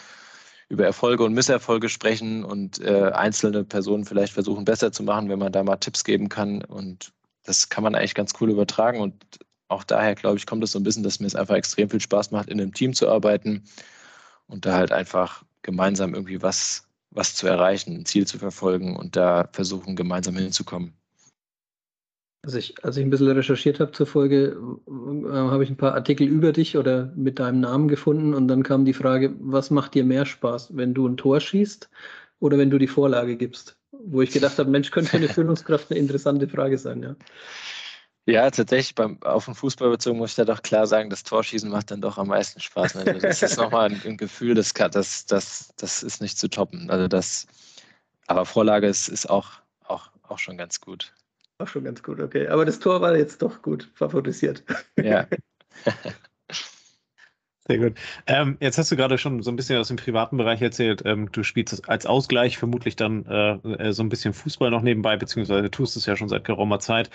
über 0.67 0.85
Erfolge 0.85 1.23
und 1.23 1.33
Misserfolge 1.33 1.89
sprechen 1.89 2.43
und 2.43 2.79
äh, 2.81 3.11
einzelne 3.13 3.63
Personen 3.63 4.05
vielleicht 4.05 4.33
versuchen 4.33 4.65
besser 4.65 4.91
zu 4.91 5.03
machen, 5.03 5.29
wenn 5.29 5.39
man 5.39 5.51
da 5.51 5.63
mal 5.63 5.77
Tipps 5.77 6.03
geben 6.03 6.29
kann 6.29 6.63
und 6.63 7.13
das 7.49 7.67
kann 7.69 7.83
man 7.83 7.95
eigentlich 7.95 8.13
ganz 8.13 8.33
cool 8.39 8.51
übertragen 8.51 9.01
und 9.01 9.15
auch 9.69 9.83
daher, 9.83 10.13
glaube 10.13 10.37
ich, 10.37 10.45
kommt 10.45 10.63
es 10.63 10.71
so 10.71 10.79
ein 10.79 10.83
bisschen, 10.83 11.03
dass 11.03 11.19
mir 11.19 11.25
es 11.25 11.35
einfach 11.35 11.55
extrem 11.55 11.89
viel 11.89 11.99
Spaß 11.99 12.29
macht, 12.31 12.47
in 12.47 12.61
einem 12.61 12.73
Team 12.73 12.93
zu 12.93 13.09
arbeiten 13.09 13.63
und 14.47 14.65
da 14.65 14.75
halt 14.75 14.91
einfach 14.91 15.43
gemeinsam 15.63 16.13
irgendwie 16.13 16.41
was, 16.43 16.87
was 17.09 17.33
zu 17.35 17.47
erreichen, 17.47 17.95
ein 17.95 18.05
Ziel 18.05 18.27
zu 18.27 18.37
verfolgen 18.37 18.95
und 18.95 19.15
da 19.15 19.49
versuchen, 19.51 19.95
gemeinsam 19.95 20.35
hinzukommen. 20.35 20.93
Also 22.43 22.59
ich, 22.59 22.83
als 22.85 22.97
ich 22.97 23.03
ein 23.03 23.09
bisschen 23.09 23.27
recherchiert 23.29 23.79
habe 23.79 23.91
zur 23.91 24.05
Folge, 24.05 24.55
äh, 24.87 25.27
habe 25.27 25.63
ich 25.63 25.71
ein 25.71 25.77
paar 25.77 25.95
Artikel 25.95 26.27
über 26.27 26.53
dich 26.53 26.77
oder 26.77 27.11
mit 27.15 27.39
deinem 27.39 27.61
Namen 27.61 27.87
gefunden 27.87 28.35
und 28.35 28.47
dann 28.47 28.61
kam 28.61 28.85
die 28.85 28.93
Frage, 28.93 29.35
was 29.39 29.71
macht 29.71 29.95
dir 29.95 30.03
mehr 30.03 30.25
Spaß, 30.25 30.77
wenn 30.77 30.93
du 30.93 31.07
ein 31.07 31.17
Tor 31.17 31.39
schießt 31.39 31.89
oder 32.39 32.59
wenn 32.59 32.69
du 32.69 32.77
die 32.77 32.87
Vorlage 32.87 33.37
gibst? 33.37 33.78
Wo 33.91 34.21
ich 34.21 34.31
gedacht 34.31 34.57
habe, 34.57 34.69
Mensch, 34.69 34.91
könnte 34.91 35.09
für 35.11 35.17
eine 35.17 35.29
Führungskraft 35.29 35.89
eine 35.89 35.99
interessante 35.99 36.47
Frage 36.47 36.77
sein, 36.77 37.03
ja. 37.03 37.15
Ja, 38.25 38.51
tatsächlich, 38.51 38.93
beim, 38.93 39.21
auf 39.23 39.45
den 39.45 39.55
Fußball 39.55 39.89
bezogen 39.89 40.19
muss 40.19 40.31
ich 40.31 40.35
da 40.35 40.45
doch 40.45 40.61
klar 40.61 40.85
sagen, 40.85 41.09
das 41.09 41.23
Torschießen 41.23 41.69
macht 41.69 41.89
dann 41.89 42.01
doch 42.01 42.19
am 42.19 42.27
meisten 42.27 42.59
Spaß. 42.59 42.97
Also 42.97 43.13
das 43.19 43.41
ist 43.41 43.57
nochmal 43.57 43.89
ein, 43.89 44.01
ein, 44.05 44.17
Gefühl, 44.17 44.53
das, 44.53 44.73
das, 44.73 45.25
das, 45.25 45.73
das 45.77 46.03
ist 46.03 46.21
nicht 46.21 46.37
zu 46.37 46.47
toppen. 46.47 46.91
Also 46.91 47.07
das, 47.07 47.47
aber 48.27 48.45
Vorlage 48.45 48.87
ist, 48.87 49.07
ist 49.07 49.27
auch, 49.27 49.53
auch, 49.83 50.11
auch 50.21 50.37
schon 50.37 50.57
ganz 50.57 50.79
gut. 50.79 51.13
Auch 51.57 51.67
schon 51.67 51.83
ganz 51.83 52.03
gut, 52.03 52.19
okay. 52.19 52.47
Aber 52.47 52.65
das 52.65 52.79
Tor 52.79 53.01
war 53.01 53.17
jetzt 53.17 53.41
doch 53.41 53.63
gut 53.63 53.89
favorisiert. 53.95 54.63
Ja. 55.01 55.27
Sehr 57.69 57.77
gut. 57.77 57.97
Ähm, 58.25 58.57
jetzt 58.61 58.79
hast 58.79 58.91
du 58.91 58.95
gerade 58.95 59.19
schon 59.19 59.43
so 59.43 59.51
ein 59.51 59.55
bisschen 59.55 59.77
aus 59.77 59.89
dem 59.89 59.97
privaten 59.97 60.37
Bereich 60.37 60.59
erzählt. 60.61 61.03
Ähm, 61.05 61.31
du 61.31 61.43
spielst 61.43 61.87
als 61.87 62.07
Ausgleich 62.07 62.57
vermutlich 62.57 62.95
dann 62.95 63.25
äh, 63.27 63.51
äh, 63.89 63.91
so 63.93 64.01
ein 64.01 64.09
bisschen 64.09 64.33
Fußball 64.33 64.71
noch 64.71 64.81
nebenbei, 64.81 65.17
beziehungsweise 65.17 65.69
tust 65.69 65.95
es 65.95 66.07
ja 66.07 66.15
schon 66.15 66.29
seit 66.29 66.45
geraumer 66.45 66.79
Zeit. 66.79 67.11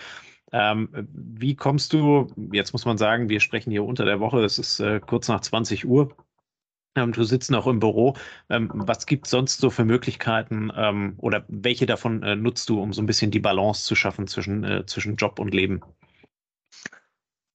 Ähm, 0.53 0.89
wie 1.13 1.57
kommst 1.57 1.93
du, 1.93 2.29
jetzt 2.53 2.73
muss 2.73 2.85
man 2.85 2.99
sagen, 2.99 3.29
wir 3.29 3.41
sprechen 3.41 3.71
hier 3.73 3.85
unter 3.85 4.05
der 4.05 4.21
Woche, 4.21 4.45
es 4.45 4.59
ist 4.61 4.79
äh, 4.81 5.01
kurz 5.01 5.27
nach 5.29 5.41
20 5.41 5.87
Uhr. 5.87 6.15
Ähm, 6.97 7.13
du 7.13 7.25
sitzt 7.25 7.51
noch 7.51 7.67
im 7.69 7.81
Büro. 7.81 8.17
Ähm, 8.51 8.71
was 8.75 9.07
gibt 9.07 9.27
es 9.27 9.33
sonst 9.33 9.61
so 9.61 9.71
für 9.71 9.85
Möglichkeiten 9.85 10.73
ähm, 10.77 11.15
oder 11.19 11.45
welche 11.49 11.87
davon 11.87 12.23
äh, 12.25 12.37
nutzt 12.37 12.69
du, 12.71 12.83
um 12.83 12.93
so 12.93 13.03
ein 13.03 13.07
bisschen 13.07 13.31
die 13.33 13.41
Balance 13.41 13.85
zu 13.87 13.95
schaffen 13.97 14.27
zwischen, 14.29 14.65
äh, 14.65 14.87
zwischen 14.87 15.17
Job 15.17 15.39
und 15.41 15.55
Leben? 15.55 15.83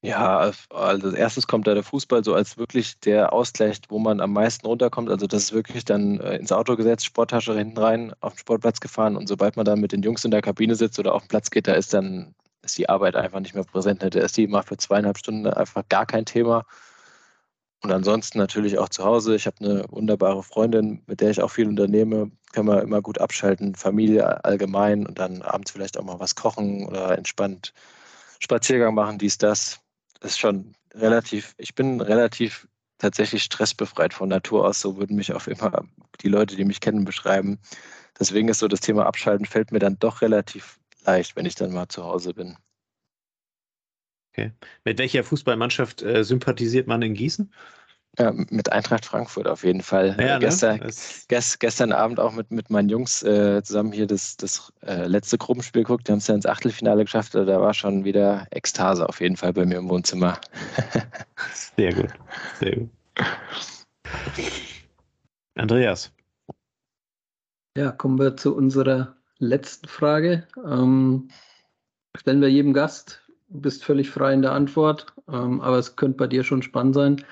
Ja, 0.01 0.37
also 0.37 0.57
als 0.69 1.13
erstes 1.13 1.45
kommt 1.47 1.67
da 1.67 1.73
der 1.73 1.83
Fußball 1.83 2.23
so 2.23 2.33
als 2.33 2.57
wirklich 2.57 2.99
der 3.01 3.33
Ausgleich, 3.33 3.81
wo 3.89 3.99
man 3.99 4.21
am 4.21 4.31
meisten 4.31 4.65
runterkommt. 4.65 5.09
Also 5.09 5.27
das 5.27 5.43
ist 5.43 5.53
wirklich 5.53 5.83
dann 5.83 6.21
äh, 6.21 6.37
ins 6.37 6.53
Auto 6.53 6.77
gesetzt, 6.77 7.05
Sporttasche 7.05 7.53
hinten 7.53 7.77
rein, 7.77 8.13
auf 8.21 8.33
den 8.33 8.39
Sportplatz 8.39 8.79
gefahren 8.79 9.17
und 9.17 9.27
sobald 9.27 9.57
man 9.57 9.65
dann 9.65 9.81
mit 9.81 9.91
den 9.91 10.01
Jungs 10.01 10.23
in 10.23 10.31
der 10.31 10.41
Kabine 10.41 10.75
sitzt 10.75 10.99
oder 10.99 11.13
auf 11.13 11.23
den 11.23 11.27
Platz 11.27 11.49
geht, 11.49 11.67
da 11.67 11.73
ist 11.73 11.93
dann 11.93 12.33
ist 12.61 12.77
die 12.77 12.87
Arbeit 12.87 13.15
einfach 13.15 13.41
nicht 13.41 13.55
mehr 13.55 13.65
präsent. 13.65 14.01
Der 14.01 14.23
ist 14.23 14.37
die 14.37 14.47
macht 14.47 14.69
für 14.69 14.77
zweieinhalb 14.77 15.17
Stunden 15.17 15.47
einfach 15.47 15.83
gar 15.89 16.05
kein 16.05 16.25
Thema. 16.25 16.65
Und 17.81 17.91
ansonsten 17.91 18.37
natürlich 18.37 18.77
auch 18.77 18.89
zu 18.89 19.03
Hause. 19.05 19.35
Ich 19.35 19.47
habe 19.47 19.57
eine 19.59 19.85
wunderbare 19.89 20.43
Freundin, 20.43 21.01
mit 21.07 21.21
der 21.21 21.29
ich 21.31 21.41
auch 21.41 21.51
viel 21.51 21.67
unternehme. 21.67 22.31
Können 22.53 22.67
wir 22.67 22.81
immer 22.81 23.01
gut 23.01 23.19
abschalten, 23.19 23.75
Familie 23.75 24.43
allgemein 24.45 25.05
und 25.05 25.19
dann 25.19 25.41
abends 25.41 25.71
vielleicht 25.71 25.97
auch 25.97 26.03
mal 26.03 26.19
was 26.19 26.35
kochen 26.35 26.85
oder 26.85 27.17
entspannt 27.17 27.73
Spaziergang 28.39 28.95
machen, 28.95 29.17
dies, 29.17 29.37
das 29.37 29.81
ist 30.21 30.39
schon 30.39 30.75
relativ, 30.93 31.55
ich 31.57 31.75
bin 31.75 32.01
relativ 32.01 32.67
tatsächlich 32.97 33.43
stressbefreit 33.43 34.13
von 34.13 34.29
Natur 34.29 34.67
aus. 34.67 34.81
So 34.81 34.97
würden 34.97 35.15
mich 35.15 35.33
auch 35.33 35.47
immer 35.47 35.85
die 36.21 36.27
Leute, 36.29 36.55
die 36.55 36.65
mich 36.65 36.81
kennen, 36.81 37.05
beschreiben. 37.05 37.59
Deswegen 38.19 38.49
ist 38.49 38.59
so 38.59 38.67
das 38.67 38.81
Thema 38.81 39.05
Abschalten 39.05 39.45
fällt 39.45 39.71
mir 39.71 39.79
dann 39.79 39.97
doch 39.99 40.21
relativ 40.21 40.79
leicht, 41.05 41.35
wenn 41.35 41.45
ich 41.45 41.55
dann 41.55 41.73
mal 41.73 41.87
zu 41.87 42.03
Hause 42.03 42.33
bin. 42.33 42.57
Okay. 44.33 44.51
Mit 44.83 44.99
welcher 44.99 45.23
Fußballmannschaft 45.23 46.01
äh, 46.01 46.23
sympathisiert 46.23 46.87
man 46.87 47.01
in 47.01 47.13
Gießen? 47.13 47.51
Ja, 48.17 48.33
mit 48.33 48.71
Eintracht 48.71 49.05
Frankfurt 49.05 49.47
auf 49.47 49.63
jeden 49.63 49.81
Fall. 49.81 50.17
Ja, 50.19 50.37
äh, 50.37 50.39
gestern, 50.39 50.79
ne? 50.79 50.89
gest, 51.27 51.59
gestern 51.59 51.91
Abend 51.91 52.19
auch 52.19 52.33
mit, 52.33 52.51
mit 52.51 52.69
meinen 52.69 52.89
Jungs 52.89 53.23
äh, 53.23 53.61
zusammen 53.63 53.91
hier 53.91 54.07
das, 54.07 54.35
das 54.35 54.73
äh, 54.85 55.05
letzte 55.05 55.37
Gruppenspiel 55.37 55.83
geguckt. 55.83 56.07
Die 56.07 56.11
haben 56.11 56.17
es 56.19 56.27
ja 56.27 56.35
ins 56.35 56.45
Achtelfinale 56.45 57.03
geschafft. 57.03 57.35
Da 57.35 57.45
war 57.45 57.73
schon 57.73 58.03
wieder 58.03 58.47
Ekstase 58.51 59.07
auf 59.07 59.21
jeden 59.21 59.37
Fall 59.37 59.53
bei 59.53 59.65
mir 59.65 59.77
im 59.77 59.89
Wohnzimmer. 59.89 60.39
Sehr 61.77 61.93
gut. 61.93 62.09
Sehr 62.59 62.75
gut. 62.77 62.89
Andreas. 65.55 66.11
Ja, 67.77 67.91
kommen 67.91 68.19
wir 68.19 68.35
zu 68.35 68.55
unserer 68.55 69.15
letzten 69.37 69.87
Frage. 69.87 70.47
Ähm, 70.65 71.29
stellen 72.17 72.41
wir 72.41 72.49
jedem 72.49 72.73
Gast. 72.73 73.21
Du 73.49 73.61
bist 73.61 73.83
völlig 73.83 74.09
frei 74.09 74.33
in 74.33 74.41
der 74.41 74.51
Antwort, 74.51 75.13
ähm, 75.27 75.61
aber 75.61 75.77
es 75.77 75.95
könnte 75.95 76.17
bei 76.17 76.27
dir 76.27 76.43
schon 76.43 76.61
spannend 76.61 76.95
sein. 76.95 77.25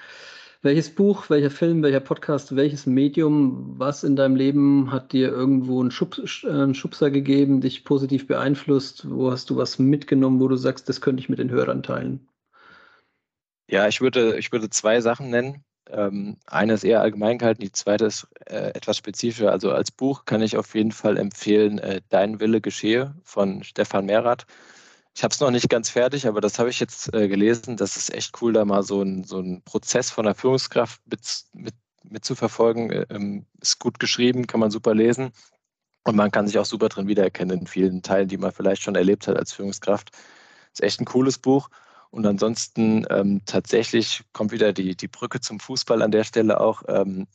Welches 0.67 0.93
Buch, 0.93 1.29
welcher 1.29 1.49
Film, 1.49 1.81
welcher 1.81 2.01
Podcast, 2.01 2.57
welches 2.57 2.85
Medium, 2.85 3.79
was 3.79 4.03
in 4.03 4.17
deinem 4.17 4.35
Leben 4.35 4.91
hat 4.91 5.13
dir 5.13 5.29
irgendwo 5.29 5.79
einen, 5.79 5.91
Schub, 5.91 6.17
äh, 6.17 6.49
einen 6.49 6.75
Schubser 6.75 7.09
gegeben, 7.09 7.61
dich 7.61 7.85
positiv 7.85 8.27
beeinflusst? 8.27 9.09
Wo 9.09 9.31
hast 9.31 9.49
du 9.49 9.55
was 9.55 9.79
mitgenommen, 9.79 10.41
wo 10.41 10.49
du 10.49 10.57
sagst, 10.57 10.89
das 10.89 10.99
könnte 10.99 11.21
ich 11.21 11.29
mit 11.29 11.39
den 11.39 11.51
Hörern 11.51 11.83
teilen? 11.83 12.27
Ja, 13.69 13.87
ich 13.87 14.01
würde, 14.01 14.37
ich 14.37 14.51
würde 14.51 14.69
zwei 14.69 14.99
Sachen 14.99 15.29
nennen. 15.29 15.63
Ähm, 15.89 16.35
eine 16.45 16.73
ist 16.73 16.83
eher 16.83 16.99
allgemein 16.99 17.37
gehalten, 17.37 17.61
die 17.61 17.71
zweite 17.71 18.03
ist 18.03 18.27
äh, 18.45 18.71
etwas 18.73 18.97
spezifischer. 18.97 19.53
Also 19.53 19.71
als 19.71 19.91
Buch 19.91 20.25
kann 20.25 20.41
ich 20.41 20.57
auf 20.57 20.75
jeden 20.75 20.91
Fall 20.91 21.15
empfehlen 21.15 21.79
äh, 21.79 22.01
Dein 22.09 22.41
Wille 22.41 22.59
geschehe 22.59 23.15
von 23.23 23.63
Stefan 23.63 24.05
Mehrath. 24.05 24.45
Ich 25.17 25.23
habe 25.23 25.33
es 25.33 25.39
noch 25.39 25.49
nicht 25.49 25.67
ganz 25.67 25.89
fertig, 25.89 26.27
aber 26.27 26.41
das 26.41 26.59
habe 26.59 26.69
ich 26.69 26.79
jetzt 26.79 27.11
äh, 27.11 27.27
gelesen. 27.27 27.75
Das 27.75 27.97
ist 27.97 28.13
echt 28.13 28.39
cool, 28.39 28.53
da 28.53 28.65
mal 28.65 28.83
so 28.83 29.01
ein, 29.01 29.23
so 29.23 29.39
ein 29.39 29.63
Prozess 29.63 30.11
von 30.11 30.25
der 30.25 30.35
Führungskraft 30.35 31.01
mit, 31.07 31.21
mit, 31.53 31.73
mit 32.03 32.23
zu 32.23 32.35
verfolgen. 32.35 33.03
Ähm, 33.09 33.47
ist 33.59 33.79
gut 33.79 33.99
geschrieben, 33.99 34.45
kann 34.45 34.59
man 34.59 34.69
super 34.69 34.93
lesen. 34.93 35.31
Und 36.03 36.15
man 36.15 36.29
kann 36.29 36.45
sich 36.45 36.59
auch 36.59 36.67
super 36.67 36.87
drin 36.89 37.07
wiedererkennen 37.07 37.61
in 37.61 37.65
vielen 37.65 38.03
Teilen, 38.03 38.27
die 38.27 38.37
man 38.37 38.51
vielleicht 38.51 38.83
schon 38.83 38.93
erlebt 38.93 39.27
hat 39.27 39.37
als 39.37 39.53
Führungskraft. 39.53 40.11
Ist 40.71 40.83
echt 40.83 41.01
ein 41.01 41.05
cooles 41.05 41.39
Buch. 41.39 41.69
Und 42.11 42.27
ansonsten 42.27 43.03
ähm, 43.09 43.41
tatsächlich 43.47 44.21
kommt 44.33 44.51
wieder 44.51 44.71
die, 44.71 44.95
die 44.95 45.07
Brücke 45.07 45.39
zum 45.39 45.59
Fußball 45.59 46.03
an 46.03 46.11
der 46.11 46.25
Stelle 46.25 46.59
auch. 46.59 46.83
Ähm, 46.87 47.25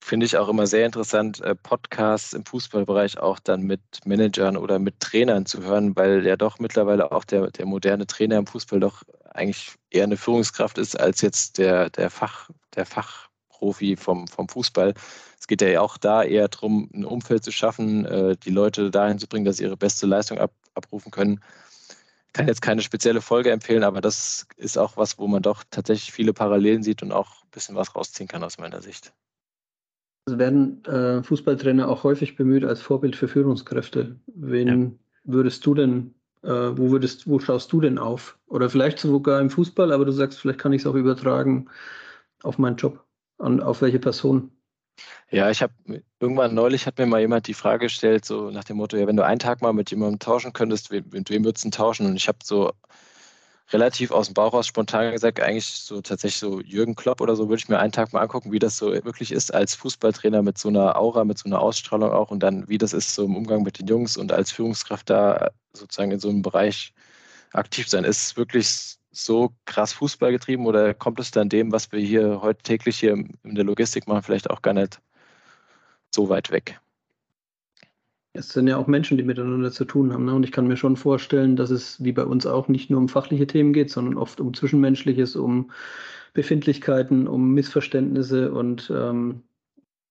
Finde 0.00 0.26
ich 0.26 0.36
auch 0.36 0.48
immer 0.48 0.66
sehr 0.66 0.86
interessant, 0.86 1.40
äh, 1.40 1.54
Podcasts 1.54 2.32
im 2.32 2.44
Fußballbereich 2.44 3.18
auch 3.18 3.38
dann 3.38 3.62
mit 3.62 3.80
Managern 4.04 4.56
oder 4.56 4.78
mit 4.78 5.00
Trainern 5.00 5.44
zu 5.44 5.62
hören, 5.62 5.96
weil 5.96 6.26
ja 6.26 6.36
doch 6.36 6.58
mittlerweile 6.58 7.12
auch 7.12 7.24
der, 7.24 7.50
der 7.50 7.66
moderne 7.66 8.06
Trainer 8.06 8.38
im 8.38 8.46
Fußball 8.46 8.80
doch 8.80 9.02
eigentlich 9.24 9.74
eher 9.90 10.04
eine 10.04 10.16
Führungskraft 10.16 10.78
ist 10.78 10.98
als 10.98 11.20
jetzt 11.20 11.58
der, 11.58 11.90
der, 11.90 12.10
Fach, 12.10 12.48
der 12.74 12.86
Fachprofi 12.86 13.96
vom, 13.96 14.28
vom 14.28 14.48
Fußball. 14.48 14.94
Es 15.38 15.46
geht 15.46 15.62
ja 15.62 15.80
auch 15.80 15.98
da 15.98 16.22
eher 16.22 16.48
darum, 16.48 16.88
ein 16.94 17.04
Umfeld 17.04 17.44
zu 17.44 17.50
schaffen, 17.50 18.06
äh, 18.06 18.36
die 18.36 18.50
Leute 18.50 18.90
dahin 18.90 19.18
zu 19.18 19.26
bringen, 19.26 19.44
dass 19.44 19.58
sie 19.58 19.64
ihre 19.64 19.76
beste 19.76 20.06
Leistung 20.06 20.38
ab, 20.38 20.52
abrufen 20.74 21.10
können 21.10 21.40
kann 22.38 22.46
jetzt 22.46 22.62
keine 22.62 22.82
spezielle 22.82 23.20
Folge 23.20 23.50
empfehlen, 23.50 23.82
aber 23.82 24.00
das 24.00 24.46
ist 24.56 24.78
auch 24.78 24.96
was, 24.96 25.18
wo 25.18 25.26
man 25.26 25.42
doch 25.42 25.64
tatsächlich 25.70 26.12
viele 26.12 26.32
Parallelen 26.32 26.84
sieht 26.84 27.02
und 27.02 27.10
auch 27.10 27.42
ein 27.42 27.50
bisschen 27.50 27.74
was 27.74 27.96
rausziehen 27.96 28.28
kann 28.28 28.44
aus 28.44 28.58
meiner 28.58 28.80
Sicht. 28.80 29.12
Es 30.28 30.38
werden 30.38 30.84
äh, 30.84 31.22
Fußballtrainer 31.22 31.88
auch 31.88 32.04
häufig 32.04 32.36
bemüht 32.36 32.64
als 32.64 32.82
Vorbild 32.82 33.16
für 33.16 33.28
Führungskräfte. 33.28 34.16
Wen 34.26 34.68
ja. 34.68 34.90
würdest 35.24 35.64
du 35.64 35.74
denn, 35.74 36.14
äh, 36.42 36.48
wo 36.48 36.90
würdest, 36.90 37.26
wo 37.26 37.38
schaust 37.38 37.72
du 37.72 37.80
denn 37.80 37.98
auf? 37.98 38.38
Oder 38.46 38.68
vielleicht 38.68 38.98
sogar 38.98 39.40
im 39.40 39.50
Fußball, 39.50 39.92
aber 39.92 40.04
du 40.04 40.12
sagst, 40.12 40.40
vielleicht 40.40 40.58
kann 40.58 40.72
ich 40.72 40.82
es 40.82 40.86
auch 40.86 40.94
übertragen 40.94 41.68
auf 42.42 42.58
meinen 42.58 42.76
Job. 42.76 43.04
An, 43.38 43.60
auf 43.60 43.82
welche 43.82 44.00
Person? 44.00 44.50
Ja, 45.30 45.48
ich 45.48 45.62
habe 45.62 45.72
irgendwann 46.18 46.54
neulich 46.54 46.86
hat 46.86 46.98
mir 46.98 47.06
mal 47.06 47.20
jemand 47.20 47.46
die 47.46 47.54
Frage 47.54 47.86
gestellt, 47.86 48.24
so 48.24 48.50
nach 48.50 48.64
dem 48.64 48.78
Motto, 48.78 48.96
ja, 48.96 49.06
wenn 49.06 49.16
du 49.16 49.24
einen 49.24 49.38
Tag 49.38 49.62
mal 49.62 49.72
mit 49.72 49.90
jemandem 49.90 50.18
tauschen 50.18 50.52
könntest, 50.52 50.90
mit 50.90 51.30
wem 51.30 51.44
würdest 51.44 51.64
du 51.64 51.70
tauschen? 51.70 52.06
Und 52.06 52.16
ich 52.16 52.26
habe 52.26 52.38
so 52.42 52.72
relativ 53.72 54.10
aus 54.10 54.26
dem 54.28 54.34
Bauch 54.34 54.52
raus 54.52 54.66
spontan 54.66 55.12
gesagt, 55.12 55.40
eigentlich 55.40 55.66
so 55.66 56.00
tatsächlich 56.00 56.40
so 56.40 56.60
Jürgen 56.60 56.94
Klopp 56.94 57.20
oder 57.20 57.36
so 57.36 57.48
würde 57.48 57.60
ich 57.60 57.68
mir 57.68 57.78
einen 57.78 57.92
Tag 57.92 58.12
mal 58.12 58.20
angucken, 58.20 58.52
wie 58.52 58.58
das 58.58 58.78
so 58.78 58.92
wirklich 58.92 59.32
ist 59.32 59.52
als 59.52 59.74
Fußballtrainer 59.74 60.42
mit 60.42 60.58
so 60.58 60.68
einer 60.68 60.96
Aura, 60.96 61.24
mit 61.24 61.38
so 61.38 61.48
einer 61.48 61.60
Ausstrahlung 61.60 62.10
auch 62.10 62.30
und 62.30 62.40
dann 62.40 62.68
wie 62.68 62.78
das 62.78 62.92
ist 62.92 63.14
so 63.14 63.24
im 63.24 63.36
Umgang 63.36 63.62
mit 63.62 63.78
den 63.78 63.86
Jungs 63.86 64.16
und 64.16 64.32
als 64.32 64.50
Führungskraft 64.52 65.10
da 65.10 65.50
sozusagen 65.72 66.12
in 66.12 66.20
so 66.20 66.30
einem 66.30 66.42
Bereich 66.42 66.94
aktiv 67.52 67.88
sein. 67.88 68.04
Ist 68.04 68.26
es 68.26 68.36
wirklich 68.36 68.96
so 69.10 69.52
krass 69.66 69.92
Fußball 69.92 70.32
getrieben 70.32 70.66
oder 70.66 70.94
kommt 70.94 71.20
es 71.20 71.30
dann 71.30 71.48
dem, 71.48 71.72
was 71.72 71.92
wir 71.92 72.00
hier 72.00 72.40
heute 72.42 72.62
täglich 72.62 72.98
hier 72.98 73.12
in 73.12 73.54
der 73.54 73.64
Logistik 73.64 74.06
machen, 74.06 74.22
vielleicht 74.22 74.50
auch 74.50 74.62
gar 74.62 74.74
nicht 74.74 75.00
so 76.14 76.28
weit 76.28 76.50
weg? 76.50 76.80
Es 78.34 78.50
sind 78.50 78.68
ja 78.68 78.76
auch 78.76 78.86
Menschen, 78.86 79.16
die 79.16 79.24
miteinander 79.24 79.72
zu 79.72 79.84
tun 79.84 80.12
haben. 80.12 80.26
Ne? 80.26 80.34
Und 80.34 80.44
ich 80.44 80.52
kann 80.52 80.66
mir 80.66 80.76
schon 80.76 80.96
vorstellen, 80.96 81.56
dass 81.56 81.70
es 81.70 82.02
wie 82.04 82.12
bei 82.12 82.24
uns 82.24 82.46
auch 82.46 82.68
nicht 82.68 82.90
nur 82.90 83.00
um 83.00 83.08
fachliche 83.08 83.46
Themen 83.46 83.72
geht, 83.72 83.90
sondern 83.90 84.16
oft 84.16 84.40
um 84.40 84.54
Zwischenmenschliches, 84.54 85.34
um 85.34 85.70
Befindlichkeiten, 86.34 87.26
um 87.26 87.52
Missverständnisse. 87.54 88.52
Und 88.52 88.92
ähm, 88.94 89.42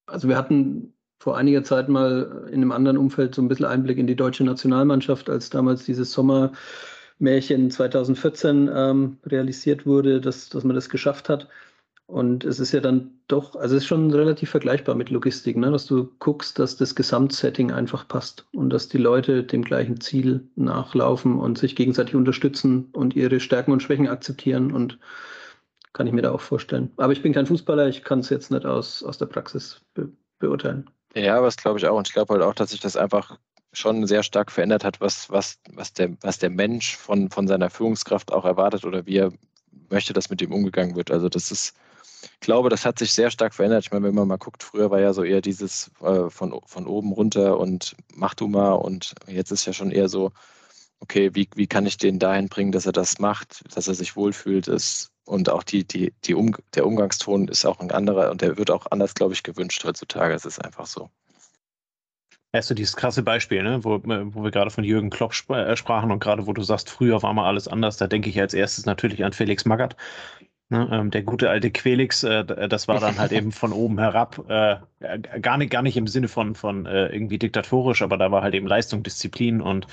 also 0.08 0.28
wir 0.28 0.38
hatten 0.38 0.94
vor 1.20 1.38
einiger 1.38 1.64
Zeit 1.64 1.90
mal 1.90 2.48
in 2.48 2.62
einem 2.62 2.72
anderen 2.72 2.98
Umfeld 2.98 3.36
so 3.36 3.42
ein 3.42 3.48
bisschen 3.48 3.66
Einblick 3.66 3.98
in 3.98 4.08
die 4.08 4.16
deutsche 4.16 4.44
Nationalmannschaft, 4.44 5.30
als 5.30 5.50
damals 5.50 5.86
dieses 5.86 6.12
Sommer 6.12 6.52
Märchen 7.20 7.72
2014 7.72 8.70
ähm, 8.74 9.18
realisiert 9.26 9.86
wurde, 9.86 10.22
dass, 10.22 10.50
dass 10.50 10.64
man 10.64 10.76
das 10.76 10.90
geschafft 10.90 11.30
hat. 11.30 11.48
Und 12.08 12.46
es 12.46 12.60
ist 12.60 12.72
ja 12.72 12.80
dann 12.80 13.12
doch, 13.28 13.56
also 13.56 13.76
es 13.76 13.84
ist 13.84 13.88
schon 13.88 14.12
relativ 14.12 14.50
vergleichbar 14.50 14.96
mit 14.96 15.10
Logistik, 15.10 15.58
ne? 15.58 15.72
dass 15.72 15.86
du 15.86 16.10
guckst, 16.20 16.58
dass 16.58 16.78
das 16.78 16.96
Gesamtsetting 16.96 17.72
einfach 17.72 18.08
passt 18.08 18.48
und 18.54 18.70
dass 18.70 18.88
die 18.88 18.98
Leute 18.98 19.44
dem 19.44 19.62
gleichen 19.62 20.00
Ziel 20.00 20.48
nachlaufen 20.56 21.38
und 21.38 21.58
sich 21.58 21.76
gegenseitig 21.76 22.16
unterstützen 22.16 22.90
und 22.94 23.16
ihre 23.16 23.42
Stärken 23.42 23.74
und 23.74 23.84
Schwächen 23.84 24.08
akzeptieren. 24.08 24.72
Und 24.72 25.00
kann 25.98 26.08
ich 26.08 26.14
mir 26.14 26.22
da 26.22 26.32
auch 26.32 26.42
vorstellen. 26.42 26.92
Aber 26.98 27.12
ich 27.12 27.24
bin 27.24 27.34
kein 27.34 27.48
Fußballer, 27.48 27.88
ich 27.88 28.04
kann 28.04 28.20
es 28.20 28.30
jetzt 28.30 28.52
nicht 28.52 28.66
aus, 28.66 29.04
aus 29.04 29.18
der 29.18 29.26
Praxis 29.26 29.82
be 29.96 30.10
beurteilen. 30.40 30.88
Ja, 31.16 31.42
das 31.42 31.58
glaube 31.58 31.80
ich 31.80 31.88
auch. 31.88 31.98
Und 31.98 32.08
ich 32.08 32.14
glaube 32.14 32.36
halt 32.36 32.44
auch, 32.44 32.54
dass 32.54 32.70
sich 32.70 32.80
das 32.80 32.96
einfach 32.96 33.40
schon 33.74 34.06
sehr 34.06 34.22
stark 34.22 34.52
verändert 34.52 34.84
hat, 34.84 35.02
was, 35.02 35.32
was, 35.32 35.58
was, 35.74 35.94
der, 35.94 36.16
was 36.22 36.38
der 36.38 36.52
Mensch 36.52 36.96
von, 36.96 37.32
von 37.32 37.48
seiner 37.48 37.72
Führungskraft 37.72 38.32
auch 38.32 38.46
erwartet 38.46 38.86
oder 38.86 39.08
wie 39.08 39.18
er 39.18 39.34
möchte, 39.90 40.14
dass 40.14 40.30
mit 40.30 40.42
ihm 40.44 40.54
umgegangen 40.54 40.96
wird. 40.96 41.10
Also 41.10 41.30
das 41.30 41.50
ist, 41.50 41.74
glaube, 42.40 42.70
das 42.70 42.86
hat 42.86 43.00
sich 43.00 43.14
sehr 43.14 43.30
stark 43.32 43.54
verändert. 43.54 43.84
Ich 43.84 43.92
meine, 43.92 44.06
wenn 44.08 44.16
man 44.16 44.28
mal 44.28 44.38
guckt, 44.38 44.64
früher 44.64 44.90
war 44.92 45.00
ja 45.00 45.14
so 45.14 45.24
eher 45.24 45.42
dieses 45.42 45.92
äh, 46.02 46.30
von, 46.30 46.60
von 46.66 46.88
oben 46.88 47.12
runter 47.12 47.60
und 47.60 47.96
mach 48.14 48.34
du 48.34 48.48
mal 48.48 48.74
und 48.74 49.16
jetzt 49.28 49.52
ist 49.52 49.66
ja 49.66 49.74
schon 49.74 49.92
eher 49.92 50.10
so, 50.10 50.32
okay, 51.00 51.32
wie, 51.36 51.50
wie 51.56 51.68
kann 51.68 51.86
ich 51.86 51.98
den 51.98 52.20
dahin 52.20 52.50
bringen, 52.50 52.72
dass 52.72 52.86
er 52.86 52.92
das 52.92 53.20
macht, 53.20 53.64
dass 53.76 53.88
er 53.88 53.96
sich 53.96 54.16
wohlfühlt 54.16 54.68
ist 54.68 55.12
und 55.26 55.50
auch 55.50 55.64
die, 55.64 55.84
die, 55.86 56.14
die 56.24 56.34
um, 56.34 56.56
der 56.74 56.86
Umgangston 56.86 57.48
ist 57.48 57.66
auch 57.66 57.80
ein 57.80 57.92
anderer 57.92 58.32
und 58.32 58.42
der 58.42 58.58
wird 58.58 58.72
auch 58.72 58.88
anders, 58.92 59.14
glaube 59.14 59.34
ich, 59.34 59.44
gewünscht 59.44 59.84
heutzutage. 59.84 60.34
Es 60.34 60.46
ist 60.46 60.64
einfach 60.64 60.86
so. 60.86 61.10
Hast 62.54 62.70
du 62.70 62.74
dieses 62.74 62.96
krasse 62.96 63.24
Beispiel, 63.24 63.62
ne? 63.62 63.84
wo, 63.84 64.02
wo 64.04 64.44
wir 64.44 64.52
gerade 64.52 64.72
von 64.72 64.86
Jürgen 64.86 65.10
Klopp 65.10 65.34
äh, 65.50 65.76
sprachen 65.76 66.12
und 66.12 66.20
gerade 66.20 66.48
wo 66.48 66.54
du 66.54 66.64
sagst, 66.64 66.90
früher 66.90 67.22
war 67.22 67.34
mal 67.34 67.46
alles 67.46 67.68
anders, 67.68 67.98
da 67.98 68.08
denke 68.08 68.30
ich 68.30 68.40
als 68.40 68.54
erstes 68.54 68.86
natürlich 68.86 69.26
an 69.26 69.34
Felix 69.34 69.66
Magath. 69.66 69.98
Ne? 70.70 70.90
Ähm, 70.92 71.12
der 71.12 71.24
gute 71.24 71.50
alte 71.50 71.72
Quelix, 71.72 72.24
äh, 72.24 72.44
das 72.44 72.90
war 72.90 73.00
dann 73.00 73.18
halt 73.18 73.32
eben 73.32 73.54
von 73.54 73.72
oben 73.72 74.00
herab, 74.00 74.44
äh, 74.50 74.76
gar, 75.40 75.58
nicht, 75.58 75.72
gar 75.72 75.82
nicht 75.82 75.96
im 75.96 76.08
Sinne 76.08 76.28
von, 76.28 76.56
von 76.56 76.86
äh, 76.86 77.08
irgendwie 77.08 77.38
diktatorisch, 77.38 78.02
aber 78.02 78.18
da 78.18 78.32
war 78.32 78.42
halt 78.42 78.54
eben 78.54 78.68
Leistung, 78.68 79.02
Disziplin 79.02 79.62
und 79.62 79.88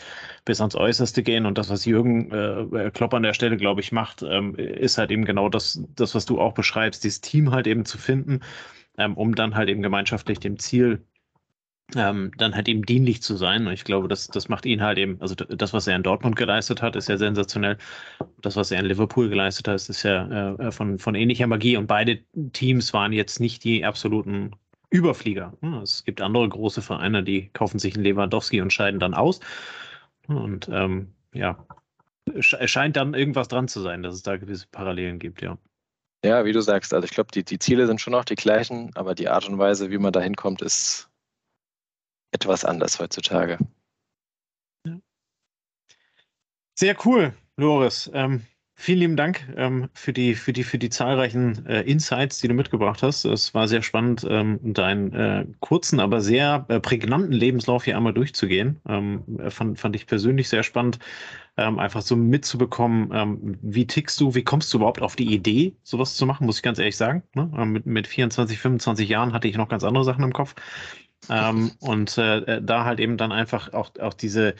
bis 0.45 0.61
ans 0.61 0.75
Äußerste 0.75 1.23
gehen. 1.23 1.47
Und 1.47 1.59
das, 1.59 1.71
was 1.71 1.85
Jürgen 1.85 2.33
äh, 2.33 2.91
Klopp 2.93 3.15
an 3.15 3.23
der 3.23 3.35
Stelle, 3.35 3.57
glaube 3.57 3.83
ich, 3.83 3.93
macht, 3.93 4.25
ähm, 4.25 4.57
ist 4.57 4.99
halt 4.99 5.13
eben 5.13 5.25
genau 5.25 5.49
das, 5.49 5.81
das, 5.95 6.17
was 6.17 6.27
du 6.27 6.41
auch 6.41 6.55
beschreibst, 6.55 7.05
dieses 7.05 7.21
Team 7.21 7.53
halt 7.53 7.69
eben 7.69 7.85
zu 7.85 7.97
finden, 7.97 8.41
ähm, 8.99 9.15
um 9.17 9.37
dann 9.37 9.55
halt 9.55 9.69
eben 9.69 9.83
gemeinschaftlich 9.83 10.41
dem 10.41 10.59
Ziel 10.59 11.05
ähm, 11.96 12.30
dann 12.37 12.54
halt 12.54 12.68
eben 12.68 12.83
dienlich 12.83 13.22
zu 13.22 13.37
sein. 13.37 13.66
Und 13.66 13.72
ich 13.72 13.85
glaube, 13.85 14.09
das, 14.09 14.28
das 14.28 14.48
macht 14.48 14.66
ihn 14.66 14.83
halt 14.83 14.98
eben, 14.98 15.20
also 15.20 15.35
das, 15.35 15.72
was 15.72 15.87
er 15.87 15.96
in 15.96 16.02
Dortmund 16.02 16.37
geleistet 16.37 16.83
hat, 16.83 16.96
ist 16.96 17.09
ja 17.09 17.16
sensationell. 17.16 17.76
Das, 18.40 18.57
was 18.57 18.70
er 18.70 18.80
in 18.80 18.87
Liverpool 18.87 19.28
geleistet 19.28 19.68
hat, 19.68 19.76
ist 19.76 20.02
ja 20.02 20.54
äh, 20.57 20.72
von, 20.72 20.98
von 20.98 21.14
ähnlicher 21.14 21.46
Magie. 21.46 21.76
Und 21.76 21.87
beide 21.87 22.20
Teams 22.52 22.92
waren 22.92 23.12
jetzt 23.12 23.40
nicht 23.40 23.64
die 23.64 23.85
absoluten 23.85 24.53
Überflieger. 24.90 25.53
Es 25.82 26.05
gibt 26.05 26.20
andere 26.20 26.49
große 26.49 26.80
Vereine, 26.80 27.24
die 27.24 27.49
kaufen 27.53 27.78
sich 27.78 27.95
einen 27.95 28.05
Lewandowski 28.05 28.61
und 28.61 28.72
scheiden 28.72 29.01
dann 29.01 29.14
aus. 29.14 29.40
Und 30.28 30.68
ähm, 30.72 31.12
ja, 31.32 31.66
es 32.32 32.47
scheint 32.47 32.97
dann 32.97 33.14
irgendwas 33.14 33.49
dran 33.49 33.68
zu 33.68 33.80
sein, 33.80 34.03
dass 34.03 34.14
es 34.14 34.22
da 34.22 34.36
gewisse 34.36 34.66
Parallelen 34.70 35.18
gibt, 35.18 35.42
ja. 35.42 35.59
Ja, 36.24 36.47
wie 36.47 36.53
du 36.53 36.62
sagst, 36.62 36.95
also 36.95 37.05
ich 37.05 37.11
glaube, 37.11 37.30
die, 37.34 37.45
die 37.45 37.59
Ziele 37.59 37.86
sind 37.86 38.01
schon 38.01 38.12
noch 38.12 38.24
die 38.24 38.34
gleichen, 38.34 38.90
aber 38.95 39.14
die 39.14 39.28
Art 39.28 39.47
und 39.47 39.59
Weise, 39.59 39.90
wie 39.90 39.99
man 39.99 40.12
da 40.12 40.20
hinkommt, 40.20 40.62
ist 40.62 41.11
etwas 42.35 42.64
anders 42.64 42.99
heutzutage. 42.99 43.59
Sehr 46.74 46.97
cool, 47.05 47.32
Loris. 47.57 48.11
Ähm, 48.12 48.43
Vielen 48.76 48.99
lieben 48.99 49.16
Dank 49.16 49.47
ähm, 49.57 49.89
für, 49.95 50.12
die, 50.12 50.35
für, 50.35 50.53
die, 50.53 50.64
für 50.64 50.78
die 50.78 50.91
zahlreichen 50.91 51.64
äh, 51.66 51.82
Insights, 51.82 52.41
die 52.41 52.49
du 52.49 52.55
mitgebracht 52.55 53.03
hast. 53.05 53.24
Es 53.24 53.55
war 53.55 53.68
sehr 53.68 53.82
spannend, 53.82 54.26
ähm, 54.28 54.59
deinen 54.62 55.12
äh, 55.12 55.47
kurzen, 55.61 56.01
aber 56.01 56.20
sehr 56.20 56.66
äh, 56.68 56.80
prägnanten 56.80 57.32
Lebenslauf 57.32 57.85
hier 57.85 57.97
einmal 57.97 58.12
durchzugehen. 58.12 58.80
Ähm, 58.89 59.22
fand, 59.49 59.78
fand 59.78 59.95
ich 59.95 60.09
persönlich 60.09 60.49
sehr 60.49 60.64
spannend, 60.64 60.99
ähm, 61.57 61.78
einfach 61.78 62.03
so 62.03 62.16
mitzubekommen, 62.16 63.11
ähm, 63.14 63.59
wie 63.62 63.87
tickst 63.87 64.20
du, 64.20 64.35
wie 64.35 64.43
kommst 64.43 64.74
du 64.74 64.78
überhaupt 64.78 65.01
auf 65.01 65.14
die 65.14 65.32
Idee, 65.32 65.76
sowas 65.85 66.16
zu 66.16 66.26
machen, 66.26 66.45
muss 66.45 66.57
ich 66.57 66.62
ganz 66.64 66.80
ehrlich 66.80 66.97
sagen. 66.97 67.22
Ne? 67.35 67.47
Mit, 67.64 67.87
mit 67.87 68.09
24, 68.09 68.59
25 68.59 69.09
Jahren 69.09 69.32
hatte 69.32 69.47
ich 69.47 69.57
noch 69.57 69.68
ganz 69.68 69.85
andere 69.85 70.05
Sachen 70.05 70.24
im 70.24 70.32
Kopf. 70.32 70.57
Und 71.81 72.18
äh, 72.18 72.39
äh, 72.39 72.62
da 72.62 72.85
halt 72.85 73.01
eben 73.01 73.16
dann 73.16 73.33
einfach 73.33 73.72
auch, 73.72 73.91
auch 74.01 74.14
diese 74.14 74.55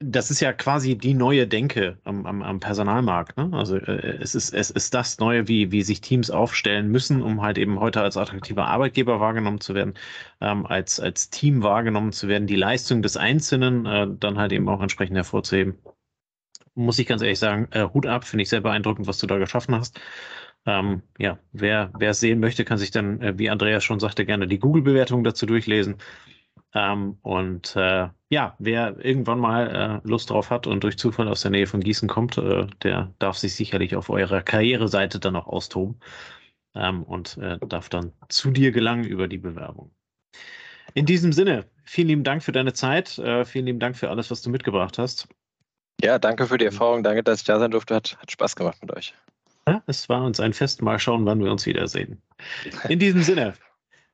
das 0.00 0.30
ist 0.30 0.40
ja 0.40 0.52
quasi 0.52 0.96
die 0.96 1.14
neue 1.14 1.48
Denke 1.48 1.98
am, 2.04 2.24
am, 2.24 2.42
am 2.42 2.60
Personalmarkt. 2.60 3.36
Ne? 3.36 3.50
Also 3.52 3.76
äh, 3.76 4.18
es, 4.20 4.34
ist, 4.34 4.54
es 4.54 4.70
ist 4.70 4.94
das 4.94 5.18
Neue, 5.18 5.48
wie, 5.48 5.72
wie 5.72 5.82
sich 5.82 6.00
Teams 6.00 6.30
aufstellen 6.30 6.88
müssen, 6.88 7.20
um 7.20 7.42
halt 7.42 7.58
eben 7.58 7.80
heute 7.80 8.00
als 8.00 8.16
attraktiver 8.16 8.66
Arbeitgeber 8.66 9.18
wahrgenommen 9.18 9.60
zu 9.60 9.74
werden, 9.74 9.94
ähm, 10.40 10.66
als, 10.66 11.00
als 11.00 11.30
Team 11.30 11.62
wahrgenommen 11.64 12.12
zu 12.12 12.28
werden, 12.28 12.46
die 12.46 12.56
Leistung 12.56 13.02
des 13.02 13.16
Einzelnen 13.16 13.86
äh, 13.86 14.06
dann 14.08 14.38
halt 14.38 14.52
eben 14.52 14.68
auch 14.68 14.80
entsprechend 14.80 15.16
hervorzuheben. 15.16 15.76
Muss 16.76 17.00
ich 17.00 17.08
ganz 17.08 17.22
ehrlich 17.22 17.40
sagen, 17.40 17.66
äh, 17.72 17.88
Hut 17.92 18.06
ab, 18.06 18.24
finde 18.24 18.42
ich 18.44 18.50
sehr 18.50 18.60
beeindruckend, 18.60 19.08
was 19.08 19.18
du 19.18 19.26
da 19.26 19.38
geschaffen 19.38 19.74
hast. 19.74 20.00
Ähm, 20.66 21.02
ja, 21.18 21.38
wer 21.52 21.90
es 22.00 22.20
sehen 22.20 22.40
möchte, 22.40 22.64
kann 22.64 22.78
sich 22.78 22.90
dann, 22.90 23.20
äh, 23.22 23.38
wie 23.38 23.50
Andreas 23.50 23.84
schon 23.84 24.00
sagte, 24.00 24.26
gerne 24.26 24.46
die 24.46 24.58
Google-Bewertung 24.58 25.24
dazu 25.24 25.46
durchlesen. 25.46 25.96
Ähm, 26.74 27.18
und 27.22 27.74
äh, 27.76 28.08
ja, 28.28 28.54
wer 28.58 29.02
irgendwann 29.02 29.38
mal 29.38 30.02
äh, 30.04 30.08
Lust 30.08 30.30
drauf 30.30 30.50
hat 30.50 30.66
und 30.66 30.84
durch 30.84 30.98
Zufall 30.98 31.28
aus 31.28 31.40
der 31.40 31.50
Nähe 31.50 31.66
von 31.66 31.80
Gießen 31.80 32.08
kommt, 32.08 32.36
äh, 32.36 32.66
der 32.82 33.14
darf 33.18 33.38
sich 33.38 33.54
sicherlich 33.54 33.96
auf 33.96 34.10
eurer 34.10 34.42
Karriereseite 34.42 35.18
dann 35.18 35.36
auch 35.36 35.46
austoben 35.46 35.98
ähm, 36.74 37.02
und 37.04 37.38
äh, 37.38 37.58
darf 37.66 37.88
dann 37.88 38.12
zu 38.28 38.50
dir 38.50 38.70
gelangen 38.70 39.04
über 39.04 39.28
die 39.28 39.38
Bewerbung. 39.38 39.90
In 40.94 41.06
diesem 41.06 41.32
Sinne, 41.32 41.66
vielen 41.84 42.08
lieben 42.08 42.24
Dank 42.24 42.42
für 42.42 42.52
deine 42.52 42.72
Zeit, 42.72 43.18
äh, 43.18 43.44
vielen 43.44 43.66
lieben 43.66 43.80
Dank 43.80 43.96
für 43.96 44.10
alles, 44.10 44.30
was 44.30 44.42
du 44.42 44.50
mitgebracht 44.50 44.98
hast. 44.98 45.28
Ja, 46.02 46.18
danke 46.18 46.46
für 46.46 46.58
die 46.58 46.66
Erfahrung, 46.66 47.02
danke, 47.02 47.22
dass 47.22 47.40
ich 47.40 47.46
da 47.46 47.58
sein 47.58 47.70
durfte. 47.70 47.94
Hat, 47.94 48.16
hat 48.20 48.30
Spaß 48.30 48.56
gemacht 48.56 48.78
mit 48.80 48.94
euch. 48.94 49.14
Es 49.86 50.08
war 50.08 50.22
uns 50.24 50.40
ein 50.40 50.52
Fest. 50.52 50.82
Mal 50.82 50.98
schauen, 50.98 51.24
wann 51.26 51.42
wir 51.42 51.50
uns 51.50 51.66
wiedersehen. 51.66 52.22
In 52.88 52.98
diesem 52.98 53.22
Sinne, 53.22 53.54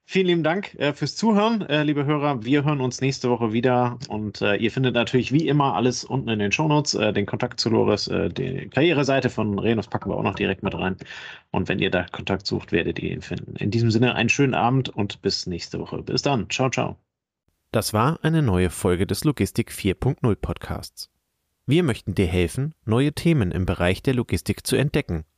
Vielen 0.07 0.27
lieben 0.27 0.43
Dank 0.43 0.75
äh, 0.75 0.93
fürs 0.93 1.17
Zuhören, 1.17 1.63
äh, 1.63 1.83
liebe 1.83 2.05
Hörer. 2.05 2.45
Wir 2.45 2.63
hören 2.65 2.83
uns 2.83 3.01
nächste 3.01 3.31
Woche 3.31 3.55
wieder 3.55 3.99
und 4.09 4.43
äh, 4.43 4.57
ihr 4.57 4.71
findet 4.71 4.95
natürlich 4.95 5.33
wie 5.33 5.49
immer 5.49 5.75
alles 5.75 6.05
unten 6.05 6.29
in 6.29 6.39
den 6.41 6.53
Shownotes. 6.53 6.93
Den 6.93 7.25
Kontakt 7.25 7.59
zu 7.59 7.71
Loris, 7.71 8.05
die 8.05 8.69
Karriereseite 8.69 9.31
von 9.31 9.59
Renus 9.59 9.89
packen 9.89 10.11
wir 10.11 10.17
auch 10.17 10.23
noch 10.23 10.35
direkt 10.35 10.63
mit 10.63 10.75
rein. 10.75 10.97
Und 11.53 11.69
wenn 11.69 11.79
ihr 11.79 11.91
da 11.91 12.05
Kontakt 12.13 12.47
sucht, 12.47 12.71
werdet 12.71 12.99
ihr 12.99 13.13
ihn 13.13 13.23
finden. 13.23 13.57
In 13.57 13.71
diesem 13.71 13.91
Sinne 13.91 14.15
einen 14.15 14.29
schönen 14.29 14.55
Abend 14.55 14.91
und 14.91 15.23
bis 15.23 15.47
nächste 15.47 15.81
Woche. 15.81 16.03
Bis 16.03 16.21
dann. 16.21 16.51
Ciao, 16.51 16.69
ciao. 16.69 16.97
Das 17.73 17.95
war 17.95 18.19
eine 18.23 18.43
neue 18.43 18.69
Folge 18.71 19.07
des 19.07 19.25
Logistik 19.25 19.71
4.0 19.71 20.35
Podcasts. 20.37 21.11
Wir 21.67 21.83
möchten 21.83 22.15
dir 22.15 22.27
helfen, 22.27 22.75
neue 22.85 23.15
Themen 23.15 23.51
im 23.51 23.65
Bereich 23.65 24.03
der 24.03 24.15
Logistik 24.15 24.67
zu 24.67 24.77
entdecken 24.77 25.25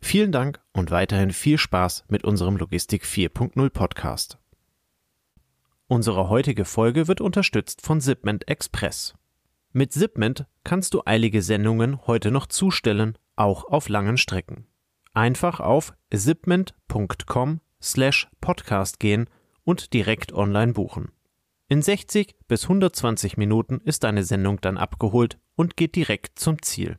Vielen 0.00 0.32
Dank 0.32 0.60
und 0.72 0.90
weiterhin 0.90 1.32
viel 1.32 1.58
Spaß 1.58 2.04
mit 2.08 2.24
unserem 2.24 2.56
Logistik 2.56 3.04
4.0 3.04 3.70
Podcast. 3.70 4.38
Unsere 5.88 6.28
heutige 6.28 6.64
Folge 6.64 7.08
wird 7.08 7.20
unterstützt 7.20 7.82
von 7.82 8.00
Zipment 8.00 8.48
Express. 8.48 9.14
Mit 9.72 9.92
Zipment 9.92 10.46
kannst 10.64 10.94
du 10.94 11.02
eilige 11.04 11.42
Sendungen 11.42 12.06
heute 12.06 12.30
noch 12.30 12.46
zustellen, 12.46 13.18
auch 13.36 13.64
auf 13.64 13.88
langen 13.88 14.16
Strecken. 14.16 14.66
Einfach 15.12 15.60
auf 15.60 15.94
zipment.com 16.14 17.60
slash 17.80 18.28
podcast 18.40 18.98
gehen 19.00 19.28
und 19.64 19.92
direkt 19.92 20.32
online 20.32 20.72
buchen. 20.72 21.12
In 21.68 21.82
60 21.82 22.36
bis 22.48 22.64
120 22.64 23.36
Minuten 23.36 23.80
ist 23.84 24.04
deine 24.04 24.24
Sendung 24.24 24.60
dann 24.60 24.78
abgeholt 24.78 25.38
und 25.56 25.76
geht 25.76 25.96
direkt 25.96 26.38
zum 26.38 26.62
Ziel. 26.62 26.98